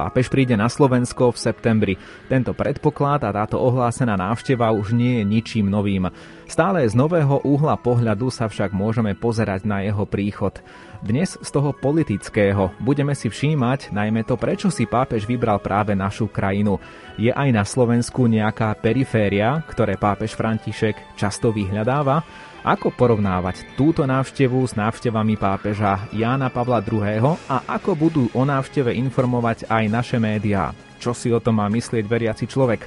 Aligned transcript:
Pápež 0.00 0.32
príde 0.32 0.56
na 0.56 0.64
Slovensko 0.64 1.28
v 1.28 1.36
septembri. 1.36 1.94
Tento 2.24 2.56
predpoklad 2.56 3.20
a 3.20 3.36
táto 3.36 3.60
ohlásená 3.60 4.16
návšteva 4.16 4.72
už 4.72 4.96
nie 4.96 5.20
je 5.20 5.24
ničím 5.28 5.68
novým. 5.68 6.08
Stále 6.48 6.88
z 6.88 6.96
nového 6.96 7.44
uhla 7.44 7.76
pohľadu 7.76 8.32
sa 8.32 8.48
však 8.48 8.72
môžeme 8.72 9.12
pozerať 9.12 9.68
na 9.68 9.84
jeho 9.84 10.08
príchod. 10.08 10.56
Dnes 11.04 11.36
z 11.36 11.48
toho 11.52 11.76
politického 11.76 12.72
budeme 12.80 13.12
si 13.12 13.28
všímať 13.28 13.92
najmä 13.92 14.24
to, 14.24 14.40
prečo 14.40 14.72
si 14.72 14.88
pápež 14.88 15.28
vybral 15.28 15.60
práve 15.60 15.92
našu 15.92 16.32
krajinu. 16.32 16.80
Je 17.20 17.28
aj 17.28 17.52
na 17.52 17.68
Slovensku 17.68 18.24
nejaká 18.24 18.72
periféria, 18.80 19.60
ktoré 19.68 20.00
pápež 20.00 20.32
František 20.32 21.20
často 21.20 21.52
vyhľadáva? 21.52 22.24
Ako 22.60 22.92
porovnávať 22.92 23.64
túto 23.72 24.04
návštevu 24.04 24.60
s 24.68 24.76
návštevami 24.76 25.40
pápeža 25.40 26.04
Jána 26.12 26.52
Pavla 26.52 26.84
II. 26.84 27.40
a 27.48 27.56
ako 27.64 27.96
budú 27.96 28.24
o 28.36 28.44
návšteve 28.44 28.92
informovať 29.00 29.64
aj 29.64 29.84
naše 29.88 30.20
médiá? 30.20 30.76
Čo 31.00 31.16
si 31.16 31.32
o 31.32 31.40
tom 31.40 31.56
má 31.56 31.72
myslieť 31.72 32.04
veriaci 32.04 32.44
človek? 32.44 32.84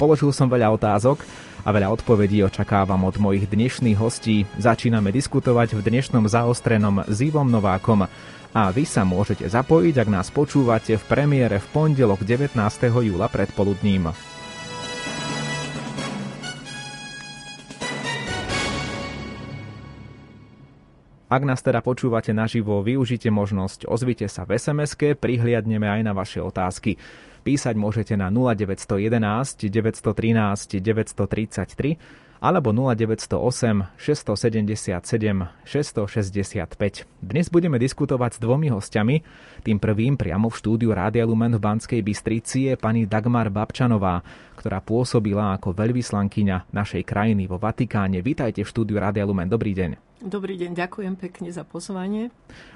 Položil 0.00 0.32
som 0.32 0.48
veľa 0.48 0.72
otázok 0.72 1.20
a 1.60 1.68
veľa 1.68 1.92
odpovedí 2.00 2.40
očakávam 2.40 3.04
od 3.04 3.20
mojich 3.20 3.44
dnešných 3.44 4.00
hostí. 4.00 4.48
Začíname 4.56 5.12
diskutovať 5.12 5.76
v 5.76 5.84
dnešnom 5.84 6.24
zaostrenom 6.24 7.04
s 7.04 7.20
Ivom 7.20 7.52
Novákom. 7.52 8.08
A 8.56 8.62
vy 8.72 8.88
sa 8.88 9.04
môžete 9.04 9.44
zapojiť, 9.44 10.00
ak 10.00 10.08
nás 10.08 10.32
počúvate 10.32 10.96
v 10.96 11.04
premiére 11.04 11.60
v 11.60 11.66
pondelok 11.76 12.24
19. 12.24 12.56
júla 12.88 13.28
predpoludním. 13.28 14.16
Ak 21.30 21.46
nás 21.46 21.62
teda 21.62 21.78
počúvate 21.78 22.34
naživo, 22.34 22.82
využite 22.82 23.30
možnosť, 23.30 23.86
ozvite 23.86 24.26
sa 24.26 24.42
v 24.42 24.58
sms 24.58 24.98
prihliadneme 25.14 25.86
aj 25.86 26.00
na 26.02 26.10
vaše 26.10 26.42
otázky. 26.42 26.98
Písať 27.46 27.78
môžete 27.78 28.18
na 28.18 28.34
0911 28.34 29.70
913 29.70 30.82
933 30.82 32.42
alebo 32.42 32.74
0908 32.74 33.94
677 33.94 34.98
665. 35.62 37.06
Dnes 37.22 37.46
budeme 37.46 37.78
diskutovať 37.78 38.34
s 38.34 38.38
dvomi 38.42 38.74
hostiami. 38.74 39.22
Tým 39.62 39.78
prvým 39.78 40.18
priamo 40.18 40.50
v 40.50 40.58
štúdiu 40.58 40.90
Rádia 40.90 41.22
Lumen 41.30 41.54
v 41.54 41.62
Banskej 41.62 42.02
Bystrici 42.02 42.72
je 42.72 42.74
pani 42.74 43.06
Dagmar 43.06 43.54
Babčanová, 43.54 44.18
ktorá 44.58 44.82
pôsobila 44.82 45.54
ako 45.54 45.78
veľvyslankyňa 45.78 46.74
našej 46.74 47.06
krajiny 47.06 47.46
vo 47.46 47.62
Vatikáne. 47.62 48.18
Vítajte 48.18 48.66
v 48.66 48.72
štúdiu 48.72 48.98
Rádia 48.98 49.22
Lumen. 49.22 49.46
Dobrý 49.46 49.78
deň. 49.78 50.09
Dobrý 50.20 50.60
deň, 50.60 50.76
ďakujem 50.76 51.16
pekne 51.16 51.48
za 51.48 51.64
pozvanie. 51.64 52.28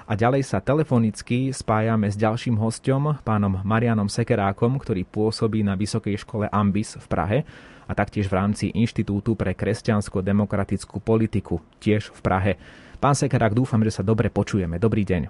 A 0.09 0.17
ďalej 0.17 0.49
sa 0.49 0.57
telefonicky 0.57 1.53
spájame 1.53 2.09
s 2.09 2.17
ďalším 2.17 2.57
hostom, 2.57 3.21
pánom 3.21 3.61
Marianom 3.61 4.09
Sekerákom, 4.09 4.81
ktorý 4.81 5.05
pôsobí 5.05 5.61
na 5.61 5.77
Vysokej 5.77 6.25
škole 6.25 6.49
Ambis 6.49 6.97
v 6.97 7.05
Prahe 7.05 7.37
a 7.85 7.93
taktiež 7.93 8.33
v 8.33 8.41
rámci 8.41 8.73
Inštitútu 8.73 9.37
pre 9.37 9.53
kresťansko-demokratickú 9.53 10.97
politiku, 11.05 11.61
tiež 11.77 12.09
v 12.17 12.19
Prahe. 12.25 12.51
Pán 12.97 13.13
Sekerák, 13.13 13.53
dúfam, 13.53 13.85
že 13.85 13.93
sa 13.93 14.01
dobre 14.01 14.33
počujeme. 14.33 14.81
Dobrý 14.81 15.05
deň. 15.05 15.29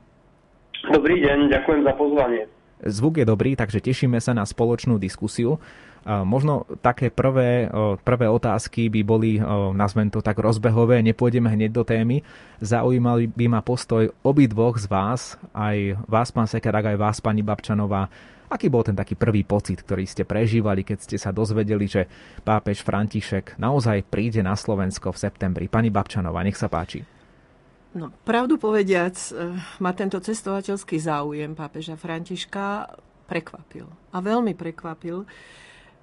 Dobrý 0.96 1.20
deň, 1.20 1.52
ďakujem 1.52 1.84
za 1.84 1.94
pozvanie. 2.00 2.48
Zvuk 2.86 3.18
je 3.18 3.26
dobrý, 3.26 3.58
takže 3.58 3.82
tešíme 3.82 4.22
sa 4.22 4.38
na 4.38 4.46
spoločnú 4.46 5.02
diskusiu. 5.02 5.58
Možno 6.06 6.70
také 6.86 7.10
prvé, 7.10 7.66
prvé 8.06 8.30
otázky 8.30 8.94
by 8.94 9.02
boli, 9.02 9.42
nazvem 9.74 10.14
to 10.14 10.22
tak 10.22 10.38
rozbehové, 10.38 11.02
nepôjdeme 11.02 11.50
hneď 11.50 11.72
do 11.74 11.82
témy. 11.82 12.22
Zaujímali 12.62 13.26
by 13.26 13.50
ma 13.50 13.66
postoj 13.66 14.14
obidvoch 14.22 14.78
z 14.78 14.86
vás, 14.86 15.42
aj 15.58 15.98
vás, 16.06 16.30
pán 16.30 16.46
Sekerák, 16.46 16.94
aj 16.94 16.98
vás, 17.02 17.18
pani 17.26 17.42
Babčanová, 17.42 18.06
Aký 18.46 18.70
bol 18.70 18.86
ten 18.86 18.94
taký 18.94 19.18
prvý 19.18 19.42
pocit, 19.42 19.82
ktorý 19.82 20.06
ste 20.06 20.22
prežívali, 20.22 20.86
keď 20.86 20.98
ste 21.02 21.18
sa 21.18 21.34
dozvedeli, 21.34 21.90
že 21.90 22.06
pápež 22.46 22.86
František 22.86 23.58
naozaj 23.58 24.06
príde 24.06 24.46
na 24.46 24.54
Slovensko 24.54 25.10
v 25.10 25.18
septembri? 25.18 25.66
Pani 25.66 25.90
Babčanová, 25.90 26.46
nech 26.46 26.54
sa 26.54 26.70
páči. 26.70 27.02
No, 27.96 28.12
pravdu 28.28 28.60
povediac, 28.60 29.16
eh, 29.16 29.56
ma 29.80 29.96
tento 29.96 30.20
cestovateľský 30.20 31.00
záujem 31.00 31.56
pápeža 31.56 31.96
Františka 31.96 32.92
prekvapil. 33.24 33.88
A 34.12 34.20
veľmi 34.20 34.52
prekvapil, 34.52 35.24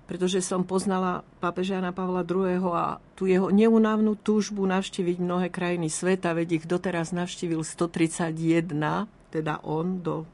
pretože 0.08 0.40
som 0.40 0.64
poznala 0.64 1.20
pápeža 1.38 1.78
Jana 1.78 1.92
Pavla 1.92 2.24
II. 2.24 2.64
a 2.72 2.96
tu 3.12 3.28
jeho 3.28 3.52
neunávnu 3.52 4.16
túžbu 4.24 4.64
navštíviť 4.64 5.20
mnohé 5.20 5.52
krajiny 5.52 5.92
sveta, 5.92 6.32
veď 6.32 6.48
ich 6.60 6.64
doteraz 6.64 7.12
navštívil 7.12 7.60
131, 7.60 9.04
teda 9.28 9.60
on 9.60 10.00
do 10.00 10.24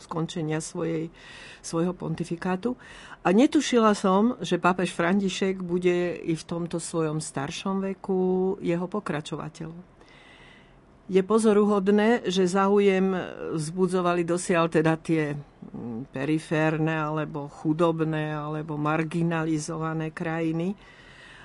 skončenia 0.00 0.60
svojej, 0.60 1.08
svojho 1.64 1.96
pontifikátu. 1.96 2.76
A 3.24 3.32
netušila 3.32 3.96
som, 3.96 4.36
že 4.44 4.60
pápež 4.60 4.92
František 4.92 5.64
bude 5.64 6.16
i 6.16 6.36
v 6.36 6.44
tomto 6.44 6.76
svojom 6.76 7.24
staršom 7.24 7.80
veku 7.80 8.56
jeho 8.60 8.84
pokračovateľom. 8.84 9.95
Je 11.06 11.22
pozoruhodné, 11.22 12.26
že 12.26 12.50
záujem 12.50 13.14
vzbudzovali 13.54 14.26
dosiaľ 14.26 14.66
teda 14.66 14.98
tie 14.98 15.38
mm, 15.38 16.10
periférne 16.10 16.98
alebo 16.98 17.46
chudobné 17.46 18.34
alebo 18.34 18.74
marginalizované 18.74 20.10
krajiny, 20.10 20.74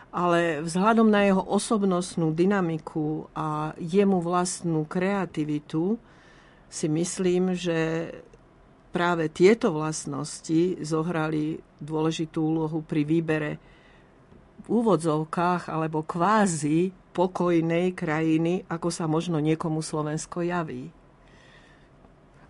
ale 0.09 0.65
vzhľadom 0.65 1.07
na 1.13 1.29
jeho 1.29 1.45
osobnostnú 1.45 2.33
dynamiku 2.33 3.29
a 3.37 3.77
jemu 3.77 4.17
vlastnú 4.19 4.83
kreativitu 4.89 6.01
si 6.65 6.87
myslím, 6.89 7.53
že 7.53 8.09
práve 8.91 9.29
tieto 9.29 9.71
vlastnosti 9.71 10.81
zohrali 10.83 11.61
dôležitú 11.79 12.41
úlohu 12.41 12.81
pri 12.81 13.01
výbere 13.05 13.51
úvodzovkách 14.71 15.67
alebo 15.67 16.07
kvázi 16.07 16.95
pokojnej 17.11 17.91
krajiny, 17.91 18.63
ako 18.71 18.87
sa 18.87 19.03
možno 19.03 19.43
niekomu 19.43 19.83
Slovensko 19.83 20.47
javí. 20.47 20.87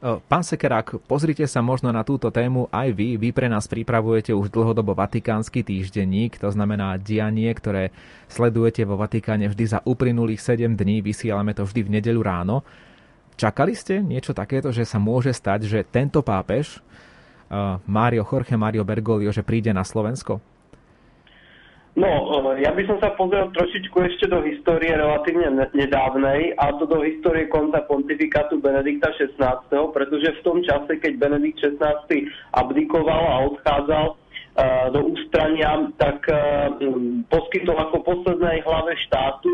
Pán 0.02 0.42
Sekerák, 0.42 1.06
pozrite 1.06 1.46
sa 1.46 1.62
možno 1.62 1.94
na 1.94 2.02
túto 2.02 2.34
tému 2.34 2.66
aj 2.74 2.90
vy. 2.90 3.22
Vy 3.22 3.30
pre 3.38 3.46
nás 3.46 3.70
pripravujete 3.70 4.34
už 4.34 4.50
dlhodobo 4.50 4.98
Vatikánsky 4.98 5.62
týždenník, 5.62 6.42
to 6.42 6.50
znamená 6.50 6.98
dianie, 6.98 7.54
ktoré 7.54 7.94
sledujete 8.26 8.82
vo 8.82 8.98
Vatikáne 8.98 9.46
vždy 9.46 9.66
za 9.66 9.80
uplynulých 9.86 10.42
7 10.42 10.74
dní. 10.74 11.06
Vysielame 11.06 11.54
to 11.54 11.70
vždy 11.70 11.86
v 11.86 11.94
nedeľu 12.02 12.22
ráno. 12.26 12.66
Čakali 13.38 13.78
ste 13.78 14.02
niečo 14.02 14.34
takéto, 14.34 14.74
že 14.74 14.90
sa 14.90 14.98
môže 14.98 15.34
stať, 15.38 15.70
že 15.70 15.86
tento 15.86 16.26
pápež, 16.26 16.82
Mario 17.86 18.26
Jorge 18.26 18.58
Mario 18.58 18.82
Bergoglio, 18.82 19.30
že 19.30 19.46
príde 19.46 19.70
na 19.70 19.86
Slovensko? 19.86 20.42
No, 21.92 22.08
eh, 22.56 22.64
ja 22.64 22.72
by 22.72 22.84
som 22.88 22.98
sa 23.04 23.12
pozrel 23.20 23.52
trošičku 23.52 23.98
ešte 24.00 24.32
do 24.32 24.40
histórie 24.48 24.96
relatívne 24.96 25.52
nedávnej, 25.76 26.56
a 26.56 26.72
to 26.80 26.88
do 26.88 27.04
histórie 27.04 27.52
konca 27.52 27.84
pontifikátu 27.84 28.64
Benedikta 28.64 29.12
XVI, 29.20 29.60
pretože 29.92 30.40
v 30.40 30.44
tom 30.48 30.64
čase, 30.64 30.96
keď 31.04 31.20
Benedikt 31.20 31.60
XVI 31.60 32.08
abdikoval 32.56 33.24
a 33.28 33.36
odchádzal 33.52 34.06
eh, 34.08 34.86
do 34.96 35.00
ústrania, 35.12 35.92
tak 36.00 36.24
poskytol 37.28 37.76
ako 37.76 38.08
poslednej 38.08 38.64
hlave 38.64 38.96
štátu 39.12 39.52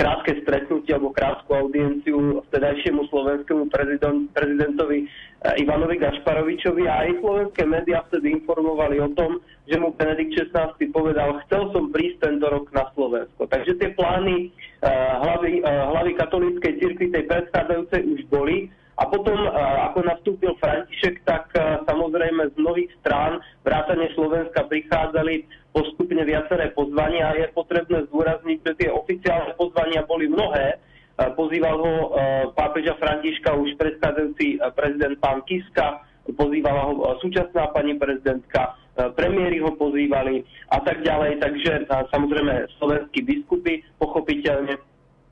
krátke 0.00 0.38
stretnutie 0.42 0.94
alebo 0.94 1.12
krátku 1.12 1.50
audienciu 1.52 2.40
vtedajšiemu 2.48 3.04
slovenskému 3.10 3.68
prezident, 3.68 4.30
prezidentovi 4.32 5.04
eh, 5.04 5.08
Ivanovi 5.40 5.96
Gašparovičovi 5.96 6.84
a 6.84 7.08
aj 7.08 7.24
slovenské 7.24 7.64
médiá 7.64 8.04
vtedy 8.12 8.36
informovali 8.36 9.00
o 9.00 9.08
tom, 9.16 9.40
že 9.64 9.80
mu 9.80 9.96
Benedikt 9.96 10.36
XVI 10.36 10.76
povedal, 10.92 11.40
chcel 11.48 11.72
som 11.72 11.88
prísť 11.88 12.28
tento 12.28 12.44
rok 12.52 12.68
na 12.76 12.84
Slovensko. 12.92 13.48
Takže 13.48 13.80
tie 13.80 13.88
plány 13.96 14.52
uh, 14.84 15.24
hlavy, 15.24 15.64
uh, 15.64 15.96
hlavy 15.96 16.12
katolíckej 16.20 16.72
cirkvi 16.84 17.08
tej 17.08 17.24
predchádzajúcej 17.24 18.02
už 18.04 18.20
boli 18.28 18.68
a 19.00 19.08
potom, 19.08 19.32
uh, 19.48 19.88
ako 19.88 20.04
nastúpil 20.04 20.52
František, 20.60 21.24
tak 21.24 21.48
samozrejme 21.88 22.52
z 22.52 22.54
mnohých 22.60 22.92
strán 23.00 23.40
vrátane 23.64 24.12
Slovenska 24.12 24.68
prichádzali 24.68 25.48
postupne 25.72 26.20
viaceré 26.20 26.68
pozvania 26.76 27.32
a 27.32 27.38
je 27.40 27.48
potrebné 27.56 28.04
zdôrazniť, 28.12 28.58
že 28.60 28.72
tie 28.76 28.88
oficiálne 28.92 29.56
pozvania 29.56 30.04
boli 30.04 30.28
mnohé. 30.28 30.76
E, 31.20 31.30
pozýval 31.36 31.76
ho 31.76 31.92
e, 31.92 32.08
pápeža 32.56 32.96
Františka 32.96 33.52
už 33.52 33.76
predchádzajúci 33.76 34.56
e, 34.56 34.58
prezident 34.72 35.20
pán 35.20 35.44
Kiska, 35.44 36.00
pozývala 36.32 36.88
ho 36.88 37.12
súčasná 37.20 37.68
pani 37.76 37.98
prezidentka, 37.98 38.78
premiéry 39.18 39.58
ho 39.58 39.74
pozývali 39.74 40.46
a 40.70 40.78
tak 40.78 41.02
ďalej. 41.02 41.42
Takže 41.42 41.90
samozrejme 41.90 42.70
slovenskí 42.78 43.26
biskupy 43.26 43.82
pochopiteľne 43.98 44.78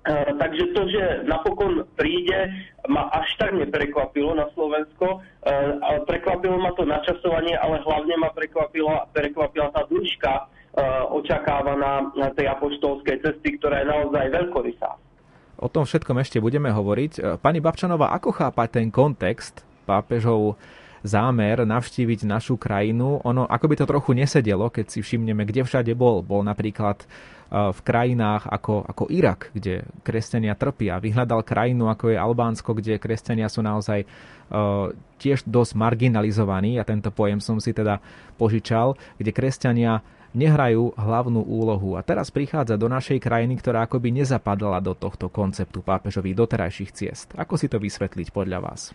Eh, 0.09 0.33
takže 0.41 0.73
to, 0.73 0.83
že 0.89 1.03
napokon 1.29 1.85
príde, 1.99 2.49
ma 2.89 3.13
až 3.13 3.29
tak 3.37 3.53
neprekvapilo 3.53 4.33
na 4.33 4.49
Slovensko. 4.57 5.21
Eh, 5.21 6.01
prekvapilo 6.09 6.57
ma 6.57 6.73
to 6.73 6.89
načasovanie, 6.89 7.53
ale 7.61 7.85
hlavne 7.85 8.17
ma 8.17 8.33
prekvapila, 8.33 9.13
prekvapila 9.13 9.69
tá 9.69 9.85
dĺžka 9.85 10.33
eh, 10.33 10.45
očakávaná 11.13 12.09
tej 12.39 12.47
apoštolskej 12.47 13.21
cesty, 13.21 13.61
ktorá 13.61 13.85
je 13.85 13.91
naozaj 13.93 14.25
veľkorysá. 14.33 14.97
O 15.59 15.67
tom 15.67 15.83
všetkom 15.83 16.23
ešte 16.23 16.39
budeme 16.39 16.71
hovoriť. 16.71 17.43
Pani 17.43 17.59
Babčanová, 17.59 18.15
ako 18.15 18.31
chápať 18.31 18.79
ten 18.79 18.87
kontext 18.95 19.67
pápežov 19.85 20.55
zámer 21.03 21.63
navštíviť 21.63 22.27
našu 22.27 22.59
krajinu. 22.59 23.23
Ono 23.23 23.47
ako 23.47 23.67
by 23.71 23.75
to 23.79 23.91
trochu 23.91 24.11
nesedelo, 24.15 24.71
keď 24.71 24.87
si 24.91 24.99
všimneme, 25.03 25.43
kde 25.47 25.67
všade 25.67 25.93
bol. 25.99 26.23
Bol 26.23 26.47
napríklad 26.47 27.07
v 27.49 27.81
krajinách 27.81 28.45
ako, 28.45 28.85
ako 28.85 29.05
Irak, 29.09 29.49
kde 29.57 29.89
kresťania 30.05 30.53
trpia. 30.53 31.01
Vyhľadal 31.01 31.41
krajinu 31.41 31.89
ako 31.89 32.13
je 32.13 32.21
Albánsko, 32.21 32.77
kde 32.77 33.01
kresťania 33.01 33.49
sú 33.49 33.65
naozaj 33.65 34.05
uh, 34.05 34.93
tiež 35.17 35.49
dosť 35.49 35.73
marginalizovaní 35.73 36.77
a 36.77 36.85
tento 36.85 37.09
pojem 37.09 37.41
som 37.41 37.57
si 37.57 37.73
teda 37.73 38.05
požičal, 38.37 39.01
kde 39.17 39.33
kresťania 39.33 40.05
nehrajú 40.37 40.93
hlavnú 40.97 41.41
úlohu. 41.41 41.97
A 41.97 42.05
teraz 42.05 42.29
prichádza 42.29 42.77
do 42.77 42.89
našej 42.89 43.21
krajiny, 43.23 43.57
ktorá 43.61 43.89
akoby 43.89 44.13
nezapadala 44.13 44.81
do 44.81 44.93
tohto 44.93 45.33
konceptu 45.33 45.81
pápežových 45.81 46.37
doterajších 46.37 46.91
ciest. 46.93 47.27
Ako 47.37 47.57
si 47.57 47.69
to 47.69 47.81
vysvetliť 47.81 48.29
podľa 48.33 48.59
vás? 48.61 48.93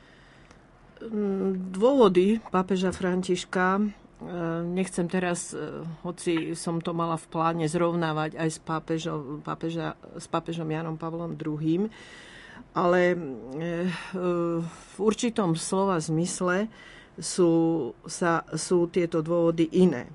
Mm, 1.04 1.74
dôvody 1.74 2.38
pápeža 2.54 2.94
Františka 2.94 3.82
E, 4.24 4.64
nechcem 4.64 5.08
teraz, 5.12 5.52
e, 5.52 5.84
hoci 6.08 6.56
som 6.56 6.80
to 6.80 6.96
mala 6.96 7.20
v 7.20 7.28
pláne 7.28 7.66
zrovnávať 7.68 8.40
aj 8.40 8.50
s, 8.56 8.60
pápežom, 8.64 9.44
pápeža, 9.44 10.00
s 10.16 10.32
pápežom 10.32 10.68
Janom 10.70 10.96
Pavlom 10.96 11.36
II, 11.36 11.92
ale 12.72 13.02
e, 13.12 13.18
v 14.64 14.98
určitom 14.98 15.60
slova 15.60 16.00
zmysle 16.00 16.72
sú, 17.20 17.52
sa, 18.08 18.48
sú 18.56 18.88
tieto 18.88 19.20
dôvody 19.20 19.68
iné. 19.76 20.08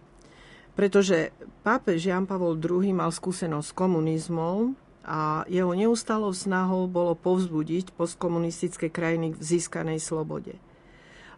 Pretože 0.78 1.34
pápež 1.66 2.06
Jan 2.06 2.30
Pavol 2.30 2.54
II 2.54 2.86
mal 2.94 3.10
skúsenosť 3.10 3.66
s 3.66 3.74
komunizmom 3.74 4.78
a 5.02 5.42
jeho 5.50 5.74
neustálou 5.74 6.30
snahou 6.30 6.86
bolo 6.86 7.18
povzbudiť 7.18 7.98
postkomunistické 7.98 8.86
krajiny 8.86 9.34
v 9.34 9.42
získanej 9.42 9.98
slobode. 9.98 10.54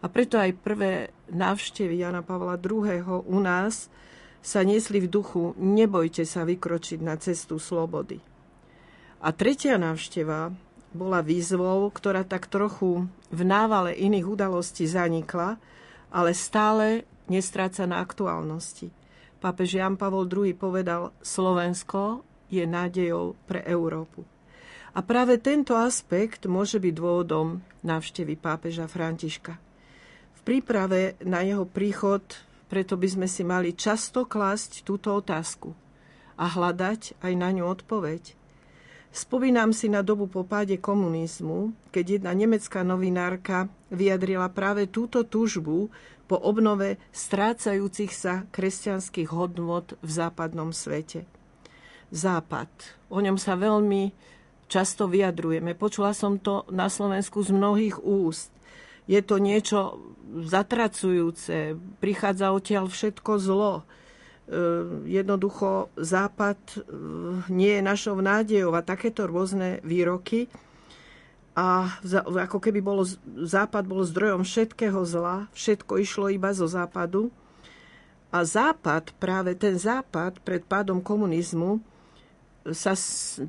A 0.05 0.13
preto 0.13 0.37
aj 0.37 0.61
prvé 0.61 1.17
návštevy 1.33 2.05
Jana 2.05 2.21
Pavla 2.21 2.61
II. 2.61 3.25
u 3.25 3.39
nás 3.41 3.89
sa 4.45 4.61
niesli 4.61 5.01
v 5.01 5.09
duchu 5.09 5.57
nebojte 5.57 6.29
sa 6.29 6.45
vykročiť 6.45 7.01
na 7.01 7.17
cestu 7.17 7.57
slobody. 7.57 8.21
A 9.25 9.33
tretia 9.33 9.81
návšteva 9.81 10.53
bola 10.93 11.25
výzvou, 11.25 11.89
ktorá 11.89 12.29
tak 12.29 12.45
trochu 12.49 13.09
v 13.33 13.41
návale 13.41 13.97
iných 13.97 14.27
udalostí 14.29 14.85
zanikla, 14.85 15.57
ale 16.13 16.37
stále 16.37 17.09
nestráca 17.29 17.89
na 17.89 18.05
aktuálnosti. 18.05 19.00
Pápež 19.41 19.81
Jan 19.81 19.97
Pavol 19.97 20.29
II 20.29 20.53
povedal, 20.53 21.17
Slovensko 21.25 22.23
je 22.53 22.63
nádejou 22.69 23.35
pre 23.49 23.65
Európu. 23.65 24.23
A 24.93 25.01
práve 25.01 25.41
tento 25.41 25.79
aspekt 25.79 26.45
môže 26.45 26.77
byť 26.77 26.93
dôvodom 26.93 27.65
návštevy 27.81 28.37
pápeža 28.37 28.85
Františka. 28.91 29.57
V 30.37 30.41
príprave 30.45 31.17
na 31.25 31.41
jeho 31.41 31.65
príchod 31.65 32.23
preto 32.71 32.95
by 32.95 33.09
sme 33.11 33.27
si 33.27 33.43
mali 33.43 33.75
často 33.75 34.23
klásť 34.23 34.87
túto 34.87 35.11
otázku 35.11 35.75
a 36.39 36.47
hľadať 36.47 37.19
aj 37.19 37.33
na 37.35 37.51
ňu 37.51 37.67
odpoveď. 37.67 38.40
Spomínam 39.11 39.75
si 39.75 39.91
na 39.91 40.07
dobu 40.07 40.31
po 40.31 40.47
páde 40.47 40.79
komunizmu, 40.79 41.75
keď 41.91 42.23
jedna 42.23 42.33
nemecká 42.35 42.87
novinárka 42.87 43.67
vyjadrila 43.91 44.47
práve 44.55 44.87
túto 44.87 45.27
túžbu 45.27 45.91
po 46.31 46.39
obnove 46.39 46.95
strácajúcich 47.11 48.15
sa 48.15 48.47
kresťanských 48.55 49.35
hodnot 49.35 49.99
v 49.99 50.11
západnom 50.11 50.71
svete. 50.71 51.27
Západ. 52.15 52.71
O 53.11 53.19
ňom 53.19 53.35
sa 53.35 53.59
veľmi 53.59 54.15
často 54.71 55.11
vyjadrujeme. 55.11 55.75
Počula 55.75 56.15
som 56.15 56.39
to 56.39 56.63
na 56.71 56.87
Slovensku 56.87 57.43
z 57.43 57.51
mnohých 57.51 57.99
úst 57.99 58.55
je 59.11 59.21
to 59.27 59.43
niečo 59.43 59.99
zatracujúce, 60.31 61.75
prichádza 61.99 62.55
odtiaľ 62.55 62.87
všetko 62.87 63.43
zlo. 63.43 63.83
E, 64.51 64.59
jednoducho 65.07 65.95
Západ 65.95 66.59
e, 66.59 66.79
nie 67.55 67.79
je 67.79 67.83
našou 67.87 68.19
nádejou 68.19 68.75
a 68.75 68.83
takéto 68.83 69.31
rôzne 69.31 69.79
výroky. 69.87 70.51
A 71.55 71.87
ako 72.27 72.59
keby 72.59 72.83
bolo, 72.83 73.07
Západ 73.47 73.87
bol 73.87 74.03
zdrojom 74.03 74.43
všetkého 74.43 75.07
zla, 75.07 75.47
všetko 75.55 76.03
išlo 76.03 76.27
iba 76.35 76.51
zo 76.51 76.67
Západu. 76.67 77.31
A 78.35 78.43
Západ, 78.43 79.15
práve 79.23 79.55
ten 79.55 79.79
Západ 79.79 80.43
pred 80.43 80.67
pádom 80.67 80.99
komunizmu, 80.99 81.79
sa 82.75 82.99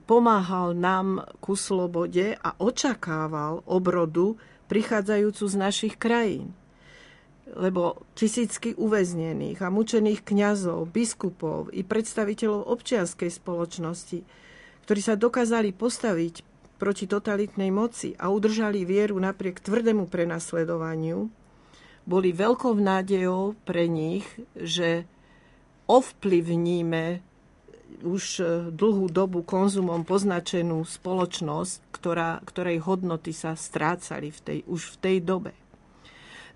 pomáhal 0.05 0.77
nám 0.77 1.25
ku 1.41 1.57
slobode 1.57 2.37
a 2.37 2.53
očakával 2.61 3.65
obrodu 3.65 4.37
prichádzajúcu 4.69 5.43
z 5.49 5.55
našich 5.57 5.95
krajín. 5.97 6.53
Lebo 7.51 8.07
tisícky 8.15 8.79
uväznených 8.79 9.59
a 9.59 9.67
mučených 9.67 10.23
kňazov, 10.23 10.87
biskupov 10.87 11.67
i 11.75 11.83
predstaviteľov 11.83 12.71
občianskej 12.71 13.27
spoločnosti, 13.27 14.19
ktorí 14.87 15.01
sa 15.03 15.19
dokázali 15.19 15.75
postaviť 15.75 16.47
proti 16.79 17.05
totalitnej 17.05 17.69
moci 17.69 18.15
a 18.17 18.31
udržali 18.31 18.87
vieru 18.87 19.19
napriek 19.19 19.61
tvrdému 19.61 20.09
prenasledovaniu, 20.09 21.29
boli 22.07 22.33
veľkou 22.33 22.73
nádejou 22.73 23.53
pre 23.61 23.85
nich, 23.85 24.25
že 24.57 25.05
ovplyvníme 25.85 27.21
už 28.01 28.23
e, 28.39 28.43
dlhú 28.73 29.11
dobu 29.11 29.45
konzumom 29.45 30.01
poznačenú 30.01 30.81
spoločnosť, 30.81 31.93
ktorá, 31.93 32.41
ktorej 32.41 32.81
hodnoty 32.81 33.35
sa 33.35 33.53
strácali 33.53 34.33
v 34.33 34.39
tej, 34.41 34.59
už 34.65 34.97
v 34.97 34.99
tej 35.03 35.17
dobe. 35.21 35.53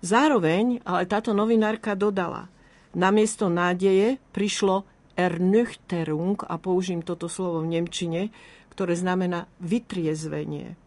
Zároveň 0.06 0.86
ale 0.86 1.02
táto 1.10 1.34
novinárka 1.34 1.98
dodala, 1.98 2.46
namiesto 2.94 3.50
nádeje 3.50 4.22
prišlo 4.30 4.86
Ernüchterung, 5.18 6.38
a 6.46 6.54
použijem 6.62 7.02
toto 7.02 7.26
slovo 7.26 7.66
v 7.66 7.74
Nemčine, 7.74 8.30
ktoré 8.70 8.94
znamená 8.94 9.50
vytriezvenie. 9.58 10.78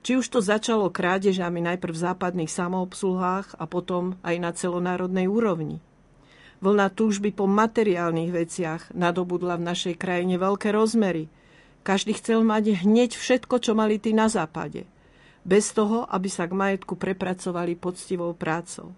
Či 0.00 0.22
už 0.22 0.26
to 0.32 0.40
začalo 0.40 0.88
krádežami 0.88 1.60
najprv 1.68 1.92
v 1.92 2.04
západných 2.08 2.48
samoobsluhách 2.48 3.60
a 3.60 3.64
potom 3.68 4.16
aj 4.24 4.36
na 4.40 4.50
celonárodnej 4.56 5.28
úrovni. 5.28 5.84
Vlna 6.64 6.88
túžby 6.96 7.36
po 7.36 7.44
materiálnych 7.44 8.32
veciach 8.32 8.88
nadobudla 8.96 9.60
v 9.60 9.66
našej 9.68 9.94
krajine 10.00 10.40
veľké 10.40 10.72
rozmery. 10.72 11.28
Každý 11.84 12.16
chcel 12.16 12.40
mať 12.40 12.86
hneď 12.86 13.20
všetko, 13.20 13.60
čo 13.60 13.76
mali 13.76 14.00
tí 14.00 14.16
na 14.16 14.32
západe. 14.32 14.88
Bez 15.46 15.70
toho, 15.70 16.02
aby 16.10 16.26
sa 16.26 16.50
k 16.50 16.58
majetku 16.58 16.98
prepracovali 16.98 17.78
poctivou 17.78 18.34
prácou. 18.34 18.90
E, 18.90 18.94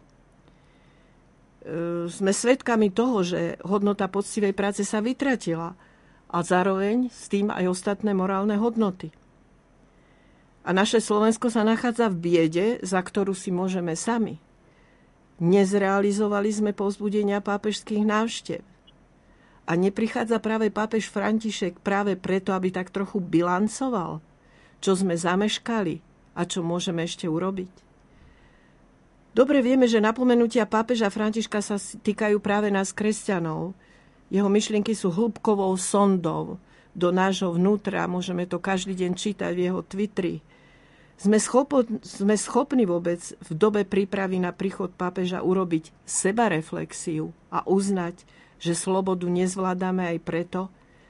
sme 2.09 2.33
svedkami 2.33 2.88
toho, 2.88 3.21
že 3.21 3.61
hodnota 3.69 4.09
poctivej 4.09 4.57
práce 4.57 4.81
sa 4.88 5.05
vytratila 5.05 5.76
a 6.33 6.38
zároveň 6.40 7.12
s 7.12 7.28
tým 7.28 7.52
aj 7.52 7.69
ostatné 7.69 8.17
morálne 8.17 8.57
hodnoty. 8.57 9.12
A 10.64 10.73
naše 10.73 11.05
Slovensko 11.05 11.52
sa 11.52 11.69
nachádza 11.69 12.09
v 12.09 12.17
biede, 12.17 12.67
za 12.81 13.00
ktorú 13.05 13.37
si 13.37 13.52
môžeme 13.52 13.93
sami, 13.93 14.40
Nezrealizovali 15.38 16.50
sme 16.50 16.71
povzbudenia 16.75 17.38
pápežských 17.38 18.02
návštev. 18.02 18.62
A 19.71 19.73
neprichádza 19.78 20.43
práve 20.43 20.67
pápež 20.75 21.07
František 21.07 21.78
práve 21.78 22.19
preto, 22.19 22.50
aby 22.50 22.75
tak 22.75 22.90
trochu 22.90 23.23
bilancoval, 23.23 24.19
čo 24.83 24.99
sme 24.99 25.14
zameškali 25.14 26.02
a 26.38 26.47
čo 26.47 26.62
môžeme 26.62 27.02
ešte 27.02 27.26
urobiť. 27.26 27.90
Dobre 29.35 29.59
vieme, 29.59 29.90
že 29.90 29.99
napomenutia 29.99 30.71
pápeža 30.71 31.11
Františka 31.11 31.59
sa 31.59 31.76
týkajú 31.78 32.38
práve 32.38 32.71
nás 32.71 32.95
kresťanov. 32.95 33.75
Jeho 34.30 34.47
myšlienky 34.47 34.95
sú 34.95 35.11
hĺbkovou 35.11 35.75
sondou 35.75 36.62
do 36.95 37.11
nášho 37.11 37.50
vnútra. 37.50 38.07
Môžeme 38.07 38.47
to 38.47 38.62
každý 38.62 38.95
deň 38.95 39.12
čítať 39.18 39.50
v 39.50 39.64
jeho 39.66 39.83
Twitteri 39.83 40.38
sme, 41.18 41.42
schopo, 41.42 41.83
sme 42.07 42.38
schopní 42.38 42.87
vôbec 42.87 43.18
v 43.18 43.50
dobe 43.50 43.83
prípravy 43.83 44.38
na 44.38 44.54
príchod 44.54 44.95
pápeža 44.95 45.42
urobiť 45.42 45.90
sebareflexiu 46.07 47.35
a 47.50 47.66
uznať, 47.66 48.23
že 48.62 48.78
slobodu 48.78 49.26
nezvládame 49.26 50.14
aj 50.14 50.18
preto, 50.23 50.61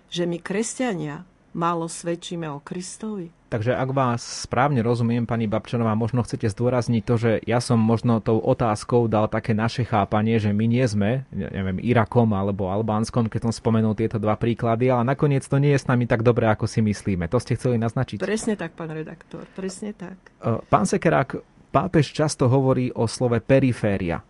že 0.08 0.24
my 0.24 0.40
kresťania 0.40 1.28
málo 1.58 1.90
svedčíme 1.90 2.46
o 2.46 2.62
Kristovi? 2.62 3.34
Takže 3.48 3.72
ak 3.72 3.90
vás 3.96 4.44
správne 4.44 4.84
rozumiem, 4.84 5.24
pani 5.24 5.48
Babčanová, 5.48 5.96
možno 5.96 6.20
chcete 6.20 6.52
zdôrazniť 6.52 7.02
to, 7.02 7.14
že 7.16 7.32
ja 7.48 7.64
som 7.64 7.80
možno 7.80 8.20
tou 8.20 8.38
otázkou 8.38 9.08
dal 9.08 9.24
také 9.24 9.56
naše 9.56 9.88
chápanie, 9.88 10.36
že 10.36 10.52
my 10.52 10.68
nie 10.68 10.84
sme, 10.84 11.24
neviem, 11.32 11.80
Irakom 11.80 12.28
alebo 12.36 12.68
Albánskom, 12.68 13.32
keď 13.32 13.48
som 13.48 13.52
spomenul 13.56 13.96
tieto 13.96 14.20
dva 14.20 14.36
príklady, 14.36 14.92
ale 14.92 15.08
nakoniec 15.08 15.48
to 15.48 15.56
nie 15.56 15.72
je 15.72 15.80
s 15.80 15.88
nami 15.88 16.04
tak 16.04 16.20
dobré, 16.20 16.46
ako 16.52 16.68
si 16.68 16.84
myslíme. 16.84 17.24
To 17.32 17.40
ste 17.40 17.56
chceli 17.56 17.80
naznačiť? 17.80 18.20
Presne 18.20 18.54
tak, 18.54 18.76
pán 18.76 18.92
redaktor, 18.92 19.48
presne 19.56 19.96
tak. 19.96 20.20
E, 20.44 20.60
pán 20.68 20.84
Sekerák, 20.84 21.40
pápež 21.72 22.12
často 22.12 22.52
hovorí 22.52 22.92
o 22.92 23.08
slove 23.08 23.40
periféria. 23.40 24.20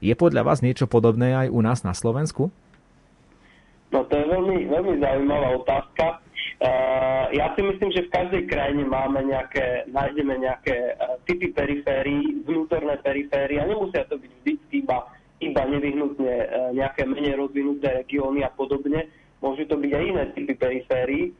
Je 0.00 0.16
podľa 0.16 0.48
vás 0.48 0.64
niečo 0.64 0.88
podobné 0.88 1.36
aj 1.36 1.52
u 1.52 1.60
nás 1.60 1.84
na 1.84 1.92
Slovensku? 1.92 2.48
No 3.92 4.04
to 4.08 4.14
je 4.16 4.24
veľmi, 4.24 4.72
veľmi 4.72 4.94
zaujímavá 5.04 5.48
otázka. 5.60 6.27
Ja 7.32 7.46
si 7.54 7.60
myslím, 7.62 7.90
že 7.94 8.06
v 8.06 8.14
každej 8.14 8.42
krajine 8.50 8.82
máme 8.82 9.22
nejaké, 9.22 9.86
nájdeme 9.94 10.42
nejaké 10.42 10.98
typy 11.22 11.54
periférií, 11.54 12.42
vnútorné 12.42 12.98
periférie 12.98 13.62
a 13.62 13.68
nemusia 13.70 14.02
to 14.10 14.18
byť 14.18 14.32
vždy 14.42 14.52
iba, 14.82 15.06
iba 15.38 15.62
nevyhnutne 15.70 16.34
nejaké 16.74 17.06
menej 17.06 17.38
rozvinuté 17.38 18.02
regióny 18.02 18.42
a 18.42 18.50
podobne. 18.50 19.06
Môžu 19.38 19.70
to 19.70 19.78
byť 19.78 19.92
aj 19.94 20.04
iné 20.10 20.24
typy 20.34 20.54
periférií, 20.58 21.30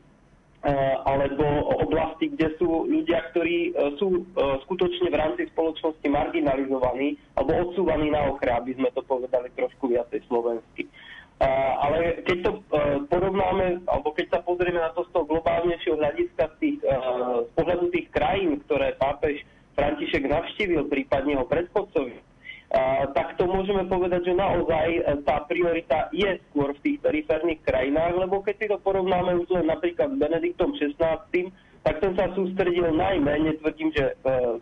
alebo 1.07 1.71
oblasti, 1.87 2.31
kde 2.35 2.55
sú 2.59 2.83
ľudia, 2.87 3.31
ktorí 3.31 3.75
sú 3.95 4.27
skutočne 4.67 5.07
v 5.07 5.19
rámci 5.19 5.47
spoločnosti 5.55 6.03
marginalizovaní 6.03 7.15
alebo 7.39 7.71
odsúvaní 7.71 8.11
na 8.11 8.27
okraj, 8.27 8.59
aby 8.59 8.75
sme 8.75 8.91
to 8.91 8.99
povedali 9.07 9.47
trošku 9.55 9.87
viacej 9.87 10.19
slovensky. 10.27 10.87
Ale 11.39 12.19
keď 12.27 12.37
to 12.43 12.51
e, 12.51 12.59
porovnáme, 13.07 13.87
alebo 13.87 14.11
keď 14.11 14.27
sa 14.27 14.39
pozrieme 14.43 14.83
na 14.83 14.91
to 14.91 15.07
z 15.07 15.09
toho 15.15 15.23
globálnejšieho 15.23 15.95
hľadiska 15.95 16.43
z, 16.51 16.55
tých, 16.59 16.77
e, 16.83 16.91
z 17.47 17.49
pohľadu 17.55 17.85
tých 17.95 18.07
krajín, 18.11 18.59
ktoré 18.67 18.99
pápež 18.99 19.39
František 19.79 20.27
navštívil, 20.27 20.91
prípadne 20.91 21.39
ho 21.39 21.47
predchodcovi, 21.47 22.27
tak 23.17 23.33
to 23.41 23.49
môžeme 23.49 23.89
povedať, 23.89 24.29
že 24.29 24.35
naozaj 24.35 24.87
e, 24.99 25.01
tá 25.23 25.39
priorita 25.47 26.11
je 26.11 26.43
skôr 26.51 26.75
v 26.75 26.83
tých 26.83 26.97
periférnych 27.07 27.63
krajinách, 27.63 28.19
lebo 28.19 28.43
keď 28.43 28.55
si 28.59 28.65
to 28.67 28.77
porovnáme 28.83 29.39
už 29.39 29.47
len 29.55 29.71
napríklad 29.71 30.11
s 30.11 30.19
Benediktom 30.19 30.75
XVI, 30.75 31.23
tak 31.87 31.95
ten 32.03 32.11
sa 32.19 32.27
sústredil 32.35 32.91
najmä, 32.91 33.39
netvrdím, 33.47 33.95
že 33.95 34.11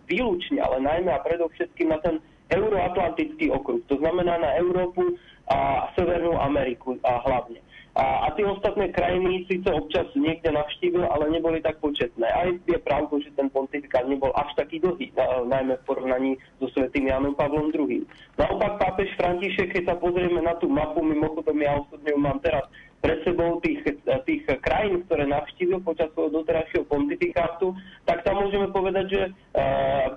výlučne, 0.05 0.61
ale 0.61 0.85
najmä 0.85 1.09
a 1.09 1.25
predovšetkým 1.25 1.89
na 1.89 1.97
ten 2.05 2.21
euroatlantický 2.53 3.51
okruh. 3.51 3.81
To 3.91 3.97
znamená 3.99 4.37
na 4.39 4.55
Európu, 4.61 5.17
a 5.47 5.89
Severnú 5.95 6.35
Ameriku 6.39 6.99
a 7.03 7.23
hlavne. 7.23 7.63
A, 7.97 8.29
a 8.29 8.37
tie 8.37 8.45
ostatné 8.45 8.93
krajiny 8.93 9.49
síce 9.49 9.73
občas 9.73 10.05
niekde 10.13 10.53
navštívil, 10.53 11.01
ale 11.09 11.33
neboli 11.33 11.57
tak 11.65 11.81
početné. 11.81 12.29
Aj 12.29 12.45
je 12.45 12.77
pravdou, 12.85 13.17
že 13.17 13.33
ten 13.33 13.49
pontifikát 13.49 14.05
nebol 14.05 14.29
až 14.37 14.53
taký 14.53 14.77
dlhý, 14.77 15.09
najmä 15.49 15.81
v 15.81 15.87
porovnaní 15.89 16.31
so 16.61 16.69
svetým 16.77 17.09
Janom 17.09 17.33
Pavlom 17.33 17.73
II. 17.73 18.05
Naopak 18.37 18.77
pápež 18.77 19.09
František, 19.17 19.73
keď 19.73 19.83
sa 19.89 19.95
pozrieme 19.97 20.45
na 20.45 20.53
tú 20.61 20.69
mapu, 20.69 21.01
mimochodom 21.01 21.57
ja 21.57 21.73
osobne 21.73 22.13
ju 22.13 22.19
mám 22.21 22.37
teraz 22.45 22.69
pred 23.07 23.23
sebou 23.23 23.63
tých, 23.63 23.79
tých 24.27 24.43
krajín, 24.59 25.07
ktoré 25.07 25.23
navštívil 25.31 25.79
počas 25.79 26.11
svojho 26.11 26.43
doterajšieho 26.43 26.83
pontifikátu, 26.91 27.71
tak 28.03 28.27
tam 28.27 28.43
môžeme 28.43 28.67
povedať, 28.75 29.05
že 29.07 29.21
e, 29.23 29.31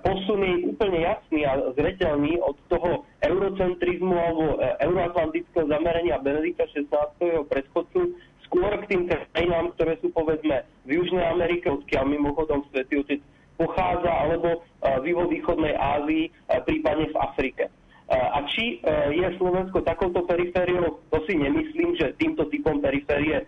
posun 0.02 0.42
je 0.42 0.74
úplne 0.74 0.98
jasný 1.06 1.46
a 1.46 1.70
zreteľný 1.78 2.42
od 2.42 2.58
toho 2.66 3.06
eurocentrizmu 3.22 4.10
alebo 4.10 4.58
e, 4.58 4.74
euroatlantického 4.90 5.70
zamerania 5.70 6.18
Benedikta 6.18 6.66
XVI. 6.74 7.14
jeho 7.22 7.46
predchodcu 7.46 8.10
skôr 8.50 8.74
k 8.82 8.88
tým 8.90 9.02
krajinám, 9.06 9.70
ktoré 9.78 9.94
sú 10.02 10.10
povedzme 10.10 10.66
v 10.82 10.90
Južnej 10.98 11.30
Amerike, 11.30 11.70
odkiaľ 11.70 12.10
mimochodom 12.10 12.66
Svetý 12.74 13.06
Otec 13.06 13.22
pochádza, 13.54 14.10
alebo 14.10 14.66
e, 14.82 14.98
v 14.98 15.30
východnej 15.30 15.78
Ázii, 15.78 16.34
prípadne 16.66 17.06
v 17.06 17.16
Afrike. 17.22 17.70
A 18.10 18.42
či 18.50 18.82
e, 18.82 19.14
je 19.22 19.28
Slovensko 19.38 19.86
takouto 19.86 20.26
perifériou, 20.26 20.98
to 21.14 21.22
si 21.30 21.38
nemyslím, 21.38 21.94
že 21.94 22.18
týmto 22.18 22.42
typom 22.50 22.82
periférie 22.82 23.38
e, 23.38 23.44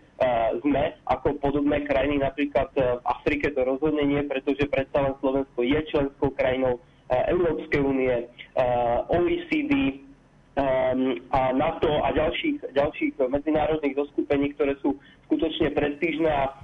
sme, 0.63 1.03
ako 1.03 1.35
podobné 1.43 1.83
krajiny 1.83 2.23
napríklad 2.23 2.71
e, 2.79 2.95
v 2.95 3.03
Afrike 3.03 3.51
to 3.51 3.67
rozhodne 3.67 4.07
nie, 4.07 4.23
pretože 4.23 4.71
predsa 4.71 5.03
len 5.03 5.19
Slovensko 5.19 5.67
je 5.67 5.79
členskou 5.91 6.31
krajinou 6.31 6.79
Európskej 7.13 7.83
únie, 7.85 8.25
OECD, 9.13 10.01
a 11.29 11.53
NATO 11.53 12.01
a 12.01 12.09
ďalších, 12.13 12.73
ďalších 12.73 13.21
medzinárodných 13.21 13.97
zoskupení, 13.97 14.57
ktoré 14.57 14.81
sú 14.81 14.97
skutočne 15.29 15.77
prestížne 15.77 16.29
a 16.33 16.57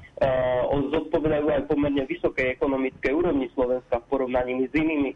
zodpovedajú 0.72 1.52
aj 1.52 1.68
pomerne 1.68 2.08
vysokej 2.08 2.56
ekonomickej 2.56 3.12
úrovni 3.12 3.52
Slovenska 3.52 4.00
v 4.00 4.08
porovnaní 4.08 4.68
s 4.68 4.72
inými 4.72 5.12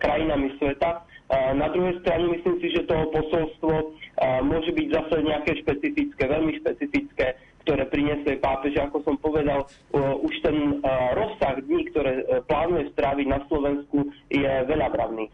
krajinami 0.00 0.56
sveta. 0.56 1.04
Na 1.30 1.70
druhej 1.70 2.02
strane 2.02 2.26
myslím 2.26 2.58
si, 2.58 2.74
že 2.74 2.90
toho 2.90 3.06
posolstvo 3.14 3.94
môže 4.42 4.74
byť 4.74 4.86
zase 4.90 5.14
nejaké 5.22 5.52
špecifické, 5.62 6.22
veľmi 6.26 6.58
špecifické, 6.58 7.38
ktoré 7.62 7.86
priniesie 7.86 8.42
pápež. 8.42 8.74
Ako 8.82 9.06
som 9.06 9.14
povedal, 9.14 9.62
už 9.94 10.34
ten 10.42 10.82
rozsah 11.14 11.62
dní, 11.62 11.86
ktoré 11.94 12.24
e, 12.26 12.42
plánuje 12.50 12.90
stráviť 12.96 13.26
na 13.30 13.40
Slovensku, 13.46 14.10
je 14.26 14.50
veľabravný. 14.66 15.30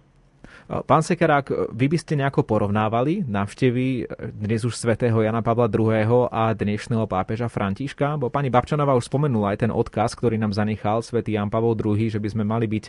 Pán 0.67 0.99
Sekerák, 0.99 1.71
vy 1.71 1.87
by 1.87 1.99
ste 1.99 2.19
nejako 2.19 2.43
porovnávali 2.43 3.23
návštevy 3.23 3.87
e, 3.87 4.05
dnes 4.35 4.67
už 4.67 4.75
svätého 4.75 5.15
Jana 5.23 5.39
Pavla 5.39 5.71
II. 5.71 6.27
a 6.27 6.51
dnešného 6.53 7.07
pápeža 7.07 7.47
Františka? 7.47 8.19
Bo 8.19 8.35
pani 8.35 8.51
Babčanová 8.51 8.99
už 8.99 9.07
spomenula 9.07 9.55
aj 9.55 9.63
ten 9.63 9.73
odkaz, 9.73 10.19
ktorý 10.19 10.35
nám 10.37 10.51
zanechal 10.51 11.07
svätý 11.07 11.39
Jan 11.39 11.55
Pavel 11.55 11.79
II, 11.79 12.11
že 12.11 12.19
by 12.19 12.29
sme 12.35 12.45
mali 12.45 12.67
byť 12.67 12.85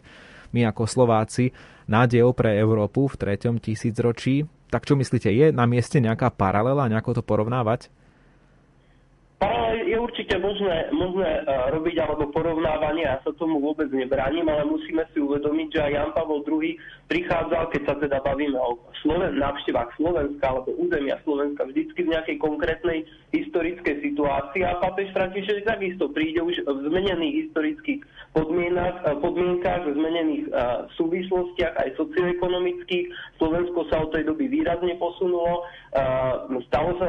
my 0.52 0.70
ako 0.70 0.84
Slováci 0.88 1.52
nádejou 1.88 2.36
pre 2.36 2.56
Európu 2.60 3.08
v 3.08 3.20
treťom 3.20 3.60
tisícročí. 3.60 4.48
Tak 4.68 4.84
čo 4.84 5.00
myslíte, 5.00 5.32
je 5.32 5.56
na 5.56 5.64
mieste 5.64 6.04
nejaká 6.04 6.32
paralela, 6.36 6.92
nejako 6.92 7.20
to 7.20 7.24
porovnávať? 7.24 7.88
Paralel 9.38 9.86
je 9.86 9.98
určite 10.02 10.34
možné, 10.42 10.90
možné 10.90 11.46
uh, 11.46 11.70
robiť 11.70 12.02
alebo 12.02 12.34
porovnávanie, 12.34 13.06
ja 13.06 13.22
sa 13.22 13.30
tomu 13.38 13.62
vôbec 13.62 13.86
nebránim, 13.94 14.42
ale 14.50 14.66
musíme 14.66 15.06
si 15.14 15.22
uvedomiť, 15.22 15.78
že 15.78 15.80
aj 15.86 15.92
Jan 15.94 16.12
Pavel 16.18 16.42
II 16.42 16.74
prichádzal, 17.06 17.64
keď 17.70 17.82
sa 17.86 17.96
teda 18.02 18.18
bavíme 18.26 18.58
o 18.58 18.82
Sloven, 19.06 19.38
návštevách 19.38 19.94
Slovenska 19.94 20.42
alebo 20.42 20.74
územia 20.82 21.22
Slovenska, 21.22 21.70
vždycky 21.70 22.00
v 22.02 22.12
nejakej 22.18 22.38
konkrétnej 22.42 23.06
historickej 23.30 24.10
situácii 24.10 24.66
a 24.66 24.82
pápež 24.82 25.14
František 25.14 25.70
takisto 25.70 26.10
príde 26.10 26.42
už 26.42 26.58
v 26.66 26.80
zmenených 26.90 27.46
historických 27.46 28.02
podmienkach, 28.34 29.06
eh, 29.06 29.16
podmienkach 29.22 29.86
v 29.86 30.02
zmenených 30.02 30.44
uh, 30.50 30.90
súvislostiach 30.98 31.78
aj 31.78 31.90
socioekonomických. 31.94 33.06
Slovensko 33.38 33.86
sa 33.94 34.02
od 34.02 34.18
tej 34.18 34.26
doby 34.26 34.50
výrazne 34.50 34.98
posunulo, 34.98 35.62
stalo 36.68 36.90
sa 37.00 37.08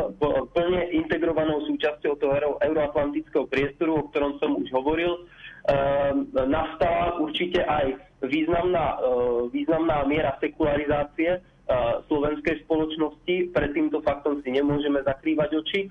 plne 0.54 0.92
integrovanou 0.96 1.64
súčasťou 1.68 2.12
toho 2.16 2.34
euroatlantického 2.62 3.44
priestoru, 3.50 4.00
o 4.00 4.06
ktorom 4.08 4.40
som 4.40 4.56
už 4.56 4.68
hovoril, 4.72 5.28
ehm, 5.68 6.32
nastala 6.48 7.20
určite 7.20 7.60
aj 7.64 7.98
významná, 8.24 8.98
ehm, 8.98 9.52
významná 9.52 10.06
miera 10.08 10.36
sekularizácie 10.40 11.38
ehm, 11.38 11.42
slovenskej 12.08 12.64
spoločnosti. 12.64 13.52
Pred 13.52 13.70
týmto 13.76 14.00
faktom 14.00 14.40
si 14.40 14.50
nemôžeme 14.52 15.04
zakrývať 15.04 15.50
oči. 15.58 15.82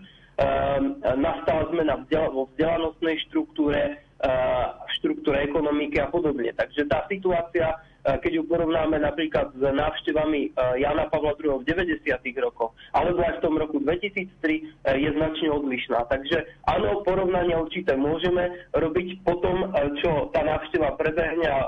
Nastala 1.18 1.66
zmena 1.74 1.98
vo 2.30 2.46
vzdelanostnej 2.54 3.18
štruktúre, 3.26 4.06
v 4.22 4.90
štruktúre 5.02 5.42
ekonomiky 5.50 5.98
a 5.98 6.14
podobne. 6.14 6.54
Takže 6.54 6.86
tá 6.86 7.10
situácia 7.10 7.74
keď 8.04 8.32
ju 8.40 8.44
porovnáme 8.48 9.02
napríklad 9.04 9.52
s 9.52 9.64
návštevami 9.64 10.42
e, 10.48 10.50
Jana 10.80 11.12
Pavla 11.12 11.36
II 11.36 11.60
v 11.60 11.68
90. 11.68 12.08
rokoch, 12.40 12.72
alebo 12.96 13.20
aj 13.20 13.40
v 13.40 13.44
tom 13.44 13.56
roku 13.60 13.78
2003 13.84 14.32
e, 14.48 14.62
je 14.96 15.10
značne 15.12 15.50
odlišná. 15.52 16.08
Takže 16.08 16.48
áno, 16.72 17.04
porovnania 17.04 17.60
určité 17.60 18.00
môžeme 18.00 18.64
robiť 18.72 19.28
potom, 19.28 19.68
e, 19.68 19.98
čo 20.00 20.32
tá 20.32 20.40
návšteva 20.46 20.96
prebehne 20.96 21.48
a 21.52 21.68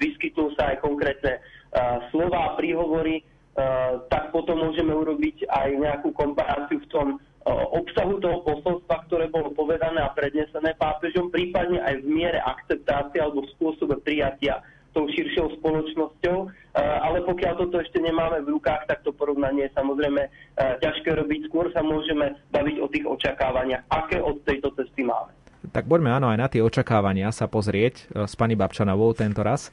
vyskytnú 0.00 0.56
sa 0.56 0.72
aj 0.72 0.80
konkrétne 0.80 1.38
slova, 2.08 2.56
príhovory, 2.56 3.20
tak 4.08 4.32
potom 4.32 4.64
môžeme 4.64 4.96
urobiť 4.96 5.44
aj 5.48 5.68
nejakú 5.76 6.08
komparáciu 6.16 6.80
v 6.80 6.88
tom 6.88 7.08
obsahu 7.46 8.16
toho 8.18 8.40
posolstva, 8.42 9.06
ktoré 9.06 9.28
bolo 9.28 9.52
povedané 9.52 10.00
a 10.00 10.12
prednesené 10.12 10.72
pápežom, 10.80 11.28
prípadne 11.28 11.78
aj 11.84 12.00
v 12.00 12.06
miere 12.08 12.40
akceptácie 12.40 13.20
alebo 13.20 13.44
v 13.44 13.52
spôsobe 13.60 14.00
prijatia 14.00 14.64
tou 14.96 15.04
širšou 15.04 15.60
spoločnosťou, 15.60 16.36
ale 16.76 17.20
pokiaľ 17.28 17.52
toto 17.60 17.76
ešte 17.76 18.00
nemáme 18.00 18.40
v 18.40 18.56
rukách, 18.56 18.88
tak 18.88 19.04
to 19.04 19.12
porovnanie 19.12 19.68
je 19.68 19.76
samozrejme 19.76 20.24
ťažké 20.56 21.12
robiť. 21.12 21.52
Skôr 21.52 21.68
sa 21.76 21.84
môžeme 21.84 22.40
baviť 22.48 22.76
o 22.80 22.88
tých 22.88 23.04
očakávaniach, 23.04 23.84
aké 23.92 24.24
od 24.24 24.40
tejto 24.48 24.72
cesty 24.72 25.04
máme. 25.04 25.36
Tak 25.72 25.90
poďme 25.90 26.14
áno 26.14 26.30
aj 26.30 26.38
na 26.38 26.48
tie 26.50 26.62
očakávania 26.62 27.34
sa 27.34 27.50
pozrieť 27.50 27.94
e, 28.06 28.24
s 28.28 28.38
pani 28.38 28.54
Babčanovou 28.54 29.10
tento 29.16 29.42
raz. 29.42 29.68
E, 29.68 29.70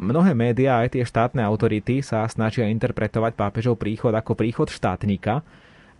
mnohé 0.00 0.34
médiá, 0.34 0.82
aj 0.82 0.98
tie 0.98 1.04
štátne 1.06 1.42
autority 1.44 2.02
sa 2.02 2.26
snažia 2.26 2.66
interpretovať 2.66 3.38
pápežov 3.38 3.78
príchod 3.78 4.10
ako 4.10 4.34
príchod 4.34 4.66
štátnika, 4.66 5.44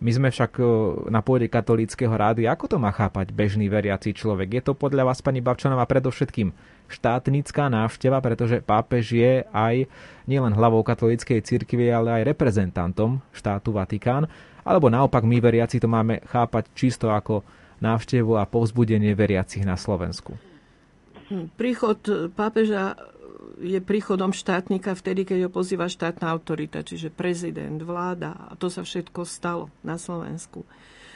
my 0.03 0.11
sme 0.11 0.27
však 0.27 0.59
e, 0.59 0.63
na 1.07 1.23
pôde 1.23 1.47
katolíckého 1.47 2.11
rády. 2.11 2.45
Ako 2.45 2.67
to 2.67 2.77
má 2.77 2.91
chápať 2.91 3.31
bežný 3.31 3.71
veriaci 3.71 4.11
človek? 4.11 4.59
Je 4.59 4.61
to 4.61 4.73
podľa 4.75 5.07
vás, 5.07 5.23
pani 5.23 5.39
Babčanová, 5.39 5.87
predovšetkým 5.87 6.51
štátnická 6.91 7.71
návšteva, 7.71 8.19
pretože 8.19 8.59
pápež 8.59 9.15
je 9.15 9.33
aj 9.49 9.87
nielen 10.27 10.53
hlavou 10.53 10.83
katolíckej 10.83 11.41
cirkvi, 11.41 11.89
ale 11.89 12.21
aj 12.21 12.27
reprezentantom 12.35 13.23
štátu 13.31 13.71
Vatikán. 13.71 14.27
Alebo 14.67 14.91
naopak 14.91 15.23
my 15.23 15.39
veriaci 15.39 15.79
to 15.79 15.87
máme 15.87 16.19
chápať 16.27 16.67
čisto 16.75 17.13
ako 17.13 17.45
návštevu 17.79 18.35
a 18.35 18.43
povzbudenie 18.43 19.15
veriacich 19.15 19.63
na 19.63 19.79
Slovensku. 19.79 20.35
Hm, 21.31 21.55
príchod 21.57 21.97
pápeža 22.35 22.99
je 23.61 23.79
príchodom 23.81 24.33
štátnika 24.33 24.93
vtedy, 24.97 25.23
keď 25.23 25.47
ho 25.47 25.51
pozýva 25.51 25.89
štátna 25.89 26.31
autorita, 26.31 26.81
čiže 26.81 27.13
prezident, 27.13 27.79
vláda. 27.81 28.35
A 28.49 28.53
to 28.57 28.67
sa 28.69 28.81
všetko 28.81 29.23
stalo 29.23 29.71
na 29.85 29.95
Slovensku. 29.99 30.67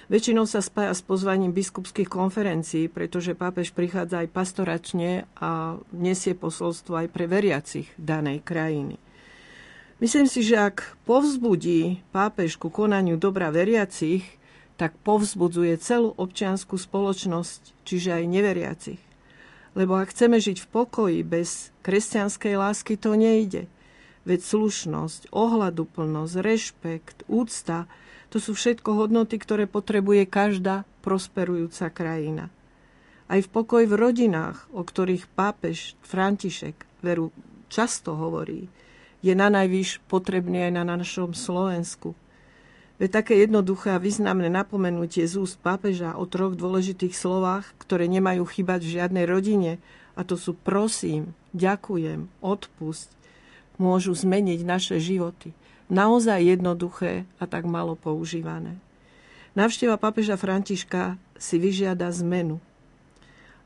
Väčšinou 0.10 0.50
sa 0.50 0.66
spája 0.66 0.98
s 0.98 1.06
pozvaním 1.06 1.54
biskupských 1.54 2.10
konferencií, 2.10 2.90
pretože 2.90 3.38
pápež 3.38 3.70
prichádza 3.70 4.26
aj 4.26 4.34
pastoračne 4.34 5.30
a 5.38 5.78
nesie 5.94 6.34
posolstvo 6.34 7.06
aj 7.06 7.08
pre 7.14 7.30
veriacich 7.30 7.86
danej 7.94 8.42
krajiny. 8.42 8.98
Myslím 10.02 10.26
si, 10.26 10.42
že 10.42 10.58
ak 10.58 10.98
povzbudí 11.06 12.02
pápež 12.10 12.58
ku 12.58 12.74
konaniu 12.74 13.22
dobra 13.22 13.54
veriacich, 13.54 14.26
tak 14.80 14.96
povzbudzuje 15.04 15.76
celú 15.78 16.16
občianskú 16.16 16.80
spoločnosť, 16.80 17.84
čiže 17.84 18.16
aj 18.16 18.24
neveriacich. 18.32 19.09
Lebo 19.78 19.98
ak 19.98 20.14
chceme 20.14 20.42
žiť 20.42 20.66
v 20.66 20.68
pokoji 20.72 21.20
bez 21.22 21.70
kresťanskej 21.86 22.54
lásky, 22.58 22.98
to 22.98 23.14
nejde. 23.14 23.70
Veď 24.26 24.40
slušnosť, 24.46 25.34
ohľaduplnosť, 25.34 26.36
rešpekt, 26.42 27.18
úcta, 27.26 27.90
to 28.30 28.38
sú 28.38 28.54
všetko 28.54 28.94
hodnoty, 28.94 29.42
ktoré 29.42 29.66
potrebuje 29.66 30.30
každá 30.30 30.86
prosperujúca 31.02 31.90
krajina. 31.90 32.54
Aj 33.30 33.40
v 33.42 33.50
pokoj 33.50 33.86
v 33.86 33.94
rodinách, 33.94 34.66
o 34.74 34.82
ktorých 34.82 35.30
pápež 35.34 35.94
František 36.02 36.86
veru 37.06 37.30
často 37.70 38.18
hovorí, 38.18 38.70
je 39.22 39.34
na 39.38 39.52
najvyš 39.54 40.02
potrebný 40.10 40.70
aj 40.70 40.74
na 40.74 40.84
našom 40.98 41.38
Slovensku. 41.38 42.18
Veď 43.00 43.24
také 43.24 43.40
jednoduché 43.40 43.96
a 43.96 44.04
významné 44.04 44.52
napomenutie 44.52 45.24
z 45.24 45.40
úst 45.40 45.56
pápeža 45.64 46.20
o 46.20 46.28
troch 46.28 46.60
dôležitých 46.60 47.16
slovách, 47.16 47.72
ktoré 47.80 48.12
nemajú 48.12 48.44
chýbať 48.44 48.84
v 48.84 48.94
žiadnej 49.00 49.24
rodine, 49.24 49.80
a 50.20 50.28
to 50.28 50.36
sú 50.36 50.52
prosím, 50.52 51.32
ďakujem, 51.56 52.28
odpusť, 52.44 53.08
môžu 53.80 54.12
zmeniť 54.12 54.68
naše 54.68 55.00
životy. 55.00 55.56
Naozaj 55.88 56.60
jednoduché 56.60 57.24
a 57.40 57.48
tak 57.48 57.64
malo 57.64 57.96
používané. 57.96 58.76
Návšteva 59.56 59.96
pápeža 59.96 60.36
Františka 60.36 61.16
si 61.40 61.56
vyžiada 61.56 62.12
zmenu 62.12 62.60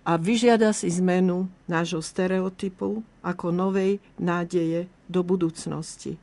a 0.06 0.16
vyžiada 0.16 0.72
si 0.72 0.88
zmenu 0.94 1.50
nášho 1.66 2.00
stereotypu 2.00 3.02
ako 3.26 3.50
novej 3.50 3.98
nádeje 4.16 4.88
do 5.10 5.26
budúcnosti. 5.26 6.22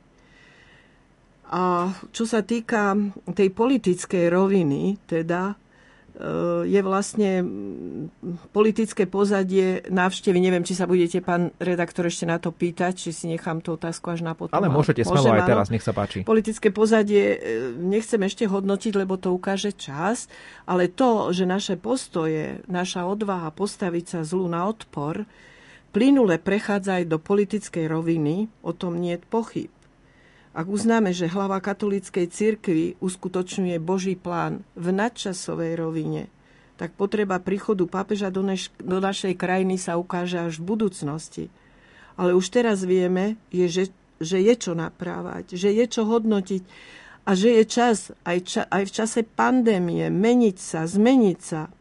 A 1.51 1.91
čo 2.15 2.23
sa 2.23 2.39
týka 2.47 2.95
tej 3.35 3.51
politickej 3.51 4.31
roviny, 4.31 4.95
teda 5.03 5.59
je 6.67 6.81
vlastne 6.83 7.41
politické 8.53 9.07
pozadie 9.07 9.81
návštevy. 9.89 10.37
Neviem, 10.37 10.61
či 10.61 10.77
sa 10.77 10.85
budete, 10.85 11.23
pán 11.23 11.55
redaktor, 11.57 12.05
ešte 12.05 12.29
na 12.29 12.37
to 12.37 12.53
pýtať, 12.53 12.93
či 12.93 13.09
si 13.15 13.25
nechám 13.31 13.63
tú 13.63 13.79
otázku 13.79 14.11
až 14.13 14.21
na 14.21 14.37
potom. 14.37 14.53
Ale 14.53 14.69
môžete 14.69 15.01
smelo 15.07 15.33
aj 15.33 15.47
teraz, 15.47 15.67
nech 15.73 15.81
sa 15.81 15.95
páči. 15.95 16.27
Politické 16.27 16.69
pozadie 16.69 17.23
e, 17.23 17.37
nechcem 17.79 18.21
ešte 18.21 18.45
hodnotiť, 18.45 18.93
lebo 18.99 19.17
to 19.17 19.33
ukáže 19.33 19.73
čas, 19.73 20.29
ale 20.67 20.91
to, 20.91 21.31
že 21.33 21.47
naše 21.47 21.75
postoje, 21.79 22.61
naša 22.69 23.07
odvaha 23.07 23.49
postaviť 23.49 24.05
sa 24.05 24.19
zlu 24.21 24.45
na 24.45 24.67
odpor, 24.67 25.25
plynule 25.95 26.37
prechádza 26.37 27.01
aj 27.01 27.05
do 27.07 27.17
politickej 27.17 27.87
roviny, 27.89 28.51
o 28.61 28.75
tom 28.75 28.99
nie 28.99 29.17
je 29.17 29.25
pochyb. 29.25 29.71
Ak 30.51 30.67
uznáme, 30.67 31.15
že 31.15 31.31
hlava 31.31 31.63
katolíckej 31.63 32.27
cirkvi 32.27 32.99
uskutočňuje 32.99 33.79
Boží 33.79 34.19
plán 34.19 34.67
v 34.75 34.91
nadčasovej 34.91 35.79
rovine, 35.79 36.27
tak 36.75 36.91
potreba 36.97 37.39
príchodu 37.39 37.87
pápeža 37.87 38.27
do, 38.27 38.43
neš- 38.43 38.73
do 38.83 38.99
našej 38.99 39.39
krajiny 39.39 39.79
sa 39.79 39.95
ukáže 39.95 40.43
až 40.43 40.59
v 40.59 40.75
budúcnosti. 40.75 41.45
Ale 42.19 42.35
už 42.35 42.51
teraz 42.51 42.83
vieme, 42.83 43.39
je, 43.47 43.63
že, 43.71 43.83
že 44.19 44.43
je 44.43 44.53
čo 44.59 44.75
naprávať, 44.75 45.55
že 45.55 45.71
je 45.71 45.85
čo 45.87 46.03
hodnotiť 46.03 46.63
a 47.23 47.31
že 47.31 47.61
je 47.61 47.63
čas 47.63 48.11
aj, 48.27 48.37
ča- 48.43 48.67
aj 48.67 48.83
v 48.89 48.91
čase 48.91 49.19
pandémie 49.23 50.11
meniť 50.11 50.57
sa, 50.59 50.83
zmeniť 50.83 51.39
sa. 51.39 51.71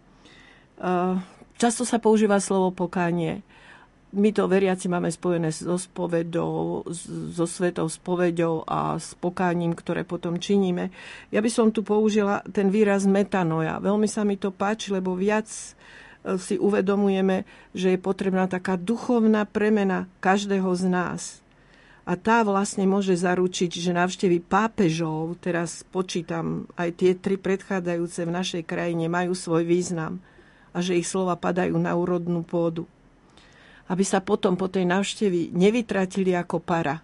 Uh, 0.81 1.19
často 1.59 1.83
sa 1.83 1.99
používa 1.99 2.39
slovo 2.39 2.71
pokánie 2.71 3.43
my 4.11 4.31
to 4.35 4.51
veriaci 4.51 4.91
máme 4.91 5.07
spojené 5.07 5.55
so 5.55 5.79
spovedou, 5.79 6.83
so 7.31 7.47
svetou 7.47 7.87
spovedou 7.87 8.67
a 8.67 8.99
s 8.99 9.15
pokáním, 9.15 9.71
ktoré 9.71 10.03
potom 10.03 10.43
činíme. 10.43 10.91
Ja 11.31 11.39
by 11.39 11.51
som 11.51 11.71
tu 11.71 11.87
použila 11.87 12.43
ten 12.51 12.75
výraz 12.75 13.07
metanoja. 13.07 13.79
Veľmi 13.79 14.11
sa 14.11 14.27
mi 14.27 14.35
to 14.35 14.51
páči, 14.51 14.91
lebo 14.91 15.15
viac 15.15 15.47
e, 15.47 16.35
si 16.43 16.59
uvedomujeme, 16.59 17.47
že 17.71 17.95
je 17.95 17.99
potrebná 18.03 18.51
taká 18.51 18.75
duchovná 18.75 19.47
premena 19.47 20.11
každého 20.19 20.75
z 20.75 20.85
nás. 20.91 21.23
A 22.03 22.19
tá 22.19 22.43
vlastne 22.43 22.91
môže 22.91 23.15
zaručiť, 23.15 23.71
že 23.71 23.95
návštevy 23.95 24.43
pápežov, 24.43 25.39
teraz 25.39 25.87
počítam, 25.87 26.67
aj 26.75 26.99
tie 26.99 27.15
tri 27.15 27.39
predchádzajúce 27.39 28.27
v 28.27 28.35
našej 28.35 28.63
krajine 28.67 29.07
majú 29.07 29.39
svoj 29.39 29.63
význam 29.63 30.19
a 30.75 30.83
že 30.83 30.99
ich 30.99 31.07
slova 31.07 31.39
padajú 31.39 31.79
na 31.79 31.95
úrodnú 31.95 32.43
pôdu 32.43 32.91
aby 33.91 34.05
sa 34.07 34.23
potom 34.23 34.55
po 34.55 34.71
tej 34.71 34.87
návštevi 34.87 35.51
nevytratili 35.51 36.31
ako 36.39 36.63
para 36.63 37.03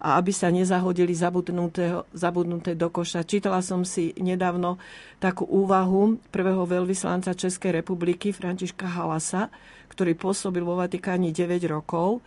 a 0.00 0.16
aby 0.16 0.32
sa 0.32 0.48
nezahodili 0.48 1.12
zabudnuté, 1.12 2.72
do 2.72 2.88
koša. 2.88 3.24
Čítala 3.24 3.60
som 3.60 3.84
si 3.84 4.16
nedávno 4.16 4.80
takú 5.20 5.44
úvahu 5.44 6.16
prvého 6.32 6.64
veľvyslanca 6.64 7.36
Českej 7.36 7.84
republiky 7.84 8.32
Františka 8.32 8.88
Halasa, 8.88 9.52
ktorý 9.92 10.16
pôsobil 10.16 10.64
vo 10.64 10.80
Vatikáni 10.80 11.36
9 11.36 11.68
rokov 11.68 12.24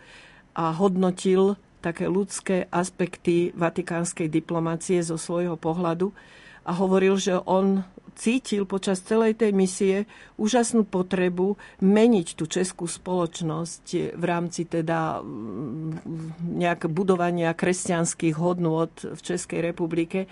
a 0.54 0.70
hodnotil 0.70 1.58
také 1.82 2.06
ľudské 2.06 2.70
aspekty 2.70 3.50
vatikánskej 3.58 4.30
diplomácie 4.30 5.02
zo 5.02 5.18
svojho 5.18 5.58
pohľadu 5.58 6.14
a 6.64 6.72
hovoril, 6.72 7.18
že 7.18 7.36
on 7.44 7.82
cítil 8.14 8.64
počas 8.64 9.02
celej 9.02 9.38
tej 9.42 9.52
misie 9.52 9.96
úžasnú 10.38 10.86
potrebu 10.86 11.58
meniť 11.82 12.38
tú 12.38 12.46
českú 12.46 12.86
spoločnosť 12.86 14.14
v 14.14 14.24
rámci 14.24 14.66
teda 14.66 15.20
mm, 15.20 16.54
nejak 16.58 16.86
budovania 16.90 17.52
kresťanských 17.52 18.34
hodnôt 18.38 18.90
v 18.94 19.20
Českej 19.20 19.60
republike. 19.60 20.30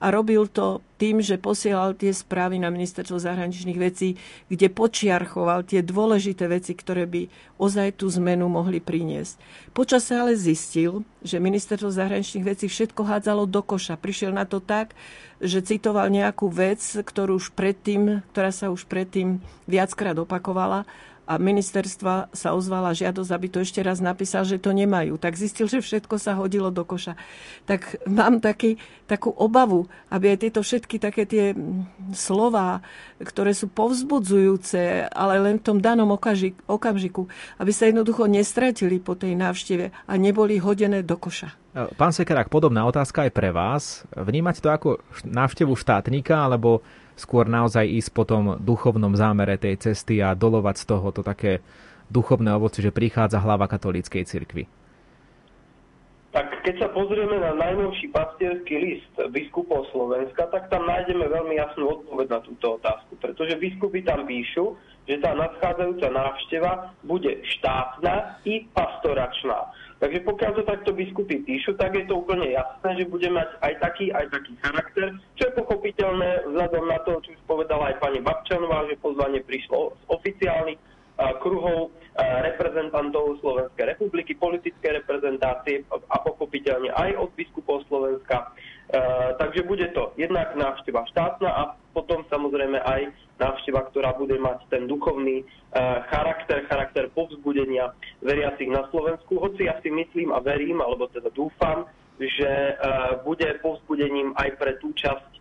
A 0.00 0.08
robil 0.08 0.48
to 0.48 0.80
tým, 0.96 1.20
že 1.20 1.36
posielal 1.36 1.92
tie 1.92 2.08
správy 2.08 2.56
na 2.56 2.72
ministerstvo 2.72 3.20
zahraničných 3.20 3.76
vecí, 3.76 4.16
kde 4.48 4.72
počiarchoval 4.72 5.68
tie 5.68 5.84
dôležité 5.84 6.48
veci, 6.48 6.72
ktoré 6.72 7.04
by 7.04 7.28
ozaj 7.60 8.00
tú 8.00 8.08
zmenu 8.08 8.48
mohli 8.48 8.80
priniesť. 8.80 9.36
Počas 9.76 10.08
sa 10.08 10.24
ale 10.24 10.40
zistil, 10.40 11.04
že 11.20 11.36
ministerstvo 11.36 11.92
zahraničných 11.92 12.48
vecí 12.48 12.66
všetko 12.72 13.04
hádzalo 13.04 13.44
do 13.44 13.60
koša. 13.60 14.00
Prišiel 14.00 14.32
na 14.32 14.48
to 14.48 14.56
tak, 14.64 14.96
že 15.40 15.64
citoval 15.64 16.12
nejakú 16.12 16.52
vec, 16.52 16.80
ktorú 16.80 17.40
už 17.40 17.56
predtým, 17.56 18.20
ktorá 18.30 18.52
sa 18.52 18.68
už 18.68 18.84
predtým 18.84 19.40
viackrát 19.64 20.14
opakovala 20.20 20.84
a 21.30 21.38
ministerstva 21.38 22.34
sa 22.34 22.58
ozvala 22.58 22.90
žiadosť, 22.90 23.30
aby 23.30 23.46
to 23.46 23.62
ešte 23.62 23.78
raz 23.86 24.02
napísal, 24.02 24.42
že 24.42 24.58
to 24.58 24.74
nemajú. 24.74 25.14
Tak 25.14 25.38
zistil, 25.38 25.70
že 25.70 25.78
všetko 25.78 26.18
sa 26.18 26.34
hodilo 26.34 26.74
do 26.74 26.82
koša. 26.82 27.14
Tak 27.70 28.02
mám 28.10 28.42
taký, 28.42 28.82
takú 29.06 29.30
obavu, 29.30 29.86
aby 30.10 30.34
aj 30.34 30.38
tieto 30.42 30.60
všetky 30.66 30.98
také 30.98 31.30
tie 31.30 31.54
slova, 32.10 32.82
ktoré 33.22 33.54
sú 33.54 33.70
povzbudzujúce, 33.70 35.06
ale 35.06 35.34
len 35.38 35.62
v 35.62 35.66
tom 35.70 35.78
danom 35.78 36.10
okamžiku, 36.66 37.30
aby 37.62 37.70
sa 37.70 37.86
jednoducho 37.86 38.26
nestratili 38.26 38.98
po 38.98 39.14
tej 39.14 39.38
návšteve 39.38 40.10
a 40.10 40.12
neboli 40.18 40.58
hodené 40.58 41.06
do 41.06 41.14
koša. 41.14 41.59
Pán 41.70 42.10
Sekerák, 42.10 42.50
podobná 42.50 42.82
otázka 42.82 43.30
aj 43.30 43.30
pre 43.30 43.54
vás. 43.54 44.02
Vnímať 44.18 44.56
to 44.58 44.68
ako 44.74 44.88
návštevu 45.22 45.78
štátnika, 45.78 46.34
alebo 46.34 46.82
skôr 47.14 47.46
naozaj 47.46 47.86
ísť 47.86 48.10
po 48.10 48.26
tom 48.26 48.58
duchovnom 48.58 49.14
zámere 49.14 49.54
tej 49.54 49.78
cesty 49.78 50.18
a 50.18 50.34
dolovať 50.34 50.82
z 50.82 50.84
toho 50.90 51.06
to 51.14 51.22
také 51.22 51.62
duchovné 52.10 52.50
ovoci, 52.58 52.82
že 52.82 52.90
prichádza 52.90 53.38
hlava 53.38 53.70
katolíckej 53.70 54.26
cirkvi? 54.26 54.66
Tak 56.34 56.62
keď 56.66 56.74
sa 56.78 56.88
pozrieme 56.90 57.38
na 57.38 57.54
najnovší 57.54 58.10
pastierský 58.14 58.74
list 58.78 59.14
biskupov 59.30 59.86
Slovenska, 59.94 60.50
tak 60.50 60.70
tam 60.74 60.86
nájdeme 60.90 61.26
veľmi 61.26 61.54
jasnú 61.54 62.02
odpoveď 62.02 62.26
na 62.34 62.40
túto 62.42 62.78
otázku. 62.82 63.14
Pretože 63.18 63.58
biskupy 63.58 64.02
tam 64.02 64.26
píšu, 64.26 64.74
že 65.06 65.22
tá 65.22 65.34
nadchádzajúca 65.38 66.06
návšteva 66.06 66.72
bude 67.06 67.42
štátna 67.46 68.42
i 68.46 68.66
pastoračná. 68.74 69.70
Takže 70.00 70.24
pokiaľ 70.24 70.50
to 70.56 70.62
takto 70.64 70.90
biskupy 70.96 71.44
píšu, 71.44 71.76
tak 71.76 71.92
je 71.92 72.08
to 72.08 72.24
úplne 72.24 72.48
jasné, 72.48 72.88
že 72.96 73.12
bude 73.12 73.28
mať 73.28 73.52
aj 73.60 73.72
taký, 73.84 74.08
aj 74.16 74.32
taký 74.32 74.56
charakter, 74.64 75.12
čo 75.36 75.42
je 75.44 75.58
pochopiteľné 75.60 76.48
vzhľadom 76.48 76.84
na 76.88 76.98
to, 77.04 77.20
čo 77.20 77.36
už 77.36 77.40
povedala 77.44 77.92
aj 77.92 78.00
pani 78.00 78.24
Babčanová, 78.24 78.88
že 78.88 78.96
pozvanie 79.04 79.44
prišlo 79.44 79.92
z 79.92 80.02
oficiálnych 80.08 80.80
kruhov 81.44 81.92
reprezentantov 82.16 83.44
Slovenskej 83.44 83.92
republiky, 83.92 84.32
politické 84.40 84.96
reprezentácie 84.96 85.84
a 85.92 86.16
pochopiteľne 86.24 86.96
aj 86.96 87.20
od 87.20 87.30
biskupov 87.36 87.84
Slovenska. 87.84 88.56
Takže 89.38 89.62
bude 89.70 89.86
to 89.94 90.10
jednak 90.18 90.50
návšteva 90.58 91.06
štátna 91.14 91.50
a 91.50 91.62
potom 91.94 92.26
samozrejme 92.26 92.82
aj 92.82 93.14
návšteva, 93.38 93.86
ktorá 93.90 94.18
bude 94.18 94.34
mať 94.34 94.66
ten 94.66 94.90
duchovný 94.90 95.46
charakter, 96.10 96.66
charakter 96.66 97.06
povzbudenia 97.14 97.94
veriacich 98.18 98.66
na 98.66 98.90
Slovensku. 98.90 99.38
Hoci 99.38 99.70
ja 99.70 99.78
si 99.78 99.94
myslím 99.94 100.34
a 100.34 100.42
verím, 100.42 100.82
alebo 100.82 101.06
teda 101.06 101.30
dúfam, 101.30 101.86
že 102.18 102.74
bude 103.22 103.46
povzbudením 103.62 104.34
aj 104.34 104.58
pre 104.58 104.74
tú 104.82 104.90
časť 104.90 105.38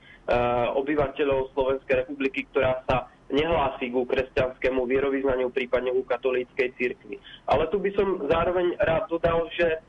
obyvateľov 0.78 1.50
Slovenskej 1.58 2.06
republiky, 2.06 2.46
ktorá 2.54 2.86
sa 2.86 3.10
nehlási 3.34 3.90
ku 3.90 4.06
kresťanskému 4.06 4.86
vierovýznaniu, 4.86 5.50
prípadne 5.50 5.90
ku 5.94 6.06
katolíckej 6.06 6.70
cirkvi. 6.78 7.18
Ale 7.50 7.66
tu 7.74 7.82
by 7.82 7.90
som 7.98 8.26
zároveň 8.30 8.78
rád 8.78 9.10
dodal, 9.10 9.50
že 9.54 9.82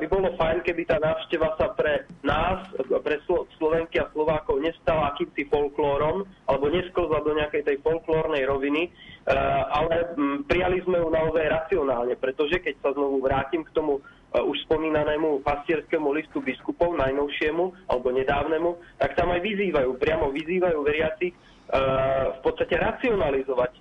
by 0.00 0.06
bolo 0.08 0.32
fajn, 0.40 0.64
keby 0.64 0.88
tá 0.88 0.96
návšteva 0.96 1.52
sa 1.60 1.76
pre 1.76 2.08
nás, 2.24 2.64
pre 2.80 3.20
Slovenky 3.60 4.00
a 4.00 4.08
Slovákov 4.16 4.64
nestala 4.64 5.12
akýmsi 5.12 5.44
folklórom, 5.52 6.24
alebo 6.48 6.72
nesklzla 6.72 7.20
do 7.20 7.36
nejakej 7.36 7.62
tej 7.68 7.76
folklórnej 7.84 8.48
roviny, 8.48 8.88
eh, 8.88 9.32
ale 9.68 10.16
mm, 10.16 10.48
prijali 10.48 10.80
sme 10.88 10.96
ju 10.96 11.08
naozaj 11.12 11.44
racionálne, 11.44 12.16
pretože 12.16 12.56
keď 12.64 12.74
sa 12.80 12.90
znovu 12.96 13.20
vrátim 13.20 13.68
k 13.68 13.74
tomu 13.76 14.00
eh, 14.00 14.40
už 14.40 14.64
spomínanému 14.64 15.44
pastierskému 15.44 16.08
listu 16.16 16.40
biskupov, 16.40 16.96
najnovšiemu 16.96 17.92
alebo 17.92 18.08
nedávnemu, 18.16 18.80
tak 18.96 19.12
tam 19.12 19.28
aj 19.28 19.44
vyzývajú, 19.44 20.00
priamo 20.00 20.32
vyzývajú 20.32 20.80
veriaci 20.80 21.28
v 21.64 22.40
podstate 22.44 22.76
racionalizovať 22.76 23.72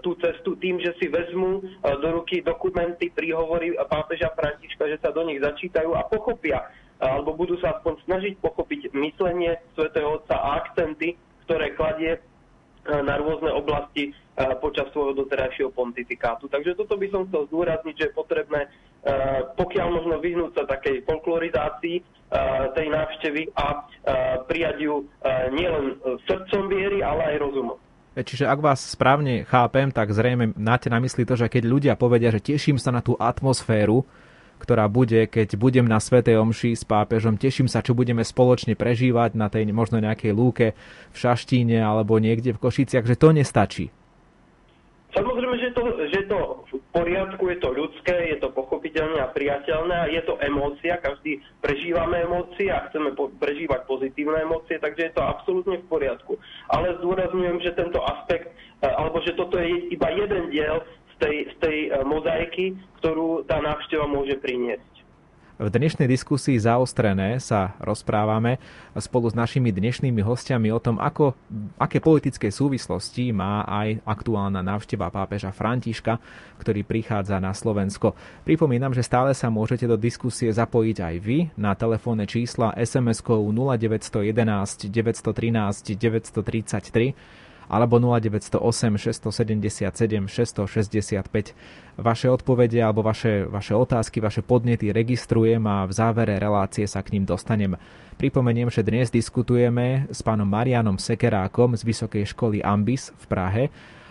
tú 0.00 0.16
cestu 0.24 0.56
tým, 0.56 0.80
že 0.80 0.96
si 0.96 1.06
vezmú 1.12 1.60
e, 1.60 1.62
do 2.00 2.08
ruky 2.20 2.40
dokumenty, 2.40 3.12
príhovory 3.12 3.76
pápeža 3.84 4.32
Františka, 4.32 4.88
že 4.88 4.96
sa 5.04 5.12
do 5.12 5.20
nich 5.28 5.36
začítajú 5.36 5.92
a 5.92 6.08
pochopia, 6.08 6.64
e, 6.96 7.04
alebo 7.04 7.36
budú 7.36 7.60
sa 7.60 7.76
aspoň 7.76 8.00
snažiť 8.08 8.34
pochopiť 8.40 8.96
myslenie 8.96 9.60
svätého 9.76 10.16
Otca 10.16 10.40
a 10.40 10.64
akcenty, 10.64 11.20
ktoré 11.44 11.76
kladie 11.76 12.18
na 12.86 13.18
rôzne 13.18 13.50
oblasti 13.50 14.14
počas 14.62 14.86
svojho 14.94 15.18
doterajšieho 15.18 15.74
pontifikátu. 15.74 16.46
Takže 16.46 16.78
toto 16.78 16.94
by 16.94 17.10
som 17.10 17.26
chcel 17.26 17.50
zdôrazniť, 17.50 17.94
že 17.98 18.06
je 18.06 18.14
potrebné 18.14 18.70
pokiaľ 19.58 19.86
možno 19.90 20.22
vyhnúť 20.22 20.54
sa 20.54 20.70
takej 20.70 21.02
folklorizácii 21.02 21.98
tej 22.78 22.86
návštevy 22.86 23.42
a 23.58 23.90
prijať 24.46 24.86
ju 24.86 25.02
nielen 25.50 25.98
srdcom 26.30 26.70
viery, 26.70 27.02
ale 27.02 27.34
aj 27.34 27.42
rozumom. 27.42 27.78
Čiže 28.16 28.48
ak 28.48 28.64
vás 28.64 28.80
správne 28.80 29.44
chápem, 29.44 29.92
tak 29.92 30.08
zrejme 30.08 30.56
máte 30.56 30.88
na 30.88 30.96
mysli 31.04 31.28
to, 31.28 31.36
že 31.36 31.52
keď 31.52 31.62
ľudia 31.68 31.94
povedia, 32.00 32.32
že 32.32 32.40
teším 32.40 32.80
sa 32.80 32.88
na 32.88 33.04
tú 33.04 33.12
atmosféru, 33.20 34.08
ktorá 34.56 34.88
bude, 34.88 35.28
keď 35.28 35.60
budem 35.60 35.84
na 35.84 36.00
Svetej 36.00 36.40
Omši 36.40 36.72
s 36.72 36.84
pápežom. 36.88 37.36
Teším 37.36 37.68
sa, 37.68 37.84
čo 37.84 37.92
budeme 37.92 38.24
spoločne 38.24 38.72
prežívať 38.72 39.36
na 39.36 39.52
tej 39.52 39.68
možno 39.68 40.00
nejakej 40.00 40.32
lúke 40.32 40.72
v 41.12 41.16
Šaštíne 41.16 41.76
alebo 41.76 42.16
niekde 42.16 42.56
v 42.56 42.62
Košiciach, 42.64 43.04
že 43.04 43.20
to 43.20 43.36
nestačí. 43.36 43.92
Samozrejme, 45.12 45.56
že 45.60 45.68
to, 45.76 45.80
že 46.08 46.20
to 46.28 46.38
poriadku, 46.96 47.52
je 47.52 47.58
to 47.60 47.68
ľudské, 47.76 48.32
je 48.32 48.40
to 48.40 48.48
pochopiteľné 48.56 49.20
a 49.20 49.28
priateľné 49.28 50.16
je 50.16 50.22
to 50.24 50.40
emócia, 50.40 50.96
každý 50.96 51.44
prežívame 51.60 52.24
emócie 52.24 52.72
a 52.72 52.88
chceme 52.88 53.12
po, 53.12 53.28
prežívať 53.36 53.84
pozitívne 53.84 54.40
emócie, 54.40 54.80
takže 54.80 55.12
je 55.12 55.12
to 55.12 55.20
absolútne 55.20 55.76
v 55.84 55.90
poriadku. 55.92 56.40
Ale 56.72 56.96
zdôrazňujem, 57.04 57.60
že 57.60 57.76
tento 57.76 58.00
aspekt, 58.00 58.48
e, 58.80 58.88
alebo 58.88 59.20
že 59.20 59.36
toto 59.36 59.60
je 59.60 59.92
iba 59.92 60.08
jeden 60.16 60.48
diel 60.48 60.80
z 61.12 61.14
tej, 61.20 61.36
z 61.52 61.56
tej 61.60 61.76
e, 61.84 61.88
mozaiky, 62.08 62.72
ktorú 63.04 63.44
tá 63.44 63.60
návšteva 63.60 64.08
môže 64.08 64.40
priniesť. 64.40 64.95
V 65.56 65.72
dnešnej 65.72 66.04
diskusii 66.04 66.60
zaostrené 66.60 67.40
sa 67.40 67.72
rozprávame 67.80 68.60
spolu 68.92 69.32
s 69.32 69.32
našimi 69.32 69.72
dnešnými 69.72 70.20
hostiami 70.20 70.68
o 70.68 70.76
tom, 70.76 71.00
ako, 71.00 71.32
aké 71.80 71.96
politické 71.96 72.52
súvislosti 72.52 73.32
má 73.32 73.64
aj 73.64 74.04
aktuálna 74.04 74.60
návšteva 74.60 75.08
pápeža 75.08 75.56
Františka, 75.56 76.20
ktorý 76.60 76.84
prichádza 76.84 77.40
na 77.40 77.56
Slovensko. 77.56 78.12
Pripomínam, 78.44 78.92
že 78.92 79.00
stále 79.00 79.32
sa 79.32 79.48
môžete 79.48 79.88
do 79.88 79.96
diskusie 79.96 80.52
zapojiť 80.52 80.96
aj 81.00 81.14
vy 81.24 81.48
na 81.56 81.72
telefónne 81.72 82.28
čísla 82.28 82.76
SMS-kou 82.76 83.40
0911 83.48 84.92
913 84.92 85.96
933 85.96 87.45
alebo 87.66 87.98
0908 87.98 88.62
677 88.98 90.26
665. 90.26 91.54
Vaše 91.96 92.26
odpovede 92.30 92.78
alebo 92.82 93.02
vaše, 93.02 93.46
vaše 93.46 93.74
otázky, 93.74 94.22
vaše 94.22 94.42
podnety 94.42 94.94
registrujem 94.94 95.62
a 95.66 95.86
v 95.86 95.92
závere 95.92 96.38
relácie 96.38 96.86
sa 96.86 97.02
k 97.02 97.18
ním 97.18 97.24
dostanem. 97.26 97.74
Pripomeniem, 98.16 98.72
že 98.72 98.80
dnes 98.80 99.12
diskutujeme 99.12 100.08
s 100.08 100.24
pánom 100.24 100.48
Marianom 100.48 100.96
Sekerákom 100.96 101.76
z 101.76 101.84
Vysokej 101.84 102.24
školy 102.32 102.64
Ambis 102.64 103.12
v 103.12 103.24
Prahe 103.28 103.64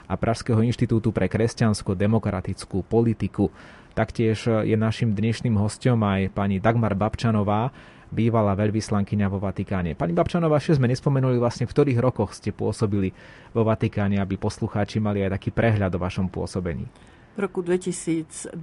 a 0.05 0.13
Pražského 0.13 0.61
inštitútu 0.61 1.09
pre 1.09 1.25
kresťansko-demokratickú 1.25 2.85
politiku. 2.85 3.49
Taktiež 3.95 4.45
je 4.67 4.75
našim 4.77 5.15
dnešným 5.15 5.55
hostom 5.57 6.03
aj 6.03 6.29
pani 6.35 6.61
Dagmar 6.61 6.93
Babčanová, 6.93 7.71
bývalá 8.15 8.55
veľvyslankyňa 8.55 9.27
vo 9.27 9.43
Vatikáne. 9.43 9.91
Pani 9.99 10.15
Babčanová, 10.15 10.63
ešte 10.63 10.79
sme 10.79 10.87
nespomenuli 10.87 11.35
vlastne, 11.35 11.67
v 11.67 11.75
ktorých 11.75 11.99
rokoch 11.99 12.31
ste 12.31 12.55
pôsobili 12.55 13.11
vo 13.51 13.67
Vatikáne, 13.67 14.23
aby 14.23 14.39
poslucháči 14.39 15.03
mali 15.03 15.27
aj 15.27 15.35
taký 15.35 15.51
prehľad 15.51 15.91
o 15.91 15.99
vašom 15.99 16.31
pôsobení. 16.31 16.87
V 17.35 17.43
roku 17.43 17.59
2002 17.59 18.55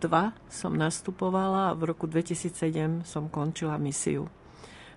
som 0.48 0.72
nastupovala 0.72 1.70
a 1.70 1.76
v 1.76 1.92
roku 1.92 2.08
2007 2.08 3.04
som 3.04 3.28
končila 3.28 3.76
misiu. 3.76 4.32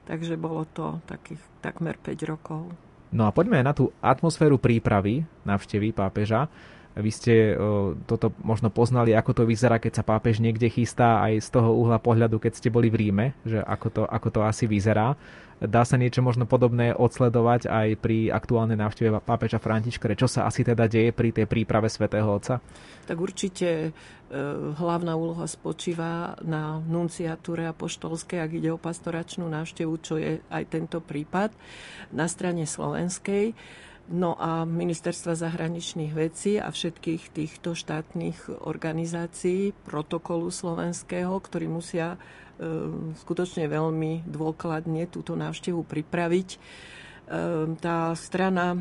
Takže 0.08 0.39
bolo 0.39 0.63
to 0.72 1.04
takých 1.04 1.44
takmer 1.60 2.00
5 2.00 2.32
rokov. 2.32 2.72
No 3.12 3.28
a 3.28 3.36
poďme 3.36 3.60
na 3.60 3.76
tú 3.76 3.91
atmosféru 4.00 4.56
prípravy 4.56 5.28
navštevy 5.44 5.91
pápeža. 5.91 6.48
Vy 6.96 7.12
ste 7.12 7.34
toto 8.08 8.32
možno 8.40 8.72
poznali, 8.72 9.12
ako 9.12 9.32
to 9.36 9.44
vyzerá, 9.44 9.84
keď 9.84 10.00
sa 10.00 10.08
pápež 10.08 10.40
niekde 10.40 10.72
chystá 10.72 11.20
aj 11.28 11.44
z 11.44 11.50
toho 11.52 11.76
uhla 11.76 12.00
pohľadu, 12.00 12.40
keď 12.40 12.56
ste 12.56 12.72
boli 12.72 12.88
v 12.88 13.08
Ríme, 13.08 13.26
že 13.44 13.60
ako 13.60 13.88
to, 13.92 14.04
ako 14.08 14.28
to 14.32 14.42
asi 14.48 14.64
vyzerá. 14.64 15.20
Dá 15.56 15.88
sa 15.88 15.96
niečo 15.96 16.20
možno 16.20 16.44
podobné 16.44 16.92
odsledovať 16.92 17.72
aj 17.72 17.88
pri 18.04 18.28
aktuálnej 18.28 18.76
návšteve 18.76 19.24
pápeža 19.24 19.56
Františka, 19.56 20.12
čo 20.12 20.28
sa 20.28 20.44
asi 20.44 20.68
teda 20.68 20.84
deje 20.92 21.16
pri 21.16 21.32
tej 21.32 21.48
príprave 21.48 21.88
svätého 21.88 22.28
Otca? 22.28 22.60
Tak 23.08 23.16
určite 23.16 23.70
e, 23.88 23.90
hlavná 24.76 25.16
úloha 25.16 25.48
spočíva 25.48 26.36
na 26.44 26.84
nunciatúre 26.84 27.72
apoštolskej, 27.72 28.44
ak 28.44 28.52
ide 28.52 28.76
o 28.76 28.80
pastoračnú 28.80 29.48
návštevu, 29.48 29.94
čo 30.04 30.20
je 30.20 30.44
aj 30.52 30.64
tento 30.68 31.00
prípad 31.00 31.56
na 32.12 32.28
strane 32.28 32.68
slovenskej 32.68 33.56
No 34.06 34.38
a 34.38 34.70
ministerstva 34.70 35.34
zahraničných 35.34 36.13
vecí 36.13 36.62
a 36.62 36.70
všetkých 36.70 37.34
týchto 37.34 37.74
štátnych 37.74 38.62
organizácií, 38.62 39.74
protokolu 39.82 40.54
slovenského, 40.54 41.34
ktorí 41.41 41.65
musia 41.65 42.13
e, 42.13 42.18
skutočne 43.18 43.65
veľmi 43.65 44.30
dôkladne 44.30 45.10
túto 45.10 45.34
návštevu 45.34 45.82
pripraviť. 45.89 46.50
E, 46.54 46.58
tá 47.82 48.13
strana 48.13 48.78
e, 48.78 48.80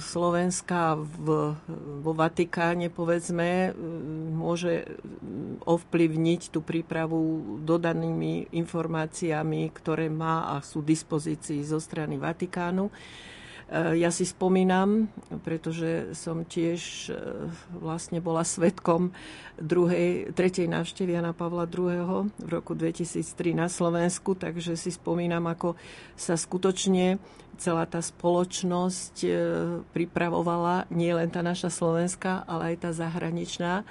Slovenska 0.00 0.96
v, 1.04 1.52
vo 2.00 2.12
Vatikáne, 2.16 2.88
povedzme, 2.88 3.76
môže 4.32 4.88
ovplyvniť 5.68 6.40
tú 6.48 6.64
prípravu 6.64 7.60
dodanými 7.60 8.56
informáciami, 8.56 9.68
ktoré 9.68 10.08
má 10.08 10.56
a 10.56 10.64
sú 10.64 10.80
dispozícii 10.80 11.60
zo 11.60 11.76
strany 11.76 12.16
Vatikánu. 12.16 12.88
Eh, 13.66 13.98
ja 13.98 14.14
si 14.14 14.22
spomínam, 14.22 15.10
pretože 15.42 16.14
som 16.14 16.46
tiež 16.46 17.10
eh, 17.10 17.18
vlastne 17.74 18.22
bola 18.22 18.46
svetkom 18.46 19.10
druhej, 19.58 20.30
tretej 20.38 20.70
návštevy 20.70 21.18
Jana 21.18 21.34
Pavla 21.34 21.66
II. 21.66 22.30
v 22.30 22.46
roku 22.46 22.78
2003 22.78 23.58
na 23.58 23.66
Slovensku, 23.66 24.38
takže 24.38 24.78
si 24.78 24.94
spomínam, 24.94 25.50
ako 25.50 25.74
sa 26.14 26.38
skutočne 26.38 27.18
celá 27.58 27.90
tá 27.90 27.98
spoločnosť 27.98 29.16
eh, 29.26 29.34
pripravovala, 29.90 30.86
nie 30.94 31.10
len 31.10 31.26
tá 31.26 31.42
naša 31.42 31.66
slovenská, 31.66 32.46
ale 32.46 32.74
aj 32.74 32.86
tá 32.86 32.90
zahraničná, 32.94 33.82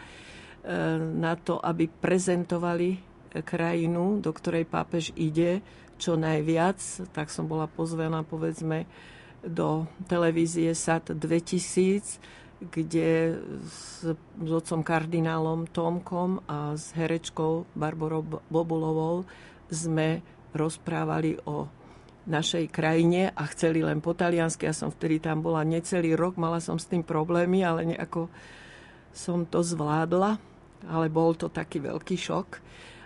na 1.13 1.37
to, 1.37 1.61
aby 1.61 1.85
prezentovali 1.85 2.97
krajinu, 3.45 4.17
do 4.17 4.33
ktorej 4.33 4.65
pápež 4.65 5.13
ide, 5.13 5.61
čo 6.01 6.17
najviac. 6.17 6.81
Tak 7.13 7.29
som 7.29 7.45
bola 7.45 7.69
pozvaná, 7.69 8.25
povedzme, 8.25 8.89
do 9.45 9.85
televízie 10.09 10.73
SAT 10.73 11.15
2000, 11.15 12.19
kde 12.59 13.35
s, 13.67 14.09
s 14.19 14.49
otcom 14.51 14.81
kardinálom 14.81 15.69
Tomkom 15.69 16.41
a 16.49 16.73
s 16.73 16.95
herečkou 16.95 17.69
Barborou 17.77 18.25
Bobulovou 18.49 19.27
sme 19.69 20.23
rozprávali 20.55 21.37
o 21.45 21.67
našej 22.25 22.73
krajine 22.73 23.29
a 23.37 23.45
chceli 23.53 23.85
len 23.85 24.01
po 24.01 24.17
taliansky. 24.17 24.65
Ja 24.65 24.73
som 24.73 24.89
vtedy 24.89 25.21
tam 25.21 25.45
bola 25.45 25.61
necelý 25.61 26.17
rok, 26.17 26.41
mala 26.41 26.57
som 26.57 26.81
s 26.81 26.89
tým 26.89 27.05
problémy, 27.05 27.61
ale 27.61 27.85
nejako 27.85 28.31
som 29.13 29.45
to 29.45 29.61
zvládla, 29.61 30.41
ale 30.89 31.07
bol 31.07 31.37
to 31.37 31.47
taký 31.47 31.79
veľký 31.79 32.17
šok. 32.17 32.59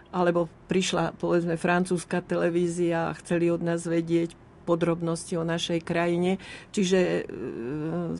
Alebo 0.09 0.49
prišla, 0.65 1.13
povedzme, 1.19 1.53
francúzska 1.59 2.25
televízia 2.25 3.11
a 3.11 3.17
chceli 3.19 3.53
od 3.53 3.61
nás 3.61 3.85
vedieť, 3.85 4.33
podrobnosti 4.69 5.33
o 5.33 5.41
našej 5.41 5.81
krajine. 5.81 6.37
Čiže 6.69 6.99
e, 7.01 7.21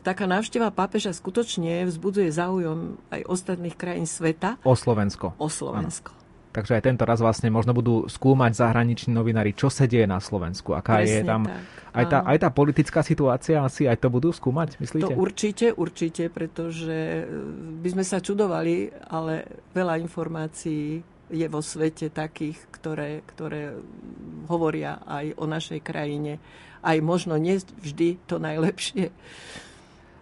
taká 0.02 0.26
návšteva 0.26 0.74
pápeža 0.74 1.14
skutočne 1.14 1.86
vzbudzuje 1.86 2.34
záujem 2.34 2.98
aj 3.14 3.22
ostatných 3.30 3.78
krajín 3.78 4.10
sveta. 4.10 4.58
O 4.66 4.74
Slovensko. 4.74 5.38
O 5.38 5.46
Slovensko. 5.46 6.10
Ano. 6.10 6.20
Takže 6.50 6.74
aj 6.74 6.82
tento 6.82 7.06
raz 7.06 7.22
vlastne 7.22 7.46
možno 7.46 7.70
budú 7.70 8.10
skúmať 8.10 8.58
zahraniční 8.58 9.14
novinári, 9.14 9.54
čo 9.54 9.70
sa 9.70 9.86
deje 9.86 10.02
na 10.02 10.18
Slovensku, 10.18 10.74
aká 10.74 10.98
Presne 10.98 11.14
je 11.14 11.20
tam 11.22 11.42
tak. 11.46 11.62
aj 11.94 12.04
tá, 12.10 12.18
aj 12.26 12.38
tá 12.42 12.48
politická 12.50 13.00
situácia, 13.06 13.62
asi 13.62 13.86
aj 13.86 14.02
to 14.02 14.10
budú 14.10 14.34
skúmať, 14.34 14.82
myslíte? 14.82 15.14
To 15.14 15.18
určite, 15.22 15.70
určite, 15.70 16.26
pretože 16.26 17.30
by 17.78 17.88
sme 17.94 18.02
sa 18.02 18.18
čudovali, 18.18 18.90
ale 19.14 19.46
veľa 19.70 20.02
informácií 20.02 21.06
je 21.30 21.46
vo 21.46 21.62
svete 21.62 22.10
takých, 22.10 22.58
ktoré, 22.74 23.22
ktoré 23.24 23.78
hovoria 24.50 25.00
aj 25.06 25.38
o 25.38 25.46
našej 25.46 25.80
krajine. 25.80 26.42
Aj 26.82 26.98
možno 26.98 27.38
nie 27.38 27.56
vždy 27.58 28.18
to 28.26 28.42
najlepšie. 28.42 29.14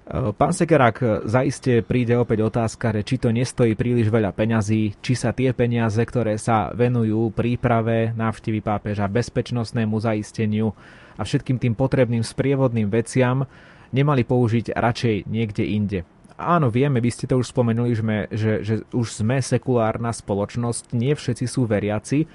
Pán 0.09 0.57
Sekerák, 0.57 1.29
zaiste 1.29 1.85
príde 1.85 2.17
opäť 2.17 2.41
otázka, 2.49 2.97
či 3.05 3.21
to 3.21 3.29
nestojí 3.29 3.77
príliš 3.77 4.09
veľa 4.09 4.33
peňazí, 4.33 4.97
či 5.05 5.13
sa 5.13 5.37
tie 5.37 5.53
peniaze, 5.53 6.01
ktoré 6.01 6.41
sa 6.41 6.73
venujú 6.73 7.29
príprave 7.29 8.17
návštevy 8.17 8.65
pápeža, 8.65 9.05
bezpečnostnému 9.05 10.01
zaisteniu 10.01 10.73
a 11.21 11.29
všetkým 11.29 11.61
tým 11.61 11.77
potrebným 11.77 12.25
sprievodným 12.25 12.89
veciam, 12.89 13.45
nemali 13.93 14.25
použiť 14.25 14.73
radšej 14.73 15.29
niekde 15.29 15.65
inde 15.69 16.01
áno, 16.39 16.71
vieme, 16.71 17.03
vy 17.03 17.11
ste 17.11 17.27
to 17.27 17.37
už 17.43 17.51
spomenuli, 17.51 17.93
že, 17.99 18.03
že, 18.31 18.53
že 18.63 18.75
už 18.95 19.21
sme 19.21 19.43
sekulárna 19.43 20.15
spoločnosť, 20.15 20.95
nie 20.95 21.13
všetci 21.13 21.45
sú 21.51 21.67
veriaci 21.67 22.31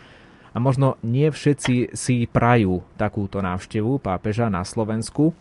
a 0.54 0.58
možno 0.60 1.00
nie 1.02 1.32
všetci 1.32 1.96
si 1.96 2.28
prajú 2.28 2.84
takúto 3.00 3.42
návštevu 3.42 3.98
pápeža 4.04 4.52
na 4.52 4.62
Slovensku. 4.68 5.32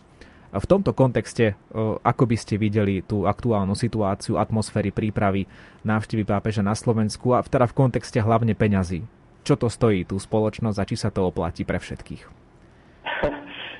V 0.53 0.65
tomto 0.69 0.93
kontexte, 0.93 1.57
ako 2.05 2.23
by 2.29 2.37
ste 2.37 2.61
videli 2.61 3.01
tú 3.01 3.25
aktuálnu 3.25 3.73
situáciu, 3.73 4.37
atmosféry 4.37 4.93
prípravy 4.93 5.49
návštevy 5.81 6.23
pápeža 6.29 6.61
na 6.61 6.77
Slovensku 6.77 7.33
a 7.33 7.41
teda 7.41 7.65
v 7.65 7.77
kontexte 7.77 8.21
hlavne 8.21 8.53
peňazí? 8.53 9.01
Čo 9.43 9.57
to 9.57 9.67
stojí 9.67 10.05
tú 10.05 10.21
spoločnosť 10.21 10.77
a 10.77 10.87
či 10.87 10.95
sa 10.95 11.09
to 11.09 11.25
oplatí 11.25 11.65
pre 11.65 11.81
všetkých? 11.81 12.42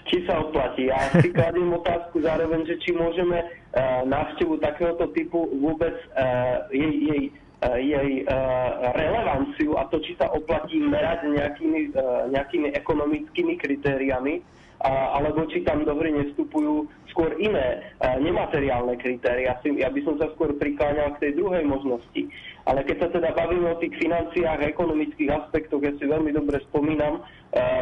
Či 0.07 0.23
sa 0.27 0.43
oplatí. 0.43 0.91
Ja 0.91 1.11
si 1.19 1.31
kladím 1.31 1.73
otázku 1.75 2.23
zároveň, 2.23 2.67
že 2.67 2.75
či 2.83 2.91
môžeme 2.91 3.39
uh, 3.43 4.03
návštevu 4.07 4.59
takéhoto 4.59 5.07
typu 5.15 5.47
vôbec 5.59 5.95
uh, 6.15 6.67
jej, 6.71 6.93
jej, 7.07 7.23
uh, 7.63 7.77
jej 7.79 8.09
uh, 8.27 8.91
relevanciu 8.95 9.79
a 9.79 9.87
to, 9.87 10.03
či 10.03 10.15
sa 10.19 10.27
oplatí 10.31 10.79
merať 10.79 11.31
nejakými, 11.31 11.95
uh, 11.95 12.27
nejakými 12.31 12.75
ekonomickými 12.75 13.53
kritériami, 13.59 14.43
alebo 14.83 15.47
či 15.47 15.63
tam 15.63 15.87
do 15.87 15.95
hry 15.95 16.11
nevstupujú 16.11 16.91
skôr 17.15 17.31
iné 17.39 17.95
nemateriálne 18.19 18.99
kritéria. 18.99 19.55
Ja 19.63 19.87
by 19.87 20.01
som 20.03 20.19
sa 20.19 20.27
skôr 20.35 20.51
prikláňal 20.59 21.15
k 21.15 21.29
tej 21.29 21.31
druhej 21.39 21.63
možnosti. 21.63 22.27
Ale 22.67 22.83
keď 22.83 22.97
sa 22.99 23.07
teda 23.11 23.31
bavíme 23.31 23.71
o 23.71 23.79
tých 23.79 23.95
financiách 23.99 24.59
ekonomických 24.75 25.31
aspektoch, 25.31 25.83
ja 25.83 25.95
si 25.95 26.03
veľmi 26.03 26.35
dobre 26.35 26.59
spomínam 26.71 27.23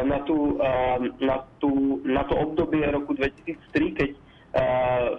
na, 0.06 0.18
tú, 0.26 0.58
na, 1.18 1.42
tú, 1.58 2.02
na 2.06 2.22
to 2.26 2.34
obdobie 2.38 2.86
roku 2.90 3.18
2003, 3.18 3.98
keď 3.98 4.10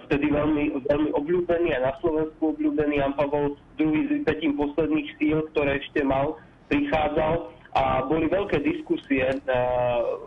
vtedy 0.06 0.30
veľmi, 0.30 0.86
veľmi 0.86 1.10
obľúbený 1.16 1.74
a 1.74 1.90
na 1.90 1.92
Slovensku 1.98 2.54
obľúbený 2.54 3.02
Jan 3.02 3.18
Pavel 3.18 3.58
II 3.82 3.92
s 4.06 4.08
vypetím 4.22 4.54
posledných 4.54 5.08
síl, 5.18 5.42
ktoré 5.52 5.82
ešte 5.82 6.06
mal, 6.06 6.38
prichádzal 6.70 7.53
a 7.74 8.06
boli 8.06 8.30
veľké 8.30 8.62
diskusie 8.62 9.26
uh, 9.26 9.42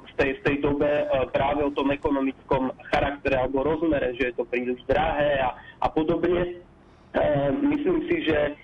v, 0.04 0.12
tej, 0.20 0.30
v 0.38 0.42
tej 0.44 0.56
dobe 0.60 1.08
uh, 1.08 1.32
práve 1.32 1.64
o 1.64 1.72
tom 1.72 1.96
ekonomickom 1.96 2.76
charaktere 2.92 3.40
alebo 3.40 3.64
rozmere, 3.64 4.12
že 4.20 4.32
je 4.32 4.34
to 4.36 4.44
príliš 4.52 4.84
drahé 4.84 5.40
a, 5.40 5.56
a 5.80 5.88
podobne. 5.88 6.60
Uh, 7.16 7.56
myslím 7.72 8.04
si, 8.12 8.28
že 8.28 8.60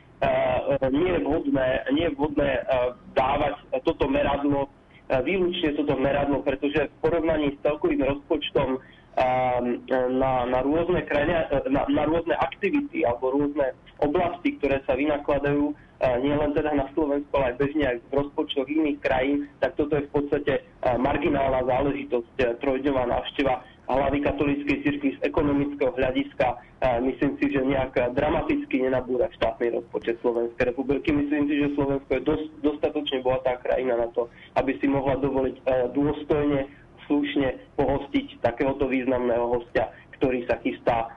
nie 0.93 1.09
je 1.11 1.19
vhodné, 1.19 1.83
nie 1.91 2.07
je 2.07 2.15
vhodné 2.15 2.63
dávať 3.11 3.59
toto 3.83 4.07
meradlo, 4.07 4.71
výlučne 5.11 5.75
toto 5.75 5.99
meradlo, 5.99 6.39
pretože 6.39 6.87
v 6.87 6.95
porovnaní 7.03 7.51
s 7.51 7.59
celkovým 7.59 8.07
rozpočtom 8.07 8.79
na, 9.13 10.45
na, 10.49 10.59
rôzne 10.65 11.05
krajine, 11.05 11.45
na, 11.69 11.85
na 11.85 12.03
rôzne 12.09 12.33
aktivity 12.33 13.05
alebo 13.05 13.29
rôzne 13.33 13.77
oblasti, 14.01 14.57
ktoré 14.57 14.81
sa 14.89 14.97
vynakladajú 14.97 15.73
nielen 16.03 16.51
teda 16.51 16.75
na 16.75 16.91
Slovensku, 16.91 17.31
ale 17.37 17.55
aj 17.55 17.59
bežne 17.63 17.85
aj 17.87 17.97
v 18.11 18.15
rozpočtoch 18.19 18.67
iných 18.67 18.99
krajín, 18.99 19.47
tak 19.63 19.79
toto 19.79 19.95
je 19.95 20.03
v 20.03 20.11
podstate 20.11 20.53
marginálna 20.99 21.63
záležitosť, 21.63 22.59
trojdňová 22.59 23.07
návšteva 23.07 23.63
hlavy 23.87 24.19
katolíckej 24.23 24.77
cirkvi 24.83 25.09
z 25.15 25.19
ekonomického 25.27 25.91
hľadiska. 25.95 26.59
Myslím 27.03 27.39
si, 27.39 27.51
že 27.51 27.63
nejak 27.63 27.95
dramaticky 28.15 28.83
nenabúra 28.83 29.31
štátny 29.35 29.79
rozpočet 29.79 30.19
Slovenskej 30.19 30.75
republiky. 30.75 31.11
Myslím 31.15 31.47
si, 31.47 31.59
že 31.59 31.75
Slovensko 31.75 32.11
je 32.19 32.27
dosť, 32.27 32.47
dostatočne 32.63 33.23
bohatá 33.23 33.59
krajina 33.63 33.95
na 33.95 34.07
to, 34.11 34.27
aby 34.59 34.75
si 34.79 34.87
mohla 34.87 35.15
dovoliť 35.19 35.55
dôstojne, 35.95 36.67
slušne 37.05 37.59
pohostiť 37.75 38.39
takéhoto 38.43 38.87
významného 38.87 39.45
hostia, 39.59 39.91
ktorý 40.19 40.47
sa 40.47 40.55
chystá 40.63 41.11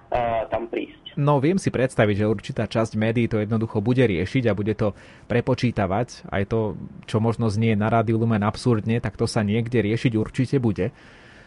tam 0.51 0.66
prísť. 0.66 1.14
No 1.16 1.40
viem 1.40 1.57
si 1.57 1.72
predstaviť, 1.72 2.16
že 2.20 2.29
určitá 2.29 2.68
časť 2.68 2.99
médií 2.99 3.25
to 3.25 3.40
jednoducho 3.40 3.81
bude 3.81 4.05
riešiť 4.05 4.51
a 4.51 4.57
bude 4.59 4.77
to 4.77 4.92
prepočítavať. 5.31 6.29
Aj 6.29 6.44
to, 6.44 6.77
čo 7.09 7.22
možno 7.25 7.49
znie 7.49 7.72
na 7.72 7.88
rádiu 7.88 8.20
Lumen 8.20 8.44
absurdne, 8.44 9.01
tak 9.01 9.16
to 9.16 9.25
sa 9.25 9.40
niekde 9.40 9.81
riešiť 9.81 10.12
určite 10.12 10.57
bude. 10.61 10.92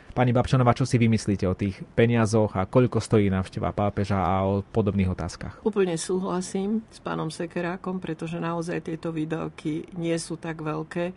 Pani 0.09 0.33
Babčanová, 0.33 0.73
čo 0.73 0.89
si 0.89 0.97
vymyslíte 0.97 1.45
o 1.45 1.53
tých 1.53 1.85
peniazoch 1.93 2.57
a 2.57 2.65
koľko 2.65 2.97
stojí 2.97 3.29
návšteva 3.29 3.69
pápeža 3.77 4.17
a 4.17 4.41
o 4.41 4.65
podobných 4.65 5.13
otázkach? 5.13 5.61
Úplne 5.61 6.01
súhlasím 6.01 6.81
s 6.89 6.97
pánom 6.97 7.29
Sekerákom, 7.29 8.01
pretože 8.01 8.41
naozaj 8.41 8.89
tieto 8.89 9.13
výdavky 9.13 9.85
nie 10.01 10.17
sú 10.17 10.33
tak 10.33 10.65
veľké, 10.65 11.13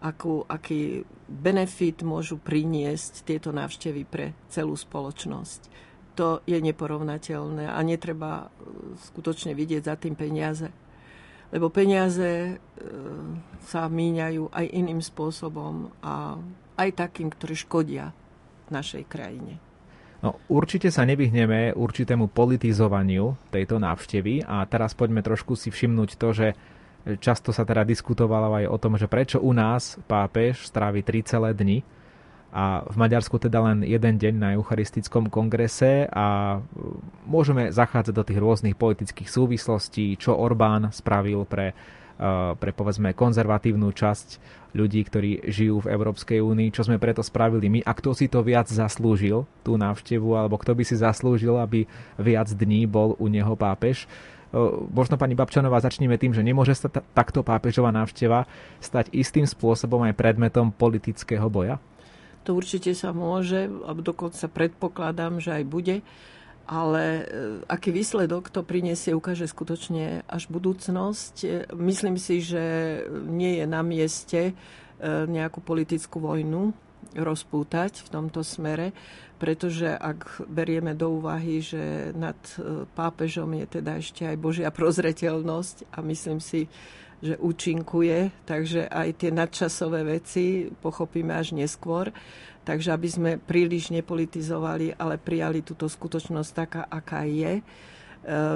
akú, 0.00 0.44
aký 0.48 1.04
benefit 1.28 2.00
môžu 2.00 2.40
priniesť 2.40 3.28
tieto 3.28 3.52
návštevy 3.52 4.02
pre 4.08 4.32
celú 4.48 4.74
spoločnosť. 4.74 5.60
To 6.18 6.42
je 6.44 6.58
neporovnateľné 6.58 7.70
a 7.70 7.78
netreba 7.86 8.48
e, 8.50 8.96
skutočne 9.08 9.54
vidieť 9.54 9.82
za 9.86 9.94
tým 9.96 10.18
peniaze. 10.18 10.68
Lebo 11.52 11.70
peniaze 11.70 12.30
e, 12.50 12.54
sa 13.64 13.86
míňajú 13.86 14.50
aj 14.50 14.66
iným 14.74 15.00
spôsobom 15.00 15.92
a 16.02 16.36
aj 16.80 16.90
takým, 16.96 17.28
ktoré 17.30 17.54
škodia 17.54 18.12
našej 18.72 19.04
krajine. 19.06 19.60
No, 20.20 20.36
určite 20.52 20.92
sa 20.92 21.08
nevyhneme 21.08 21.72
určitému 21.72 22.28
politizovaniu 22.28 23.40
tejto 23.48 23.80
návštevy 23.80 24.44
a 24.44 24.60
teraz 24.68 24.92
poďme 24.92 25.24
trošku 25.24 25.56
si 25.56 25.72
všimnúť 25.72 26.10
to, 26.20 26.28
že 26.36 26.48
často 27.18 27.50
sa 27.50 27.64
teda 27.64 27.84
diskutovalo 27.86 28.52
aj 28.60 28.66
o 28.68 28.76
tom, 28.76 28.94
že 29.00 29.08
prečo 29.08 29.40
u 29.40 29.50
nás 29.56 29.96
pápež 30.04 30.68
strávi 30.68 31.00
3 31.00 31.24
celé 31.24 31.50
dni 31.56 31.78
a 32.50 32.82
v 32.82 32.96
Maďarsku 32.98 33.38
teda 33.38 33.62
len 33.62 33.86
jeden 33.86 34.18
deň 34.18 34.34
na 34.34 34.48
Eucharistickom 34.58 35.30
kongrese 35.30 36.10
a 36.10 36.58
môžeme 37.24 37.70
zachádzať 37.70 38.14
do 38.14 38.26
tých 38.26 38.42
rôznych 38.42 38.74
politických 38.74 39.30
súvislostí, 39.30 40.18
čo 40.18 40.34
Orbán 40.34 40.90
spravil 40.90 41.46
pre 41.46 41.72
Eh, 42.20 42.52
pre 42.60 42.76
povedzme 42.76 43.16
konzervatívnu 43.16 43.96
časť 43.96 44.28
ľudí, 44.76 45.00
ktorí 45.08 45.40
žijú 45.48 45.80
v 45.80 45.88
Európskej 45.88 46.44
únii, 46.44 46.68
čo 46.68 46.84
sme 46.84 47.00
preto 47.00 47.24
spravili 47.24 47.72
my 47.72 47.80
a 47.80 47.96
kto 47.96 48.12
si 48.12 48.28
to 48.28 48.44
viac 48.44 48.68
zaslúžil, 48.68 49.48
tú 49.64 49.80
návštevu, 49.80 50.36
alebo 50.36 50.60
kto 50.60 50.76
by 50.76 50.84
si 50.84 51.00
zaslúžil, 51.00 51.56
aby 51.56 51.88
viac 52.20 52.52
dní 52.52 52.84
bol 52.84 53.16
u 53.16 53.24
neho 53.24 53.56
pápež. 53.56 54.04
Eh, 54.50 54.58
možno 54.90 55.14
pani 55.14 55.38
Babčanová 55.38 55.78
začneme 55.78 56.18
tým, 56.18 56.34
že 56.34 56.42
nemôže 56.42 56.74
sa 56.74 56.90
t- 56.90 57.02
takto 57.14 57.46
pápežová 57.46 57.94
návšteva 57.94 58.50
stať 58.82 59.14
istým 59.14 59.46
spôsobom 59.46 60.02
aj 60.10 60.18
predmetom 60.18 60.74
politického 60.74 61.46
boja? 61.46 61.78
To 62.42 62.58
určite 62.58 62.90
sa 62.98 63.14
môže, 63.14 63.70
a 63.86 63.94
dokonca 63.94 64.50
predpokladám, 64.50 65.38
že 65.38 65.62
aj 65.62 65.64
bude 65.68 65.96
ale 66.70 67.02
e, 67.02 67.24
aký 67.66 67.90
výsledok 67.90 68.46
to 68.54 68.62
prinesie, 68.62 69.10
ukáže 69.10 69.50
skutočne 69.50 70.22
až 70.30 70.46
budúcnosť. 70.46 71.66
Myslím 71.74 72.14
si, 72.14 72.38
že 72.38 72.62
nie 73.26 73.58
je 73.58 73.66
na 73.66 73.82
mieste 73.82 74.40
e, 74.46 74.52
nejakú 75.26 75.58
politickú 75.58 76.22
vojnu 76.22 76.70
rozpútať 77.16 78.06
v 78.06 78.08
tomto 78.08 78.46
smere, 78.46 78.94
pretože 79.40 79.88
ak 79.88 80.46
berieme 80.46 80.92
do 80.92 81.16
úvahy, 81.16 81.64
že 81.64 82.12
nad 82.12 82.36
pápežom 82.92 83.48
je 83.64 83.66
teda 83.80 83.96
ešte 83.96 84.28
aj 84.28 84.36
Božia 84.36 84.68
prozreteľnosť 84.68 85.90
a 85.96 85.98
myslím 86.04 86.38
si, 86.38 86.68
že 87.20 87.36
účinkuje, 87.36 88.32
takže 88.48 88.88
aj 88.88 89.08
tie 89.20 89.30
nadčasové 89.32 90.08
veci 90.08 90.72
pochopíme 90.72 91.36
až 91.36 91.52
neskôr. 91.52 92.08
Takže 92.64 92.92
aby 92.92 93.08
sme 93.08 93.30
príliš 93.40 93.88
nepolitizovali, 93.92 94.96
ale 94.96 95.16
prijali 95.16 95.64
túto 95.64 95.88
skutočnosť 95.88 96.50
taká, 96.52 96.82
aká 96.88 97.24
je. 97.24 97.60
E, 97.60 97.62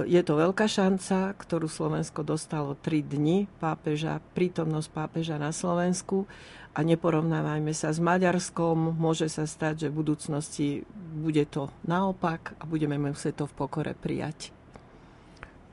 je 0.05 0.21
to 0.21 0.37
veľká 0.37 0.69
šanca, 0.69 1.33
ktorú 1.41 1.69
Slovensko 1.69 2.21
dostalo 2.21 2.77
3 2.77 3.01
dni 3.01 3.49
pápeža, 3.61 4.21
prítomnosť 4.37 4.89
pápeža 4.93 5.37
na 5.41 5.53
Slovensku 5.57 6.29
a 6.75 6.81
neporovnávajme 6.83 7.71
sa 7.71 7.95
s 7.95 8.03
Maďarskom. 8.03 8.99
Môže 8.99 9.31
sa 9.31 9.47
stať, 9.47 9.87
že 9.87 9.89
v 9.95 9.99
budúcnosti 10.03 10.69
bude 11.15 11.47
to 11.47 11.71
naopak 11.87 12.59
a 12.59 12.67
budeme 12.67 12.99
musieť 12.99 13.43
to 13.43 13.45
v 13.47 13.55
pokore 13.55 13.95
prijať. 13.95 14.51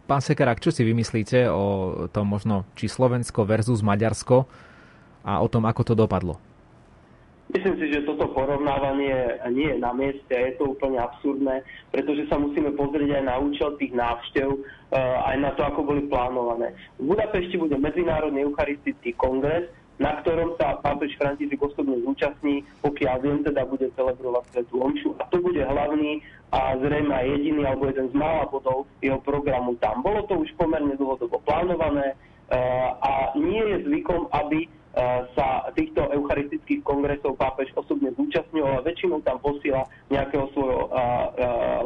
Pán 0.05 0.21
Sekarák, 0.21 0.61
čo 0.61 0.69
si 0.69 0.85
vymyslíte 0.85 1.49
o 1.49 2.05
tom 2.13 2.29
možno 2.29 2.69
či 2.77 2.85
Slovensko 2.85 3.49
versus 3.49 3.81
Maďarsko 3.81 4.45
a 5.25 5.41
o 5.41 5.47
tom, 5.49 5.65
ako 5.65 5.81
to 5.81 5.93
dopadlo? 5.97 6.37
Myslím 7.51 7.75
si, 7.83 7.91
že 7.91 8.07
toto 8.07 8.31
porovnávanie 8.31 9.43
nie 9.51 9.75
je 9.75 9.77
na 9.83 9.91
mieste 9.91 10.31
a 10.31 10.47
je 10.47 10.55
to 10.55 10.71
úplne 10.71 10.95
absurdné, 11.03 11.67
pretože 11.91 12.23
sa 12.31 12.39
musíme 12.39 12.71
pozrieť 12.79 13.19
aj 13.19 13.23
na 13.27 13.35
účel 13.43 13.75
tých 13.75 13.91
návštev, 13.91 14.47
eh, 14.55 15.27
aj 15.27 15.35
na 15.35 15.51
to, 15.59 15.67
ako 15.67 15.83
boli 15.83 16.07
plánované. 16.07 16.71
V 16.95 17.11
Budapešti 17.11 17.59
bude 17.59 17.75
Medzinárodný 17.75 18.47
eucharistický 18.47 19.11
kongres, 19.19 19.67
na 20.01 20.17
ktorom 20.25 20.57
sa 20.57 20.81
pápež 20.81 21.13
František 21.21 21.61
osobne 21.61 22.01
zúčastní, 22.01 22.65
pokiaľ 22.81 23.15
viem, 23.21 23.39
teda 23.45 23.69
bude 23.69 23.85
celebrovať 23.93 24.49
Svetú 24.49 24.81
Omšu. 24.81 25.13
A 25.21 25.29
to 25.29 25.37
bude 25.37 25.61
hlavný 25.61 26.25
a 26.49 26.73
zrejme 26.81 27.13
aj 27.13 27.25
jediný 27.37 27.61
alebo 27.69 27.85
jeden 27.85 28.09
z 28.09 28.15
mála 28.17 28.49
bodov 28.49 28.89
jeho 29.05 29.21
programu 29.21 29.77
tam. 29.77 30.01
Bolo 30.01 30.25
to 30.25 30.41
už 30.41 30.49
pomerne 30.57 30.97
dlhodobo 30.97 31.37
plánované 31.45 32.17
eh, 32.17 32.89
a 32.97 33.37
nie 33.37 33.61
je 33.61 33.77
zvykom, 33.85 34.25
aby 34.33 34.65
sa 35.39 35.71
týchto 35.71 36.03
eucharistických 36.11 36.83
kongresov 36.83 37.39
pápež 37.39 37.71
osobne 37.79 38.11
zúčastňoval 38.11 38.83
väčšinou 38.83 39.23
tam 39.23 39.39
posiela 39.39 39.87
nejakého 40.11 40.51
svojho 40.51 40.91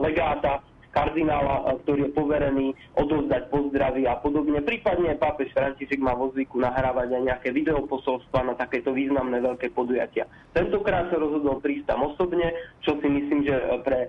legáta, 0.01 0.65
kardinála, 0.95 1.75
ktorý 1.83 2.07
je 2.07 2.15
poverený 2.15 2.67
odovzdať 2.95 3.51
pozdravy 3.51 4.07
a 4.07 4.15
podobne. 4.23 4.63
Prípadne 4.63 5.19
pápež 5.19 5.51
František 5.51 5.99
má 5.99 6.15
vo 6.15 6.31
zvyku 6.31 6.55
nahrávať 6.63 7.19
aj 7.19 7.23
nejaké 7.27 7.49
videoposolstva 7.51 8.47
na 8.47 8.55
takéto 8.55 8.95
významné 8.95 9.43
veľké 9.43 9.75
podujatia. 9.75 10.23
Tentokrát 10.55 11.11
sa 11.11 11.19
rozhodol 11.19 11.59
prísť 11.59 11.91
tam 11.91 12.07
osobne, 12.07 12.47
čo 12.79 12.95
si 13.03 13.11
myslím, 13.11 13.43
že 13.43 13.59
pre 13.83 14.07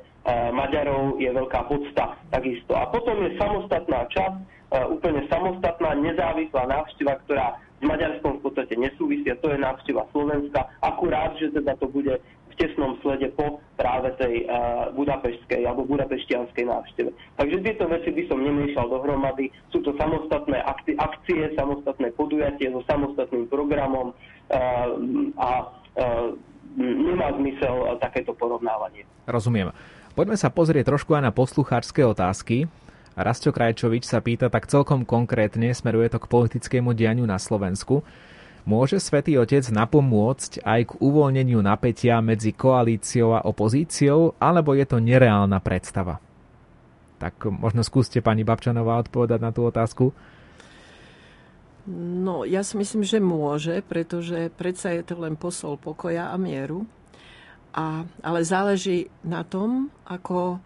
Maďarov 0.55 1.19
je 1.19 1.27
veľká 1.27 1.67
podsta 1.67 2.15
takisto. 2.31 2.79
A 2.79 2.87
potom 2.87 3.19
je 3.27 3.35
samostatná 3.35 4.07
časť, 4.07 4.39
úplne 4.87 5.27
samostatná, 5.27 5.99
nezávislá 5.99 6.71
návšteva, 6.71 7.19
ktorá 7.27 7.59
s 7.77 7.85
Maďarskom 7.85 8.41
v 8.41 8.43
podstate 8.47 8.75
nesúvisia, 8.79 9.37
to 9.43 9.53
je 9.53 9.59
návšteva 9.61 10.09
Slovenska, 10.15 10.65
akurát, 10.81 11.37
že 11.37 11.53
teda 11.53 11.77
to 11.77 11.91
bude 11.91 12.17
v 12.25 12.55
tesnom 12.57 12.97
slede 13.05 13.29
po 13.37 13.61
práve 13.77 14.09
tej 14.17 14.49
uh, 14.49 14.91
budapeštskej 14.97 15.63
alebo 15.69 15.85
budapeštianskej 15.85 16.65
návšteve. 16.65 17.11
Takže 17.37 17.57
tieto 17.61 17.85
veci 17.87 18.11
by 18.11 18.23
som 18.27 18.41
nemiešal 18.41 18.89
dohromady. 18.89 19.53
Sú 19.69 19.85
to 19.85 19.93
samostatné 20.01 20.59
akcie, 20.65 20.97
akcie 20.97 21.53
samostatné 21.55 22.17
podujatie 22.17 22.73
so 22.73 22.81
samostatným 22.89 23.47
programom 23.53 24.11
uh, 24.11 24.89
a 25.37 25.51
uh, 25.69 26.33
nemá 26.81 27.33
zmysel 27.37 27.97
takéto 28.01 28.37
porovnávanie. 28.37 29.09
Rozumiem. 29.25 29.73
Poďme 30.17 30.37
sa 30.41 30.49
pozrieť 30.49 30.97
trošku 30.97 31.13
aj 31.13 31.29
na 31.29 31.33
poslucháčské 31.33 32.01
otázky. 32.05 32.69
Rastio 33.17 33.49
Krajčovič 33.49 34.05
sa 34.05 34.21
pýta 34.21 34.53
tak 34.53 34.69
celkom 34.69 35.09
konkrétne, 35.09 35.73
smeruje 35.73 36.13
to 36.13 36.21
k 36.21 36.29
politickému 36.29 36.93
dianiu 36.93 37.25
na 37.25 37.41
Slovensku. 37.41 38.05
Môže 38.67 38.99
Svetý 38.99 39.39
Otec 39.39 39.63
napomôcť 39.71 40.67
aj 40.67 40.81
k 40.91 40.93
uvoľneniu 40.99 41.63
napätia 41.63 42.19
medzi 42.19 42.51
koalíciou 42.51 43.39
a 43.39 43.47
opozíciou, 43.47 44.35
alebo 44.43 44.75
je 44.75 44.83
to 44.83 44.99
nereálna 44.99 45.63
predstava? 45.63 46.19
Tak 47.23 47.47
možno 47.47 47.87
skúste 47.87 48.19
pani 48.19 48.43
Babčanová 48.43 48.99
odpovedať 49.07 49.39
na 49.39 49.55
tú 49.55 49.71
otázku. 49.71 50.11
No, 51.95 52.43
ja 52.43 52.67
si 52.67 52.75
myslím, 52.75 53.07
že 53.07 53.23
môže, 53.23 53.79
pretože 53.87 54.51
predsa 54.59 54.91
je 54.91 55.07
to 55.07 55.15
len 55.23 55.39
posol 55.39 55.79
pokoja 55.79 56.35
a 56.35 56.37
mieru. 56.37 56.83
A, 57.71 58.03
ale 58.19 58.43
záleží 58.43 59.07
na 59.23 59.47
tom, 59.47 59.95
ako 60.11 60.59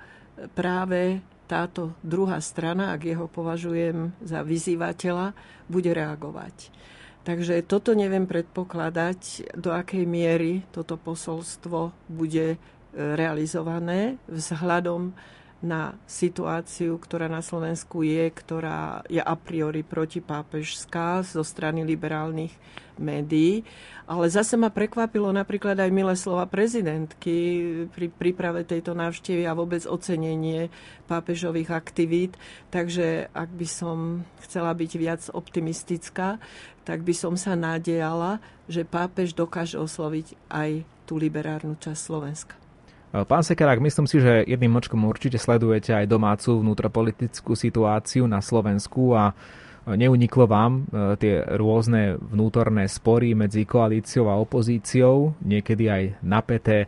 práve 0.56 1.20
táto 1.44 1.92
druhá 2.00 2.40
strana, 2.40 2.96
ak 2.96 3.04
jeho 3.04 3.28
považujem 3.28 4.16
za 4.24 4.40
vyzývateľa, 4.40 5.36
bude 5.68 5.92
reagovať. 5.92 6.72
Takže 7.20 7.60
toto 7.68 7.92
neviem 7.92 8.24
predpokladať, 8.24 9.52
do 9.60 9.76
akej 9.76 10.08
miery 10.08 10.64
toto 10.72 10.96
posolstvo 10.96 11.92
bude 12.08 12.56
e, 12.56 12.58
realizované 12.96 14.16
vzhľadom 14.24 15.12
na 15.60 15.92
situáciu, 16.08 16.96
ktorá 16.96 17.28
na 17.28 17.44
Slovensku 17.44 18.00
je, 18.00 18.32
ktorá 18.32 19.04
je 19.12 19.20
a 19.20 19.36
priori 19.36 19.84
protipápežská 19.84 21.20
zo 21.20 21.44
strany 21.44 21.84
liberálnych 21.84 22.56
médií. 22.96 23.64
Ale 24.08 24.32
zase 24.32 24.56
ma 24.56 24.72
prekvapilo 24.72 25.28
napríklad 25.30 25.76
aj 25.76 25.90
milé 25.92 26.16
slova 26.16 26.48
prezidentky 26.48 27.36
pri 27.92 28.08
príprave 28.08 28.64
tejto 28.64 28.96
návštevy 28.96 29.44
a 29.44 29.56
vôbec 29.56 29.84
ocenenie 29.84 30.72
pápežových 31.04 31.76
aktivít. 31.76 32.40
Takže 32.72 33.28
ak 33.36 33.50
by 33.52 33.66
som 33.68 34.24
chcela 34.40 34.72
byť 34.72 34.90
viac 34.96 35.22
optimistická, 35.28 36.40
tak 36.88 37.04
by 37.04 37.12
som 37.12 37.36
sa 37.36 37.52
nádejala, 37.52 38.40
že 38.64 38.88
pápež 38.88 39.36
dokáže 39.36 39.76
osloviť 39.76 40.34
aj 40.48 40.70
tú 41.04 41.20
liberárnu 41.20 41.76
časť 41.76 42.00
Slovenska. 42.00 42.54
Pán 43.10 43.42
Sekerák, 43.42 43.82
myslím 43.82 44.06
si, 44.06 44.22
že 44.22 44.46
jedným 44.46 44.78
očkom 44.78 45.02
určite 45.02 45.34
sledujete 45.34 45.90
aj 45.90 46.06
domácu 46.06 46.62
vnútropolitickú 46.62 47.58
situáciu 47.58 48.30
na 48.30 48.38
Slovensku 48.38 49.18
a 49.18 49.34
neuniklo 49.82 50.46
vám 50.46 50.86
e, 50.86 51.18
tie 51.18 51.42
rôzne 51.58 52.14
vnútorné 52.22 52.86
spory 52.86 53.34
medzi 53.34 53.66
koalíciou 53.66 54.30
a 54.30 54.38
opozíciou, 54.38 55.34
niekedy 55.42 55.90
aj 55.90 56.02
napäté, 56.22 56.86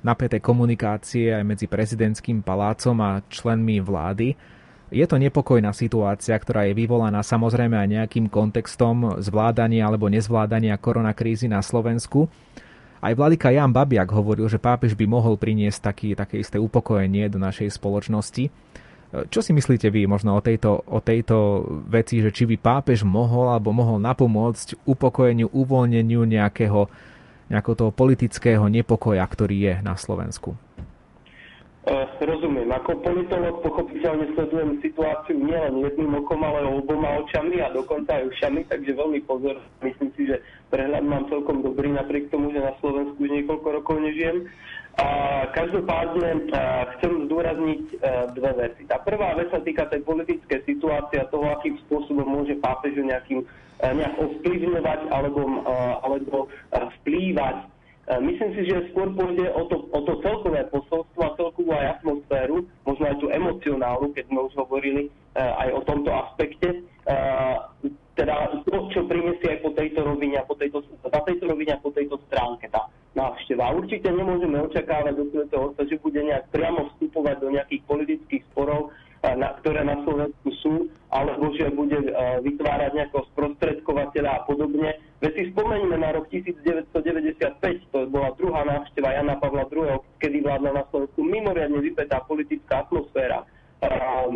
napäté 0.00 0.40
komunikácie 0.40 1.36
aj 1.36 1.44
medzi 1.44 1.66
prezidentským 1.68 2.40
palácom 2.40 2.96
a 3.04 3.20
členmi 3.28 3.82
vlády. 3.82 4.32
Je 4.88 5.04
to 5.06 5.20
nepokojná 5.20 5.70
situácia, 5.76 6.34
ktorá 6.34 6.64
je 6.64 6.74
vyvolaná 6.74 7.20
samozrejme 7.20 7.76
aj 7.76 7.88
nejakým 7.92 8.26
kontextom 8.32 9.20
zvládania 9.20 9.84
alebo 9.84 10.08
nezvládania 10.08 10.80
koronakrízy 10.80 11.44
na 11.46 11.60
Slovensku. 11.60 12.26
Aj 13.00 13.16
vladyka 13.16 13.48
Jan 13.48 13.72
Babiak 13.72 14.12
hovoril, 14.12 14.44
že 14.52 14.60
pápež 14.60 14.92
by 14.92 15.08
mohol 15.08 15.40
priniesť 15.40 15.80
taký, 15.80 16.08
také 16.12 16.36
isté 16.36 16.60
upokojenie 16.60 17.32
do 17.32 17.40
našej 17.40 17.72
spoločnosti. 17.80 18.52
Čo 19.10 19.40
si 19.42 19.50
myslíte 19.50 19.90
vy 19.90 20.06
možno 20.06 20.36
o 20.36 20.44
tejto, 20.44 20.86
o 20.86 21.00
tejto 21.02 21.66
veci, 21.88 22.22
že 22.22 22.30
či 22.30 22.46
by 22.46 22.60
pápež 22.60 23.02
mohol 23.02 23.50
alebo 23.50 23.74
mohol 23.74 23.98
napomôcť 23.98 24.86
upokojeniu, 24.86 25.50
uvoľneniu 25.50 26.22
nejakého, 26.28 26.86
nejakého 27.50 27.74
toho 27.74 27.90
politického 27.90 28.68
nepokoja, 28.70 29.24
ktorý 29.26 29.56
je 29.58 29.74
na 29.82 29.98
Slovensku? 29.98 30.54
Uh, 31.80 32.04
rozumiem. 32.20 32.68
Ako 32.76 33.00
politolog 33.00 33.64
pochopiteľne 33.64 34.36
sledujem 34.36 34.84
situáciu 34.84 35.32
nielen 35.32 35.80
jedným 35.80 36.12
okom, 36.12 36.44
ale 36.44 36.68
oboma 36.68 37.24
očami 37.24 37.56
a 37.56 37.72
dokonca 37.72 38.20
aj 38.20 38.28
ušami, 38.36 38.68
takže 38.68 39.00
veľmi 39.00 39.24
pozor. 39.24 39.56
Myslím 39.80 40.12
si, 40.12 40.28
že 40.28 40.44
prehľad 40.68 41.00
mám 41.08 41.24
celkom 41.32 41.64
dobrý, 41.64 41.88
napriek 41.88 42.28
tomu, 42.28 42.52
že 42.52 42.60
na 42.60 42.76
Slovensku 42.84 43.16
už 43.16 43.32
niekoľko 43.32 43.68
rokov 43.80 43.96
nežijem. 43.96 44.44
A 45.00 45.08
každopádne 45.56 46.52
chcem 47.00 47.12
zdôrazniť 47.24 47.82
e, 47.88 47.94
dve 48.36 48.52
veci. 48.60 48.84
Tá 48.84 49.00
prvá 49.00 49.32
vec 49.40 49.48
sa 49.48 49.64
týka 49.64 49.88
tej 49.88 50.04
politické 50.04 50.60
situácie 50.68 51.16
a 51.16 51.30
toho, 51.32 51.48
akým 51.48 51.80
spôsobom 51.88 52.28
môže 52.28 52.60
pápežu 52.60 53.00
nejakým, 53.08 53.40
e, 53.40 53.86
nejak 53.88 54.20
ovplyvňovať 54.20 55.00
alebo, 55.08 55.64
e, 55.64 55.74
alebo 56.04 56.36
vplývať 56.76 57.56
E, 57.56 57.69
myslím 58.18 58.50
si, 58.58 58.62
že 58.66 58.90
skôr 58.90 59.14
pôjde 59.14 59.46
o 59.54 59.62
to, 59.70 59.86
o 59.94 60.00
to 60.02 60.18
celkové 60.18 60.66
posolstvo 60.66 61.20
a 61.22 61.36
celkovú 61.38 61.70
aj 61.70 62.02
atmosféru, 62.02 62.66
možno 62.82 63.04
aj 63.06 63.16
tú 63.22 63.26
emocionálnu, 63.30 64.10
keď 64.10 64.24
sme 64.26 64.40
už 64.50 64.54
hovorili 64.58 65.02
e, 65.06 65.10
aj 65.38 65.68
o 65.78 65.80
tomto 65.86 66.10
aspekte. 66.10 66.68
E, 66.74 67.12
teda 68.18 68.34
to, 68.66 68.76
čo 68.92 69.06
prinesie 69.06 69.56
aj 69.56 69.58
po 69.62 69.70
tejto 69.72 70.02
rovine 70.02 70.42
a 70.42 70.44
po 70.44 70.58
tejto, 70.58 70.82
na 71.06 71.20
tejto 71.22 71.44
rovine 71.48 71.72
a 71.72 71.80
po 71.80 71.94
tejto 71.94 72.18
stránke 72.26 72.66
tá 72.68 72.90
návšteva. 73.14 73.72
Určite 73.72 74.10
nemôžeme 74.12 74.60
očakávať 74.60 75.14
do 75.14 75.24
toho, 75.48 75.72
že 75.78 75.96
bude 76.02 76.20
nejak 76.20 76.50
priamo 76.52 76.90
vstupovať 76.94 77.36
do 77.40 77.48
nejakých 77.54 77.82
politických 77.86 78.42
sporov, 78.52 78.92
na, 79.20 79.52
ktoré 79.60 79.84
na 79.84 80.00
Slovensku 80.00 80.48
sú, 80.64 80.88
alebo 81.12 81.52
že 81.52 81.68
bude 81.72 82.00
vytvárať 82.40 82.90
nejakého 82.96 83.24
sprostredkovateľa 83.36 84.30
a 84.32 84.44
podobne. 84.48 84.96
Veď 85.20 85.32
si 85.36 85.44
spomeňme 85.52 86.00
na 86.00 86.16
rok 86.16 86.32
1995, 86.32 87.92
to 87.92 88.08
bola 88.08 88.32
druhá 88.40 88.64
návšteva 88.64 89.12
Jana 89.12 89.36
Pavla 89.36 89.68
II, 89.68 90.00
kedy 90.16 90.40
vládla 90.40 90.80
na 90.80 90.84
Slovensku 90.88 91.20
mimoriadne 91.20 91.84
vypetá 91.84 92.24
politická 92.24 92.88
atmosféra. 92.88 93.44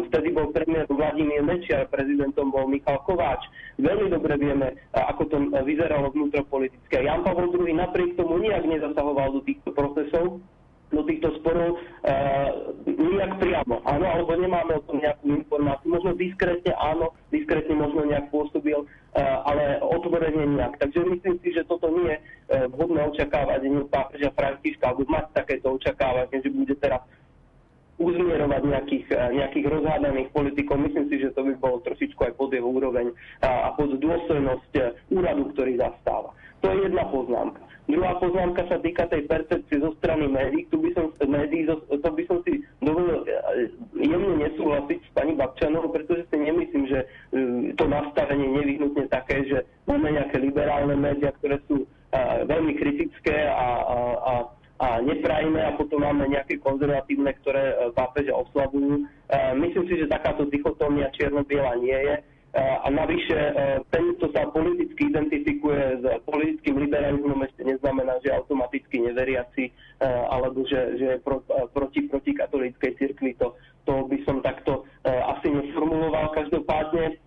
Vtedy 0.09 0.33
bol 0.33 0.53
premiér 0.57 0.89
Vladimír 0.89 1.45
Mečiar, 1.45 1.85
prezidentom 1.93 2.49
bol 2.49 2.65
Michal 2.65 2.97
Kováč. 3.05 3.45
Veľmi 3.77 4.09
dobre 4.09 4.41
vieme, 4.41 4.73
ako 4.97 5.23
to 5.29 5.37
vyzeralo 5.69 6.09
vnútropolitické. 6.13 7.05
Jan 7.05 7.21
Pavel 7.25 7.53
II 7.53 7.77
napriek 7.77 8.17
tomu 8.17 8.41
nijak 8.41 8.65
nezasahoval 8.65 9.37
do 9.37 9.41
týchto 9.45 9.77
procesov, 9.77 10.41
do 10.95 11.03
týchto 11.05 11.29
sporov 11.43 11.77
uh, 11.77 12.51
nejak 12.87 13.43
priamo, 13.43 13.83
áno, 13.83 14.07
alebo 14.07 14.39
nemáme 14.39 14.79
o 14.79 14.85
tom 14.87 15.03
nejakú 15.03 15.35
informáciu. 15.35 15.91
Možno 15.91 16.15
diskrétne 16.15 16.73
áno, 16.79 17.13
diskrétne 17.35 17.75
možno 17.75 18.07
nejak 18.07 18.31
pôsobil, 18.31 18.79
uh, 18.83 19.37
ale 19.45 19.83
otvorene 19.83 20.47
nejak. 20.55 20.79
Takže 20.79 21.03
myslím 21.03 21.37
si, 21.43 21.53
že 21.53 21.67
toto 21.67 21.91
nie 21.91 22.15
je 22.15 22.19
uh, 22.19 22.71
vhodné 22.71 23.03
očakávať 23.11 23.61
nie 23.67 23.83
pápeža 23.91 24.31
Františka, 24.33 24.95
alebo 24.95 25.11
mať 25.11 25.35
takéto 25.35 25.75
očakávanie, 25.75 26.39
že 26.39 26.51
bude 26.55 26.75
teraz 26.79 27.03
uzmierovať 27.95 28.63
nejakých, 28.67 29.07
nejakých 29.39 29.67
rozhádaných 29.71 30.29
politikov. 30.35 30.83
Myslím 30.83 31.07
si, 31.07 31.23
že 31.23 31.31
to 31.31 31.47
by 31.47 31.55
bolo 31.63 31.79
trošičku 31.87 32.27
aj 32.27 32.35
pod 32.35 32.51
jeho 32.51 32.67
úroveň 32.67 33.15
a 33.39 33.71
pod 33.79 33.95
dôstojnosť 33.95 34.73
úradu, 35.15 35.55
ktorý 35.55 35.79
zastáva. 35.79 36.35
To 36.59 36.75
je 36.75 36.91
jedna 36.91 37.07
poznámka. 37.07 37.63
Druhá 37.85 38.17
poznámka 38.17 38.65
sa 38.65 38.81
týka 38.81 39.05
tej 39.13 39.29
percepcie 39.29 39.77
zo 39.77 39.93
strany 40.01 40.25
médií. 40.25 40.65
Tu 40.73 40.81
by 40.81 40.91
som, 40.97 41.13
médií, 41.29 41.69
to 41.69 42.09
by 42.09 42.23
som 42.25 42.41
si 42.49 42.65
dovolil 42.81 43.29
jemne 43.93 44.41
nesúhlasiť 44.41 44.99
s 45.05 45.11
pani 45.13 45.37
Babčanovou, 45.37 45.93
pretože 45.93 46.25
si 46.33 46.37
nemyslím, 46.41 46.89
že 46.89 47.05
to 47.77 47.85
nastavenie 47.85 48.49
nevyhnutne 48.49 49.05
také, 49.13 49.45
že 49.45 49.69
máme 49.85 50.17
nejaké 50.17 50.41
liberálne 50.41 50.97
médiá, 50.97 51.29
ktoré 51.37 51.61
sú 51.69 51.85
veľmi 52.49 52.73
kritické 52.81 53.53
a, 53.53 53.69
a, 53.85 53.99
a 54.17 54.33
a 54.75 54.99
neprajme 54.99 55.63
a 55.63 55.79
potom 55.79 56.03
máme 56.03 56.27
nejaké 56.27 56.59
konzervatívne, 56.59 57.31
ktoré 57.41 57.63
e, 57.63 57.75
pápeža 57.95 58.35
oslavujú. 58.35 59.07
E, 59.31 59.35
myslím 59.63 59.85
si, 59.87 59.95
že 60.03 60.11
takáto 60.11 60.51
dichotómia 60.51 61.15
čierno-biela 61.15 61.79
nie 61.79 61.95
je. 61.95 62.15
E, 62.55 62.63
a 62.63 62.87
navyše 62.87 63.35
tento 63.91 64.31
sa 64.31 64.47
politicky 64.55 65.11
identifikuje 65.11 65.99
s 65.99 66.05
politickým 66.23 66.87
liberalizmom 66.87 67.43
ešte 67.43 67.67
neznamená, 67.67 68.23
že 68.23 68.31
automaticky 68.31 69.03
neveriaci 69.03 69.75
alebo 70.31 70.63
že, 70.69 70.95
že 71.01 71.09
pro, 71.25 71.43
proti, 71.75 72.07
proti 72.07 72.31
katolíckej 72.31 72.95
cirkvi. 72.95 73.35
To, 73.43 73.59
to 73.83 74.07
by 74.07 74.19
som 74.23 74.39
takto 74.45 74.87
asi 75.03 75.51
neformuloval. 75.51 76.31
Každopádne 76.37 77.19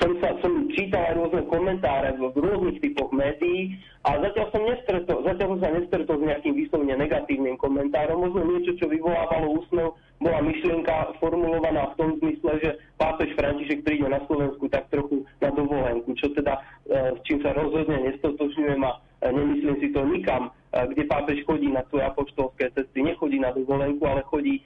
som, 0.00 0.10
sa, 0.16 0.28
som 0.40 0.52
čítal 0.72 1.12
aj 1.12 1.14
rôzne 1.20 1.42
komentáre 1.52 2.16
v 2.16 2.32
rôznych 2.32 2.80
typoch 2.80 3.12
médií 3.12 3.76
a 4.00 4.16
zatiaľ 4.16 4.48
som, 4.48 4.62
nestretol, 4.64 5.18
zatiaľ 5.28 5.48
som 5.56 5.60
sa 5.60 5.70
nestretol 5.76 6.16
s 6.16 6.24
nejakým 6.24 6.54
vyslovene 6.56 6.96
negatívnym 6.96 7.60
komentárom. 7.60 8.24
Možno 8.24 8.48
niečo, 8.48 8.72
čo 8.80 8.88
vyvolávalo 8.88 9.60
úsmev, 9.60 9.92
bola 10.24 10.40
myšlienka 10.40 11.20
formulovaná 11.20 11.92
v 11.92 11.96
tom 12.00 12.10
zmysle, 12.20 12.52
že 12.64 12.70
pápež 12.96 13.36
František 13.36 13.84
príde 13.84 14.08
na 14.08 14.24
Slovensku 14.24 14.72
tak 14.72 14.88
trochu 14.88 15.28
na 15.44 15.52
dovolenku, 15.52 16.16
čo 16.16 16.32
teda 16.32 16.56
e, 16.88 17.16
s 17.16 17.20
čím 17.28 17.44
sa 17.44 17.52
rozhodne 17.52 18.08
nestotožňujem 18.08 18.80
a 18.80 18.90
e, 18.96 19.28
nemyslím 19.32 19.76
si 19.84 19.88
to 19.92 20.00
nikam, 20.08 20.48
e, 20.48 20.80
kde 20.96 21.04
pápež 21.08 21.44
chodí 21.44 21.68
na 21.68 21.84
svoje 21.92 22.08
apoštolské 22.08 22.72
cesty. 22.72 23.04
Nechodí 23.04 23.36
na 23.36 23.52
dovolenku, 23.52 24.00
ale 24.08 24.24
chodí 24.28 24.64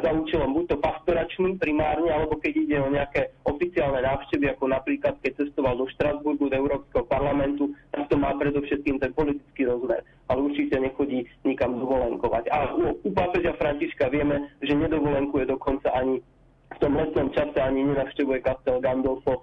za 0.00 0.10
účelom 0.14 0.54
buď 0.54 0.64
to 0.70 0.76
pastoračným 0.78 1.58
primárne, 1.58 2.06
alebo 2.06 2.38
keď 2.38 2.52
ide 2.54 2.76
o 2.78 2.86
nejaké 2.86 3.34
oficiálne 3.42 3.98
návštevy, 3.98 4.46
ako 4.54 4.64
napríklad 4.70 5.18
keď 5.18 5.42
cestoval 5.42 5.74
do 5.74 5.90
Štrasburgu, 5.90 6.46
do 6.46 6.56
Európskeho 6.56 7.02
parlamentu, 7.10 7.74
tak 7.90 8.06
to 8.06 8.14
má 8.14 8.30
predovšetkým 8.38 9.02
ten 9.02 9.10
politický 9.10 9.66
rozmer. 9.66 10.06
Ale 10.30 10.46
určite 10.46 10.78
nechodí 10.78 11.26
nikam 11.42 11.82
dovolenkovať. 11.82 12.46
A 12.54 12.78
u, 12.78 12.94
u 13.02 13.10
pápeža 13.10 13.58
Františka 13.58 14.06
vieme, 14.14 14.54
že 14.62 14.78
nedovolenkuje 14.78 15.50
dokonca 15.50 15.90
ani 15.90 16.22
v 16.70 16.78
tom 16.78 16.94
letnom 16.94 17.34
čase 17.34 17.58
ani 17.58 17.82
nenavštevuje 17.82 18.46
Castel 18.46 18.78
Gandolfo 18.78 19.42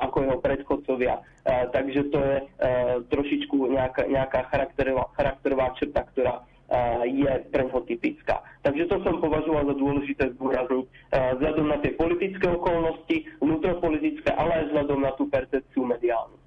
ako 0.00 0.24
jeho 0.24 0.38
predchodcovia. 0.40 1.20
Uh, 1.20 1.68
takže 1.76 2.08
to 2.08 2.18
je 2.24 2.36
uh, 2.40 2.48
trošičku 3.12 3.68
nejaká, 3.68 4.08
nejaká 4.08 4.48
charakterová, 4.48 5.12
charakterová 5.12 5.76
črta, 5.76 6.00
ktorá 6.08 6.40
je 7.08 7.32
pre 7.48 7.62
neho 7.64 7.80
typická. 7.88 8.44
Takže 8.62 8.86
to 8.88 8.96
som 9.02 9.20
považoval 9.20 9.64
za 9.68 9.74
dôležité 9.76 10.22
zdôrazniť 10.36 10.86
vzhľadom 11.12 11.66
na 11.68 11.78
tie 11.80 11.92
politické 11.96 12.46
okolnosti, 12.48 13.16
vnútropolitické, 13.40 14.30
ale 14.36 14.62
aj 14.62 14.64
vzhľadom 14.72 14.98
na 15.02 15.12
tú 15.16 15.28
percepciu 15.28 15.84
mediálnu. 15.84 16.43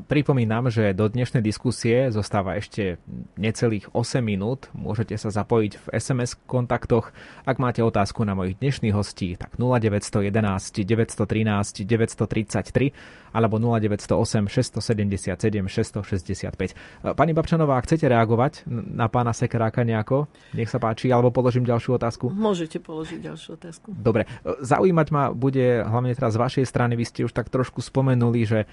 Pripomínam, 0.00 0.72
že 0.72 0.96
do 0.96 1.10
dnešnej 1.10 1.44
diskusie 1.44 2.08
zostáva 2.08 2.56
ešte 2.56 2.96
necelých 3.36 3.92
8 3.92 4.24
minút. 4.24 4.72
Môžete 4.72 5.18
sa 5.20 5.28
zapojiť 5.28 5.72
v 5.76 5.86
SMS 5.92 6.38
kontaktoch. 6.48 7.12
Ak 7.44 7.60
máte 7.60 7.84
otázku 7.84 8.24
na 8.24 8.32
mojich 8.32 8.56
dnešných 8.56 8.96
hostí, 8.96 9.36
tak 9.36 9.60
0911 9.60 10.86
913 10.86 11.84
933 11.84 12.94
alebo 13.32 13.56
0908 13.56 14.48
677 14.48 15.68
665. 15.68 17.16
Pani 17.16 17.32
Babčanová, 17.32 17.80
chcete 17.80 18.04
reagovať 18.06 18.68
na 18.68 19.08
pána 19.08 19.32
Sekeráka 19.32 19.82
nejako, 19.82 20.28
nech 20.52 20.68
sa 20.68 20.76
páči, 20.76 21.08
alebo 21.08 21.32
položím 21.32 21.64
ďalšiu 21.64 21.96
otázku. 21.96 22.28
Môžete 22.28 22.78
položiť 22.78 23.18
ďalšiu 23.24 23.50
otázku. 23.56 23.88
Dobre, 23.96 24.28
zaujímať 24.44 25.08
ma 25.10 25.32
bude 25.32 25.80
hlavne 25.82 26.12
teraz 26.12 26.36
z 26.36 26.42
vašej 26.44 26.64
strany, 26.68 26.94
vy 26.94 27.04
ste 27.08 27.24
už 27.24 27.32
tak 27.32 27.48
trošku 27.48 27.80
spomenuli, 27.80 28.44
že 28.44 28.60
e, 28.62 28.66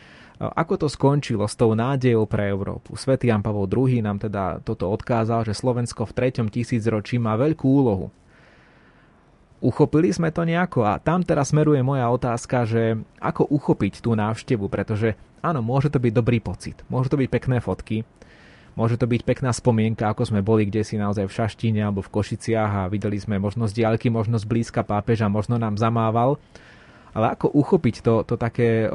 ako 0.43 0.85
to 0.85 0.87
skončilo 1.09 1.49
s 1.49 1.57
tou 1.57 1.73
nádejou 1.73 2.29
pre 2.29 2.53
Európu. 2.53 2.93
Svetý 2.93 3.33
Jan 3.33 3.41
Pavol 3.41 3.65
II 3.65 4.05
nám 4.05 4.21
teda 4.21 4.61
toto 4.61 4.85
odkázal, 4.93 5.41
že 5.41 5.57
Slovensko 5.57 6.05
v 6.05 6.13
treťom 6.13 6.53
tisícročí 6.53 7.17
má 7.17 7.33
veľkú 7.33 7.65
úlohu 7.65 8.13
Uchopili 9.59 10.07
sme 10.07 10.31
to 10.31 10.47
nejako 10.47 10.87
a 10.87 11.03
tam 11.03 11.19
teraz 11.19 11.51
smeruje 11.51 11.83
moja 11.83 12.07
otázka, 12.07 12.63
že 12.63 12.95
ako 13.19 13.43
uchopiť 13.51 13.99
tú 13.99 14.15
návštevu, 14.15 14.71
pretože 14.71 15.19
áno, 15.43 15.59
môže 15.59 15.91
to 15.91 15.99
byť 15.99 16.13
dobrý 16.15 16.39
pocit, 16.39 16.79
môže 16.87 17.11
to 17.11 17.19
byť 17.19 17.27
pekné 17.27 17.59
fotky, 17.59 18.07
môže 18.79 18.95
to 18.95 19.03
byť 19.03 19.19
pekná 19.27 19.51
spomienka, 19.51 20.07
ako 20.07 20.31
sme 20.31 20.39
boli 20.39 20.63
kde 20.63 20.87
si 20.87 20.95
naozaj 20.95 21.27
v 21.27 21.35
Šaštine 21.35 21.83
alebo 21.83 21.99
v 21.99 22.07
Košiciach 22.07 22.71
a 22.71 22.87
videli 22.87 23.19
sme 23.19 23.35
možnosť 23.35 23.75
diaľky, 23.75 24.07
možnosť 24.07 24.47
blízka 24.47 24.81
pápeža, 24.87 25.27
možno 25.27 25.59
nám 25.59 25.75
zamával. 25.75 26.39
Ale 27.09 27.33
ako 27.33 27.49
uchopiť 27.49 27.95
to, 28.05 28.21
to 28.21 28.35
také, 28.37 28.85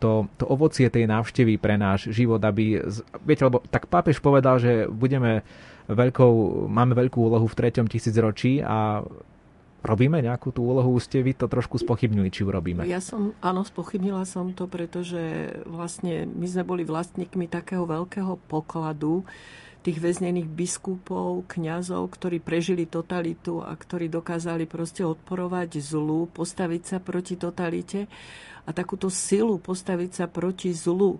to, 0.00 0.10
to 0.40 0.44
ovocie 0.48 0.88
tej 0.88 1.04
návštevy 1.04 1.60
pre 1.60 1.76
náš 1.76 2.08
život, 2.08 2.40
aby, 2.40 2.80
viete, 3.24 3.44
lebo 3.44 3.60
tak 3.68 3.84
pápež 3.84 4.16
povedal, 4.20 4.56
že 4.56 4.88
budeme 4.88 5.44
veľkou, 5.92 6.66
máme 6.72 6.96
veľkú 6.96 7.20
úlohu 7.20 7.44
v 7.44 7.58
treťom 7.58 7.86
tisícročí 7.90 8.64
a 8.64 9.04
Robíme 9.80 10.20
nejakú 10.20 10.52
tú 10.52 10.68
úlohu? 10.68 10.92
Ste 11.00 11.24
vy 11.24 11.32
to 11.32 11.48
trošku 11.48 11.80
spochybnili, 11.80 12.28
či 12.28 12.44
urobíme? 12.44 12.84
Ja 12.84 13.00
som, 13.00 13.32
áno, 13.40 13.64
spochybnila 13.64 14.28
som 14.28 14.52
to, 14.52 14.68
pretože 14.68 15.56
vlastne 15.64 16.28
my 16.28 16.44
sme 16.44 16.68
boli 16.68 16.82
vlastníkmi 16.84 17.48
takého 17.48 17.88
veľkého 17.88 18.36
pokladu 18.44 19.24
tých 19.80 19.98
väznených 19.98 20.48
biskupov, 20.48 21.48
kňazov, 21.48 22.12
ktorí 22.12 22.38
prežili 22.40 22.84
totalitu 22.84 23.64
a 23.64 23.72
ktorí 23.72 24.12
dokázali 24.12 24.68
proste 24.68 25.02
odporovať 25.02 25.80
zlu, 25.80 26.28
postaviť 26.28 26.82
sa 26.84 26.98
proti 27.00 27.40
totalite 27.40 28.04
a 28.64 28.70
takúto 28.76 29.08
silu 29.08 29.56
postaviť 29.56 30.10
sa 30.12 30.26
proti 30.28 30.76
zlu 30.76 31.16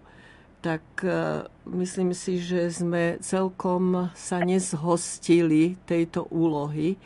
tak 0.60 0.84
e, 1.00 1.48
myslím 1.72 2.12
si, 2.12 2.36
že 2.36 2.68
sme 2.68 3.16
celkom 3.24 4.12
sa 4.12 4.44
nezhostili 4.44 5.80
tejto 5.88 6.28
úlohy 6.28 7.00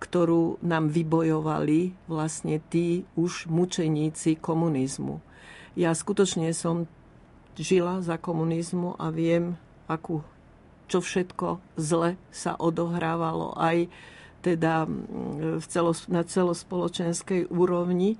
ktorú 0.00 0.64
nám 0.64 0.88
vybojovali 0.88 2.08
vlastne 2.08 2.56
tí 2.72 3.04
už 3.14 3.52
mučeníci 3.52 4.40
komunizmu. 4.40 5.20
Ja 5.76 5.92
skutočne 5.92 6.50
som 6.56 6.88
žila 7.60 8.00
za 8.00 8.16
komunizmu 8.16 8.96
a 8.96 9.12
viem, 9.12 9.60
akú, 9.84 10.24
čo 10.90 10.98
všetko 10.98 11.78
zle 11.78 12.18
sa 12.34 12.58
odohrávalo 12.58 13.54
aj 13.54 13.86
teda 14.42 14.88
v 15.60 15.64
celos, 15.70 16.10
na 16.10 16.26
celospoločenskej 16.26 17.52
úrovni. 17.52 18.18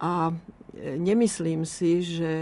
A 0.00 0.32
nemyslím 0.80 1.68
si, 1.68 2.00
že 2.00 2.32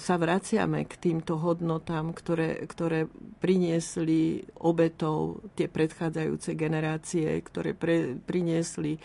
sa 0.00 0.16
vraciame 0.16 0.88
k 0.88 0.96
týmto 0.96 1.36
hodnotám, 1.36 2.16
ktoré, 2.16 2.64
ktoré 2.64 3.04
priniesli 3.42 4.46
obetov 4.64 5.44
tie 5.58 5.68
predchádzajúce 5.68 6.56
generácie, 6.56 7.28
ktoré 7.44 7.76
pre, 7.76 8.16
priniesli 8.16 8.96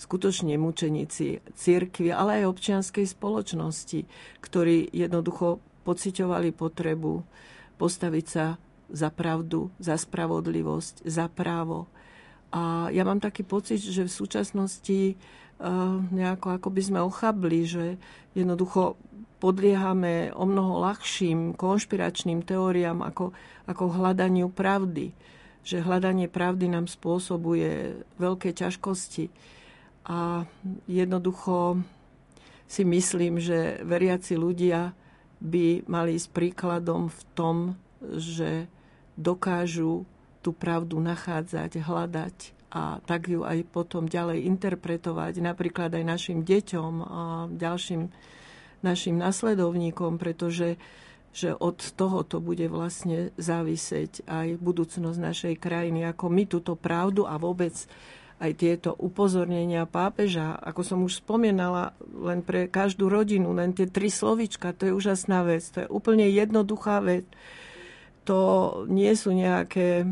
skutočne 0.00 0.56
mučeníci 0.56 1.44
církvy, 1.52 2.08
ale 2.08 2.40
aj 2.40 2.56
občianskej 2.56 3.04
spoločnosti, 3.04 4.00
ktorí 4.40 4.88
jednoducho 4.96 5.60
pociťovali 5.84 6.56
potrebu 6.56 7.20
postaviť 7.76 8.26
sa 8.28 8.56
za 8.90 9.08
pravdu, 9.10 9.70
za 9.78 9.94
spravodlivosť, 9.96 11.06
za 11.06 11.30
právo. 11.30 11.86
A 12.50 12.90
ja 12.90 13.06
mám 13.06 13.22
taký 13.22 13.46
pocit, 13.46 13.78
že 13.78 14.06
v 14.06 14.12
súčasnosti 14.12 15.14
nejako 16.10 16.56
ako 16.56 16.68
by 16.72 16.82
sme 16.82 17.00
ochabli, 17.04 17.68
že 17.68 17.84
jednoducho 18.32 18.96
podliehame 19.40 20.32
o 20.36 20.44
mnoho 20.44 20.84
ľahším 20.84 21.56
konšpiračným 21.56 22.44
teóriám 22.44 23.00
ako, 23.00 23.32
ako 23.64 23.84
hľadaniu 23.96 24.52
pravdy. 24.52 25.12
Že 25.60 25.84
hľadanie 25.84 26.28
pravdy 26.28 26.72
nám 26.72 26.88
spôsobuje 26.88 28.04
veľké 28.16 28.56
ťažkosti. 28.56 29.28
A 30.08 30.48
jednoducho 30.88 31.84
si 32.64 32.82
myslím, 32.84 33.40
že 33.40 33.80
veriaci 33.84 34.36
ľudia 34.36 34.96
by 35.40 35.88
mali 35.88 36.16
ísť 36.16 36.28
príkladom 36.32 37.08
v 37.08 37.20
tom, 37.36 37.56
že 38.00 38.68
dokážu 39.20 40.08
tú 40.40 40.56
pravdu 40.56 40.96
nachádzať, 40.98 41.84
hľadať 41.84 42.36
a 42.72 43.02
tak 43.04 43.28
ju 43.28 43.44
aj 43.44 43.66
potom 43.68 44.08
ďalej 44.08 44.46
interpretovať, 44.46 45.42
napríklad 45.42 45.92
aj 45.92 46.04
našim 46.06 46.38
deťom 46.46 46.92
a 47.02 47.22
ďalším 47.50 48.08
našim 48.80 49.20
nasledovníkom, 49.20 50.16
pretože 50.16 50.80
že 51.30 51.54
od 51.54 51.78
toho 51.94 52.26
to 52.26 52.42
bude 52.42 52.66
vlastne 52.66 53.30
závisieť 53.38 54.26
aj 54.26 54.58
budúcnosť 54.58 55.18
našej 55.18 55.54
krajiny, 55.62 56.02
ako 56.10 56.26
my 56.26 56.42
túto 56.42 56.74
pravdu 56.74 57.22
a 57.22 57.38
vôbec 57.38 57.70
aj 58.40 58.50
tieto 58.56 58.90
upozornenia 58.96 59.86
pápeža, 59.86 60.58
ako 60.58 60.80
som 60.82 60.98
už 61.04 61.22
spomínala, 61.22 61.94
len 62.02 62.42
pre 62.42 62.66
každú 62.66 63.06
rodinu, 63.06 63.52
len 63.52 63.76
tie 63.76 63.86
tri 63.86 64.08
slovička, 64.10 64.74
to 64.74 64.90
je 64.90 64.96
úžasná 64.96 65.44
vec, 65.46 65.62
to 65.70 65.84
je 65.84 65.88
úplne 65.92 66.24
jednoduchá 66.26 66.98
vec. 67.04 67.28
To 68.28 68.38
nie 68.86 69.12
sú 69.16 69.32
nejaké 69.32 70.04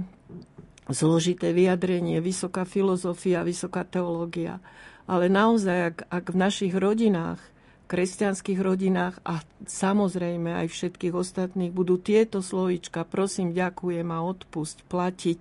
zložité 0.89 1.53
vyjadrenie, 1.53 2.25
vysoká 2.25 2.65
filozofia, 2.65 3.45
vysoká 3.45 3.85
teológia. 3.85 4.61
Ale 5.05 5.29
naozaj, 5.29 5.79
ak, 5.93 5.97
ak 6.09 6.25
v 6.33 6.37
našich 6.37 6.73
rodinách 6.77 7.41
kresťanských 7.89 8.61
rodinách 8.61 9.17
a 9.25 9.41
samozrejme 9.65 10.53
aj 10.61 10.67
všetkých 10.69 11.17
ostatných 11.17 11.73
budú 11.73 11.97
tieto 11.97 12.45
slovička, 12.45 13.09
prosím, 13.09 13.57
ďakujem 13.57 14.05
a 14.13 14.21
odpusť, 14.21 14.85
platiť, 14.85 15.41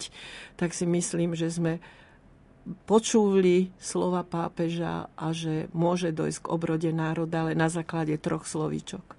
tak 0.55 0.71
si 0.71 0.87
myslím, 0.87 1.35
že 1.35 1.51
sme 1.51 1.83
počuli 2.87 3.75
slova 3.79 4.23
pápeža 4.23 5.11
a 5.11 5.35
že 5.35 5.67
môže 5.75 6.15
dojsť 6.15 6.39
k 6.47 6.51
obrode 6.51 6.89
národa, 6.95 7.43
ale 7.43 7.53
na 7.55 7.67
základe 7.67 8.15
troch 8.15 8.47
slovíčok. 8.47 9.16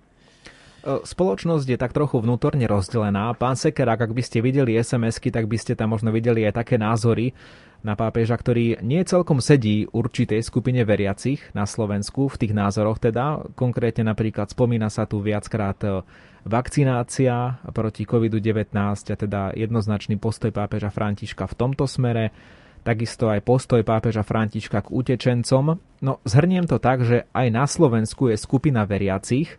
E, 0.85 1.03
spoločnosť 1.03 1.67
je 1.67 1.79
tak 1.79 1.91
trochu 1.91 2.23
vnútorne 2.23 2.65
rozdelená. 2.71 3.35
Pán 3.35 3.59
Sekerák, 3.59 4.09
ak 4.09 4.13
by 4.15 4.23
ste 4.23 4.39
videli 4.39 4.79
SMS-ky, 4.79 5.35
tak 5.35 5.51
by 5.51 5.57
ste 5.59 5.75
tam 5.75 5.95
možno 5.95 6.15
videli 6.15 6.47
aj 6.47 6.63
také 6.63 6.79
názory, 6.79 7.35
na 7.79 7.95
pápeža, 7.95 8.35
ktorý 8.35 8.83
nie 8.83 9.07
celkom 9.07 9.39
sedí 9.39 9.87
určitej 9.87 10.43
skupine 10.43 10.83
veriacich 10.83 11.39
na 11.55 11.63
Slovensku, 11.63 12.27
v 12.27 12.39
tých 12.43 12.53
názoroch 12.55 12.99
teda. 12.99 13.55
Konkrétne 13.55 14.11
napríklad 14.11 14.51
spomína 14.51 14.91
sa 14.91 15.07
tu 15.07 15.23
viackrát 15.23 15.79
e, 15.87 16.03
vakcinácia 16.43 17.63
proti 17.71 18.03
COVID-19 18.03 18.75
a 18.75 19.15
teda 19.15 19.55
jednoznačný 19.55 20.19
postoj 20.19 20.51
pápeža 20.51 20.91
Františka 20.91 21.47
v 21.47 21.55
tomto 21.55 21.87
smere, 21.87 22.35
takisto 22.83 23.31
aj 23.31 23.47
postoj 23.47 23.87
pápeža 23.87 24.27
Františka 24.27 24.83
k 24.83 24.89
utečencom. 24.91 25.79
No 26.03 26.13
zhrniem 26.27 26.67
to 26.67 26.83
tak, 26.83 27.07
že 27.07 27.31
aj 27.31 27.47
na 27.55 27.65
Slovensku 27.71 28.27
je 28.35 28.37
skupina 28.43 28.83
veriacich, 28.91 29.55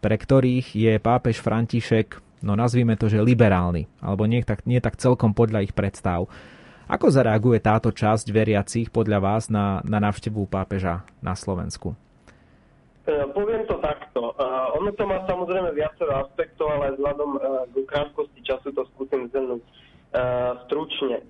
pre 0.00 0.16
ktorých 0.16 0.72
je 0.74 0.92
pápež 0.96 1.44
František, 1.44 2.18
no 2.40 2.56
nazvime 2.56 2.96
to, 2.96 3.12
že 3.12 3.20
liberálny, 3.20 3.86
alebo 4.00 4.24
nie 4.24 4.40
tak, 4.40 4.64
nie 4.64 4.80
tak 4.80 4.96
celkom 4.96 5.36
podľa 5.36 5.68
ich 5.68 5.76
predstav. 5.76 6.26
Ako 6.90 7.06
zareaguje 7.06 7.62
táto 7.62 7.94
časť 7.94 8.34
veriacich 8.34 8.90
podľa 8.90 9.22
vás 9.22 9.46
na, 9.46 9.78
na 9.86 10.02
návštevu 10.02 10.50
pápeža 10.50 11.06
na 11.22 11.38
Slovensku? 11.38 11.94
E, 13.06 13.14
poviem 13.30 13.62
to 13.70 13.78
takto. 13.78 14.34
E, 14.34 14.44
ono 14.74 14.90
to 14.98 15.06
má 15.06 15.22
samozrejme 15.22 15.70
viacero 15.70 16.26
aspektov, 16.26 16.66
ale 16.66 16.98
vzhľadom 16.98 17.30
e, 17.36 17.38
k 17.70 17.74
krátkosti 17.86 18.40
času 18.42 18.74
to 18.74 18.82
skúsim 18.94 19.30
zhrnúť 19.30 19.62
stručne. 20.66 21.22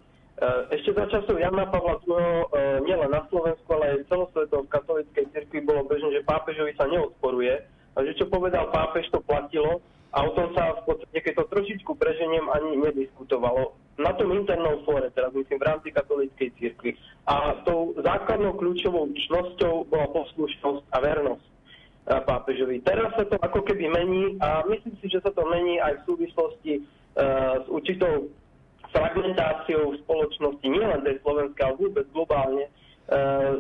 Ešte 0.72 0.96
za 0.96 1.04
časov 1.12 1.36
Jana 1.36 1.68
Pavla 1.68 2.00
II 2.00 2.48
nielen 2.88 3.12
na 3.12 3.20
Slovensku, 3.28 3.68
ale 3.76 3.92
aj 4.00 4.08
celosvetovo 4.08 4.64
v 4.64 4.72
katolíckej 4.72 5.28
cirkvi 5.36 5.60
bolo 5.60 5.84
bežné, 5.84 6.16
že 6.16 6.24
pápežovi 6.24 6.72
sa 6.80 6.88
neodporuje. 6.88 7.60
A 7.97 8.07
že 8.07 8.14
čo 8.14 8.26
povedal 8.30 8.70
pápež, 8.70 9.11
to 9.11 9.18
platilo 9.22 9.82
a 10.11 10.26
o 10.26 10.30
tom 10.34 10.51
sa 10.59 10.74
v 10.82 10.91
podstate, 10.91 11.18
keď 11.22 11.32
to 11.43 11.45
trošičku 11.55 11.95
preženiem, 11.95 12.51
ani 12.51 12.78
nediskutovalo. 12.82 13.78
Na 14.01 14.11
tom 14.16 14.34
internom 14.34 14.82
fóre, 14.82 15.12
teraz 15.14 15.30
myslím 15.30 15.59
v 15.61 15.68
rámci 15.70 15.88
katolíckej 15.95 16.51
cirkvi. 16.59 16.99
A 17.30 17.62
tou 17.62 17.95
základnou 18.01 18.59
kľúčovou 18.59 19.07
čnosťou 19.14 19.86
bola 19.86 20.09
poslušnosť 20.11 20.82
a 20.91 20.99
vernosť 20.99 21.47
pápežovi. 22.26 22.82
Teraz 22.82 23.14
sa 23.14 23.22
to 23.28 23.38
ako 23.38 23.62
keby 23.62 23.86
mení 23.86 24.34
a 24.43 24.66
myslím 24.66 24.99
si, 24.99 25.07
že 25.07 25.22
sa 25.22 25.30
to 25.30 25.47
mení 25.47 25.78
aj 25.78 26.03
v 26.03 26.07
súvislosti 26.11 26.72
uh, 26.80 27.62
s 27.62 27.66
určitou 27.70 28.32
fragmentáciou 28.91 29.95
spoločnosti, 30.03 30.66
nielen 30.66 31.07
tej 31.07 31.22
slovenskej, 31.22 31.62
ale 31.62 31.78
vôbec 31.78 32.07
globálne, 32.11 32.66
Eh, 32.66 32.89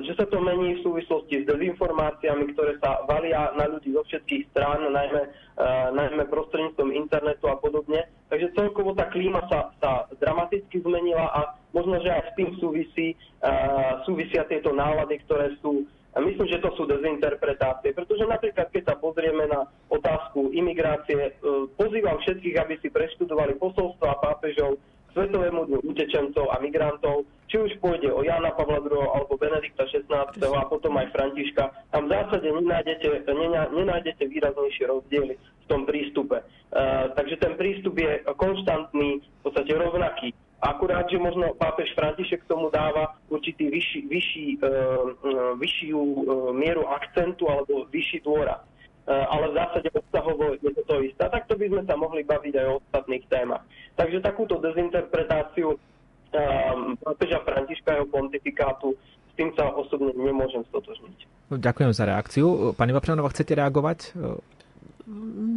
že 0.06 0.14
sa 0.14 0.30
to 0.30 0.38
mení 0.38 0.78
v 0.78 0.84
súvislosti 0.86 1.42
s 1.42 1.48
dezinformáciami, 1.50 2.54
ktoré 2.54 2.78
sa 2.78 3.02
valia 3.02 3.50
na 3.58 3.66
ľudí 3.66 3.90
zo 3.90 4.06
všetkých 4.06 4.54
strán, 4.54 4.86
najmä, 4.86 5.22
eh, 5.26 5.88
najmä 5.90 6.22
prostredníctvom 6.30 6.94
internetu 6.94 7.50
a 7.50 7.58
podobne. 7.58 8.06
Takže 8.30 8.54
celkovo 8.54 8.94
tá 8.94 9.10
klíma 9.10 9.42
sa, 9.50 9.74
sa 9.82 10.06
dramaticky 10.22 10.86
zmenila 10.86 11.26
a 11.34 11.40
možno, 11.74 11.98
že 11.98 12.14
aj 12.14 12.30
s 12.30 12.32
tým 12.38 12.50
súvisí, 12.62 13.18
eh, 13.18 13.90
súvisia 14.06 14.46
tieto 14.46 14.70
nálady, 14.70 15.18
ktoré 15.26 15.58
sú 15.58 15.82
Myslím, 16.10 16.50
že 16.50 16.58
to 16.58 16.74
sú 16.74 16.90
dezinterpretácie, 16.90 17.94
pretože 17.94 18.26
napríklad, 18.26 18.66
keď 18.74 18.82
sa 18.82 18.94
pozrieme 18.98 19.46
na 19.46 19.62
otázku 19.86 20.50
imigrácie, 20.50 21.38
pozývam 21.78 22.18
všetkých, 22.18 22.58
aby 22.58 22.74
si 22.82 22.90
preštudovali 22.90 23.54
posolstva 23.54 24.18
pápežov 24.18 24.74
Svetovému 25.10 25.66
dňu 25.66 25.78
utečencov 25.90 26.46
a 26.54 26.62
migrantov, 26.62 27.26
či 27.50 27.58
už 27.58 27.82
pôjde 27.82 28.14
o 28.14 28.22
Jana 28.22 28.54
Pavla 28.54 28.78
II. 28.78 28.94
alebo 28.94 29.34
Benedikta 29.34 29.82
XVI. 29.90 30.30
a 30.54 30.62
potom 30.70 30.94
aj 30.94 31.10
Františka, 31.10 31.66
tam 31.90 32.06
v 32.06 32.14
zásade 32.14 32.46
nenájdete, 32.46 33.26
nenájdete 33.74 34.22
výraznejšie 34.30 34.84
rozdiely 34.86 35.34
v 35.34 35.66
tom 35.66 35.82
prístupe. 35.82 36.46
Uh, 36.70 37.10
takže 37.18 37.42
ten 37.42 37.58
prístup 37.58 37.98
je 37.98 38.22
konštantný, 38.38 39.18
v 39.18 39.40
podstate 39.42 39.74
rovnaký. 39.74 40.30
Akurát, 40.62 41.08
že 41.10 41.18
možno 41.18 41.56
pápež 41.58 41.90
František 41.98 42.46
tomu 42.46 42.70
dáva 42.70 43.18
určitý 43.32 43.66
vyšší, 43.66 44.00
vyšší, 44.06 44.46
uh, 44.62 45.58
vyššiu 45.58 45.98
uh, 45.98 46.14
mieru 46.54 46.86
akcentu 46.86 47.50
alebo 47.50 47.90
vyšší 47.90 48.22
dôraz. 48.22 48.69
Eh, 49.10 49.26
ale 49.26 49.50
v 49.50 49.58
zásade 49.58 49.88
obsahovo 49.90 50.54
je 50.62 50.70
to 50.70 50.82
to 50.86 51.02
isté. 51.02 51.26
A 51.26 51.34
takto 51.34 51.58
by 51.58 51.66
sme 51.66 51.82
sa 51.82 51.98
mohli 51.98 52.22
baviť 52.22 52.54
aj 52.54 52.66
o 52.70 52.78
ostatných 52.78 53.26
témach. 53.26 53.66
Takže 53.98 54.22
takúto 54.22 54.62
dezinterpretáciu 54.62 55.74
um, 55.74 56.94
pápeža 56.94 57.42
Františka 57.42 57.98
jeho 57.98 58.06
pontifikátu 58.06 58.94
s 59.26 59.32
tým 59.34 59.50
sa 59.58 59.66
osobne 59.74 60.14
nemôžem 60.14 60.62
stotožniť. 60.70 61.26
Ďakujem 61.50 61.90
za 61.90 62.06
reakciu. 62.06 62.70
Pani 62.78 62.94
Vapšanova, 62.94 63.34
chcete 63.34 63.58
reagovať? 63.58 64.14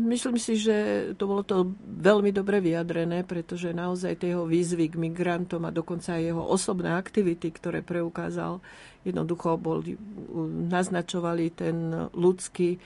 Myslím 0.09 0.41
si, 0.41 0.57
že 0.57 1.09
to 1.13 1.29
bolo 1.29 1.45
to 1.45 1.77
veľmi 1.85 2.33
dobre 2.33 2.57
vyjadrené, 2.57 3.21
pretože 3.21 3.69
naozaj 3.69 4.25
tie 4.25 4.33
jeho 4.33 4.49
výzvy 4.49 4.89
k 4.89 4.97
migrantom 4.97 5.61
a 5.69 5.75
dokonca 5.75 6.17
aj 6.17 6.25
jeho 6.25 6.41
osobné 6.41 6.89
aktivity, 6.89 7.53
ktoré 7.53 7.85
preukázal, 7.85 8.65
jednoducho 9.05 9.61
boli, 9.61 9.93
naznačovali 10.73 11.53
ten 11.53 12.09
ľudský 12.17 12.81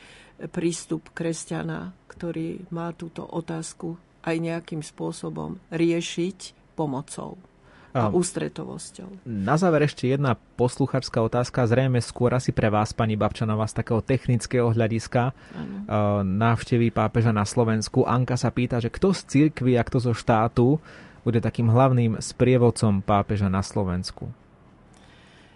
prístup 0.54 1.10
kresťana, 1.18 1.98
ktorý 2.06 2.70
má 2.70 2.94
túto 2.94 3.26
otázku 3.26 3.98
aj 4.22 4.36
nejakým 4.38 4.86
spôsobom 4.86 5.58
riešiť 5.74 6.54
pomocou 6.78 7.42
a 7.98 8.14
ústretovosťou. 8.14 9.26
Na 9.26 9.58
záver 9.58 9.90
ešte 9.90 10.06
jedna 10.06 10.38
posluchačská 10.38 11.18
otázka, 11.18 11.66
zrejme 11.66 11.98
skôr 11.98 12.30
asi 12.38 12.54
pre 12.54 12.70
vás, 12.70 12.94
pani 12.94 13.18
Babčanová, 13.18 13.66
z 13.66 13.82
takého 13.82 14.06
technického 14.06 14.70
hľadiska 14.70 15.34
ano. 15.34 16.22
návštevy 16.22 16.94
pápeža 16.94 17.34
na 17.34 17.42
Slovensku. 17.42 18.06
Anka 18.06 18.38
sa 18.38 18.54
pýta, 18.54 18.78
že 18.78 18.94
kto 18.94 19.18
z 19.18 19.22
cirkvi 19.26 19.82
a 19.82 19.88
kto 19.88 19.98
zo 19.98 20.14
štátu 20.14 20.78
bude 21.26 21.42
takým 21.42 21.74
hlavným 21.74 22.22
sprievodcom 22.22 23.02
pápeža 23.02 23.50
na 23.50 23.66
Slovensku? 23.66 24.30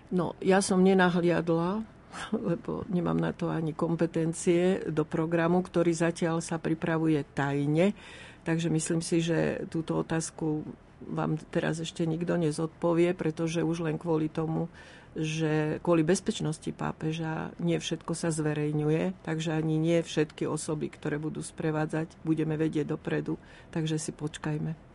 No, 0.10 0.34
ja 0.42 0.60
som 0.60 0.82
nenahliadla 0.82 1.86
lebo 2.49 2.84
nemám 2.91 3.18
na 3.18 3.32
to 3.32 3.49
ani 3.49 3.72
kompetencie 3.76 4.88
do 4.88 5.03
programu, 5.03 5.64
ktorý 5.64 5.91
zatiaľ 5.91 6.39
sa 6.43 6.62
pripravuje 6.62 7.24
tajne. 7.36 7.93
Takže 8.41 8.74
myslím 8.74 9.05
si, 9.05 9.22
že 9.22 9.70
túto 9.70 10.01
otázku 10.01 10.66
vám 11.01 11.38
teraz 11.49 11.82
ešte 11.82 12.05
nikto 12.05 12.38
nezodpovie, 12.38 13.18
pretože 13.18 13.66
už 13.66 13.86
len 13.86 13.97
kvôli 13.97 14.30
tomu, 14.30 14.70
že 15.12 15.82
kvôli 15.84 16.07
bezpečnosti 16.07 16.72
pápeža 16.72 17.51
nie 17.59 17.76
všetko 17.76 18.16
sa 18.16 18.32
zverejňuje, 18.32 19.26
takže 19.28 19.51
ani 19.51 19.76
nie 19.76 19.99
všetky 19.99 20.47
osoby, 20.47 20.88
ktoré 20.88 21.20
budú 21.20 21.43
sprevádzať, 21.43 22.16
budeme 22.24 22.55
vedieť 22.55 22.95
dopredu, 22.95 23.36
takže 23.76 23.99
si 23.99 24.16
počkajme 24.16 24.91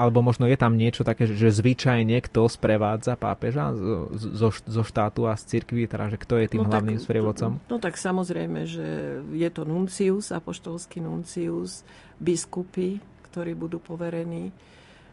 alebo 0.00 0.24
možno 0.24 0.48
je 0.48 0.56
tam 0.56 0.80
niečo 0.80 1.04
také, 1.04 1.28
že 1.28 1.52
zvyčajne 1.52 2.16
kto 2.24 2.48
sprevádza 2.48 3.20
pápeža 3.20 3.76
zo, 4.16 4.48
zo 4.48 4.82
štátu 4.82 5.28
a 5.28 5.36
z 5.36 5.60
cirkvi, 5.60 5.84
teda 5.84 6.08
že 6.08 6.16
kto 6.16 6.40
je 6.40 6.56
tým 6.56 6.64
no 6.64 6.72
hlavným 6.72 6.96
tak, 6.96 7.04
sprievodcom? 7.04 7.60
No 7.68 7.76
tak 7.76 8.00
samozrejme, 8.00 8.64
že 8.64 8.88
je 9.36 9.48
to 9.52 9.68
nuncius, 9.68 10.32
apoštolský 10.32 11.04
nuncius, 11.04 11.84
biskupy, 12.16 12.96
ktorí 13.28 13.52
budú 13.52 13.76
poverení, 13.76 14.48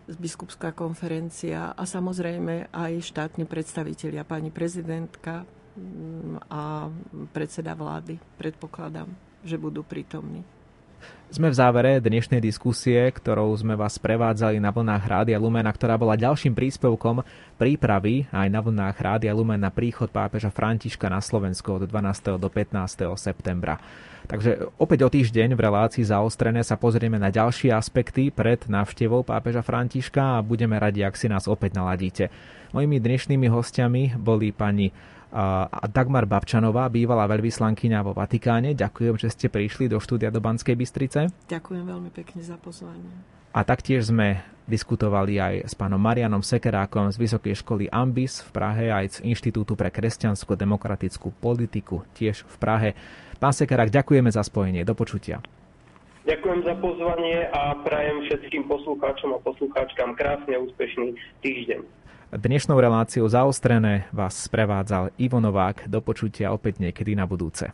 biskupská 0.08 0.72
konferencia 0.72 1.76
a 1.76 1.84
samozrejme 1.84 2.72
aj 2.72 2.94
štátni 3.04 3.44
predstavitelia, 3.44 4.24
pani 4.24 4.56
prezidentka 4.56 5.44
mm, 5.76 6.48
a 6.48 6.88
predseda 7.36 7.76
vlády. 7.76 8.16
Predpokladám, 8.40 9.12
že 9.44 9.60
budú 9.60 9.84
prítomní. 9.84 10.57
Sme 11.28 11.52
v 11.52 11.60
závere 11.60 12.00
dnešnej 12.00 12.40
diskusie, 12.40 13.12
ktorou 13.12 13.52
sme 13.60 13.76
vás 13.76 14.00
prevádzali 14.00 14.64
na 14.64 14.72
vlnách 14.72 15.04
Rádia 15.04 15.36
Lumena, 15.36 15.68
ktorá 15.68 16.00
bola 16.00 16.16
ďalším 16.16 16.56
príspevkom 16.56 17.20
prípravy 17.60 18.32
aj 18.32 18.48
na 18.48 18.64
vlnách 18.64 18.96
Rádia 18.96 19.36
Lumena 19.36 19.68
na 19.68 19.72
príchod 19.76 20.08
pápeža 20.08 20.48
Františka 20.48 21.12
na 21.12 21.20
Slovensko 21.20 21.84
od 21.84 21.92
12. 21.92 22.40
do 22.40 22.48
15. 22.48 23.12
septembra. 23.20 23.76
Takže 24.28 24.76
opäť 24.76 25.08
o 25.08 25.10
týždeň 25.10 25.56
v 25.56 25.64
relácii 25.72 26.04
zaostrené 26.04 26.60
sa 26.60 26.76
pozrieme 26.76 27.16
na 27.16 27.32
ďalšie 27.32 27.72
aspekty 27.72 28.28
pred 28.28 28.60
návštevou 28.68 29.24
pápeža 29.24 29.64
Františka 29.64 30.40
a 30.40 30.44
budeme 30.44 30.76
radi, 30.76 31.08
ak 31.08 31.16
si 31.16 31.32
nás 31.32 31.48
opäť 31.48 31.80
naladíte. 31.80 32.28
Mojimi 32.76 33.00
dnešnými 33.00 33.48
hostiami 33.48 34.20
boli 34.20 34.52
pani 34.52 34.92
Dagmar 35.92 36.28
Babčanová, 36.28 36.92
bývalá 36.92 37.28
veľvyslankyňa 37.28 38.00
vo 38.04 38.12
Vatikáne. 38.12 38.76
Ďakujem, 38.76 39.16
že 39.16 39.32
ste 39.32 39.48
prišli 39.48 39.88
do 39.88 40.00
štúdia 40.04 40.28
do 40.28 40.44
Banskej 40.44 40.76
Bystrice. 40.76 41.32
Ďakujem 41.48 41.84
veľmi 41.88 42.12
pekne 42.12 42.44
za 42.44 42.60
pozvanie. 42.60 43.12
A 43.56 43.64
taktiež 43.64 44.12
sme 44.12 44.44
diskutovali 44.68 45.40
aj 45.40 45.72
s 45.72 45.74
pánom 45.74 45.98
Marianom 45.98 46.44
Sekerákom 46.44 47.08
z 47.10 47.18
Vysokej 47.18 47.56
školy 47.64 47.88
Ambis 47.88 48.44
v 48.44 48.50
Prahe 48.52 48.86
aj 48.92 49.06
z 49.18 49.18
Inštitútu 49.24 49.80
pre 49.80 49.88
kresťansko-demokratickú 49.88 51.32
politiku 51.40 52.04
tiež 52.14 52.44
v 52.44 52.56
Prahe. 52.60 52.90
Pán 53.40 53.56
Sekerák, 53.56 53.88
ďakujeme 53.88 54.28
za 54.28 54.44
spojenie. 54.44 54.84
Do 54.84 54.94
počutia. 54.94 55.40
Ďakujem 56.28 56.60
za 56.68 56.76
pozvanie 56.84 57.48
a 57.56 57.80
prajem 57.88 58.28
všetkým 58.28 58.68
poslucháčom 58.68 59.32
a 59.32 59.40
poslucháčkam 59.40 60.12
krásne 60.20 60.60
a 60.60 60.60
úspešný 60.60 61.16
týždeň. 61.40 61.80
Dnešnou 62.28 62.76
reláciou 62.76 63.24
zaostrené 63.32 64.12
vás 64.12 64.36
sprevádzal 64.36 65.16
Ivo 65.16 65.40
Novák. 65.40 65.88
Do 65.88 66.04
počutia 66.04 66.52
opäť 66.52 66.84
niekedy 66.84 67.16
na 67.16 67.24
budúce. 67.24 67.72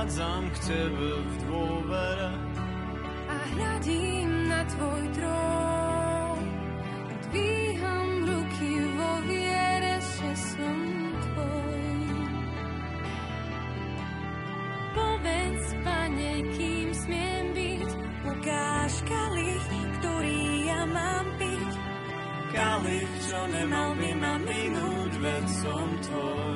Prichádzam 0.00 0.44
k 0.48 0.56
Tebe 0.64 1.12
v 1.20 1.34
dôvere 1.44 2.32
a 3.28 3.36
hľadím 3.52 4.30
na 4.48 4.64
Tvoj 4.64 5.02
trón. 5.12 6.40
Dvíham 7.28 8.08
ruky 8.24 8.72
vo 8.96 9.12
viere, 9.28 10.00
že 10.00 10.30
som 10.56 10.78
Tvoj. 11.20 11.84
Povedz, 14.96 15.64
Pane, 15.84 16.32
kým 16.56 16.88
smiem 16.96 17.44
byť, 17.52 17.90
ukáž 18.24 18.92
kalich, 19.04 19.66
ktorý 20.00 20.40
ja 20.64 20.82
mám 20.88 21.26
piť. 21.36 21.70
Kalich, 22.56 23.12
čo 23.28 23.40
nemal 23.52 23.92
by 24.00 24.10
ma 24.16 24.34
minúť, 24.48 25.12
veď 25.20 25.44
som 25.60 25.88
Tvoj. 26.08 26.49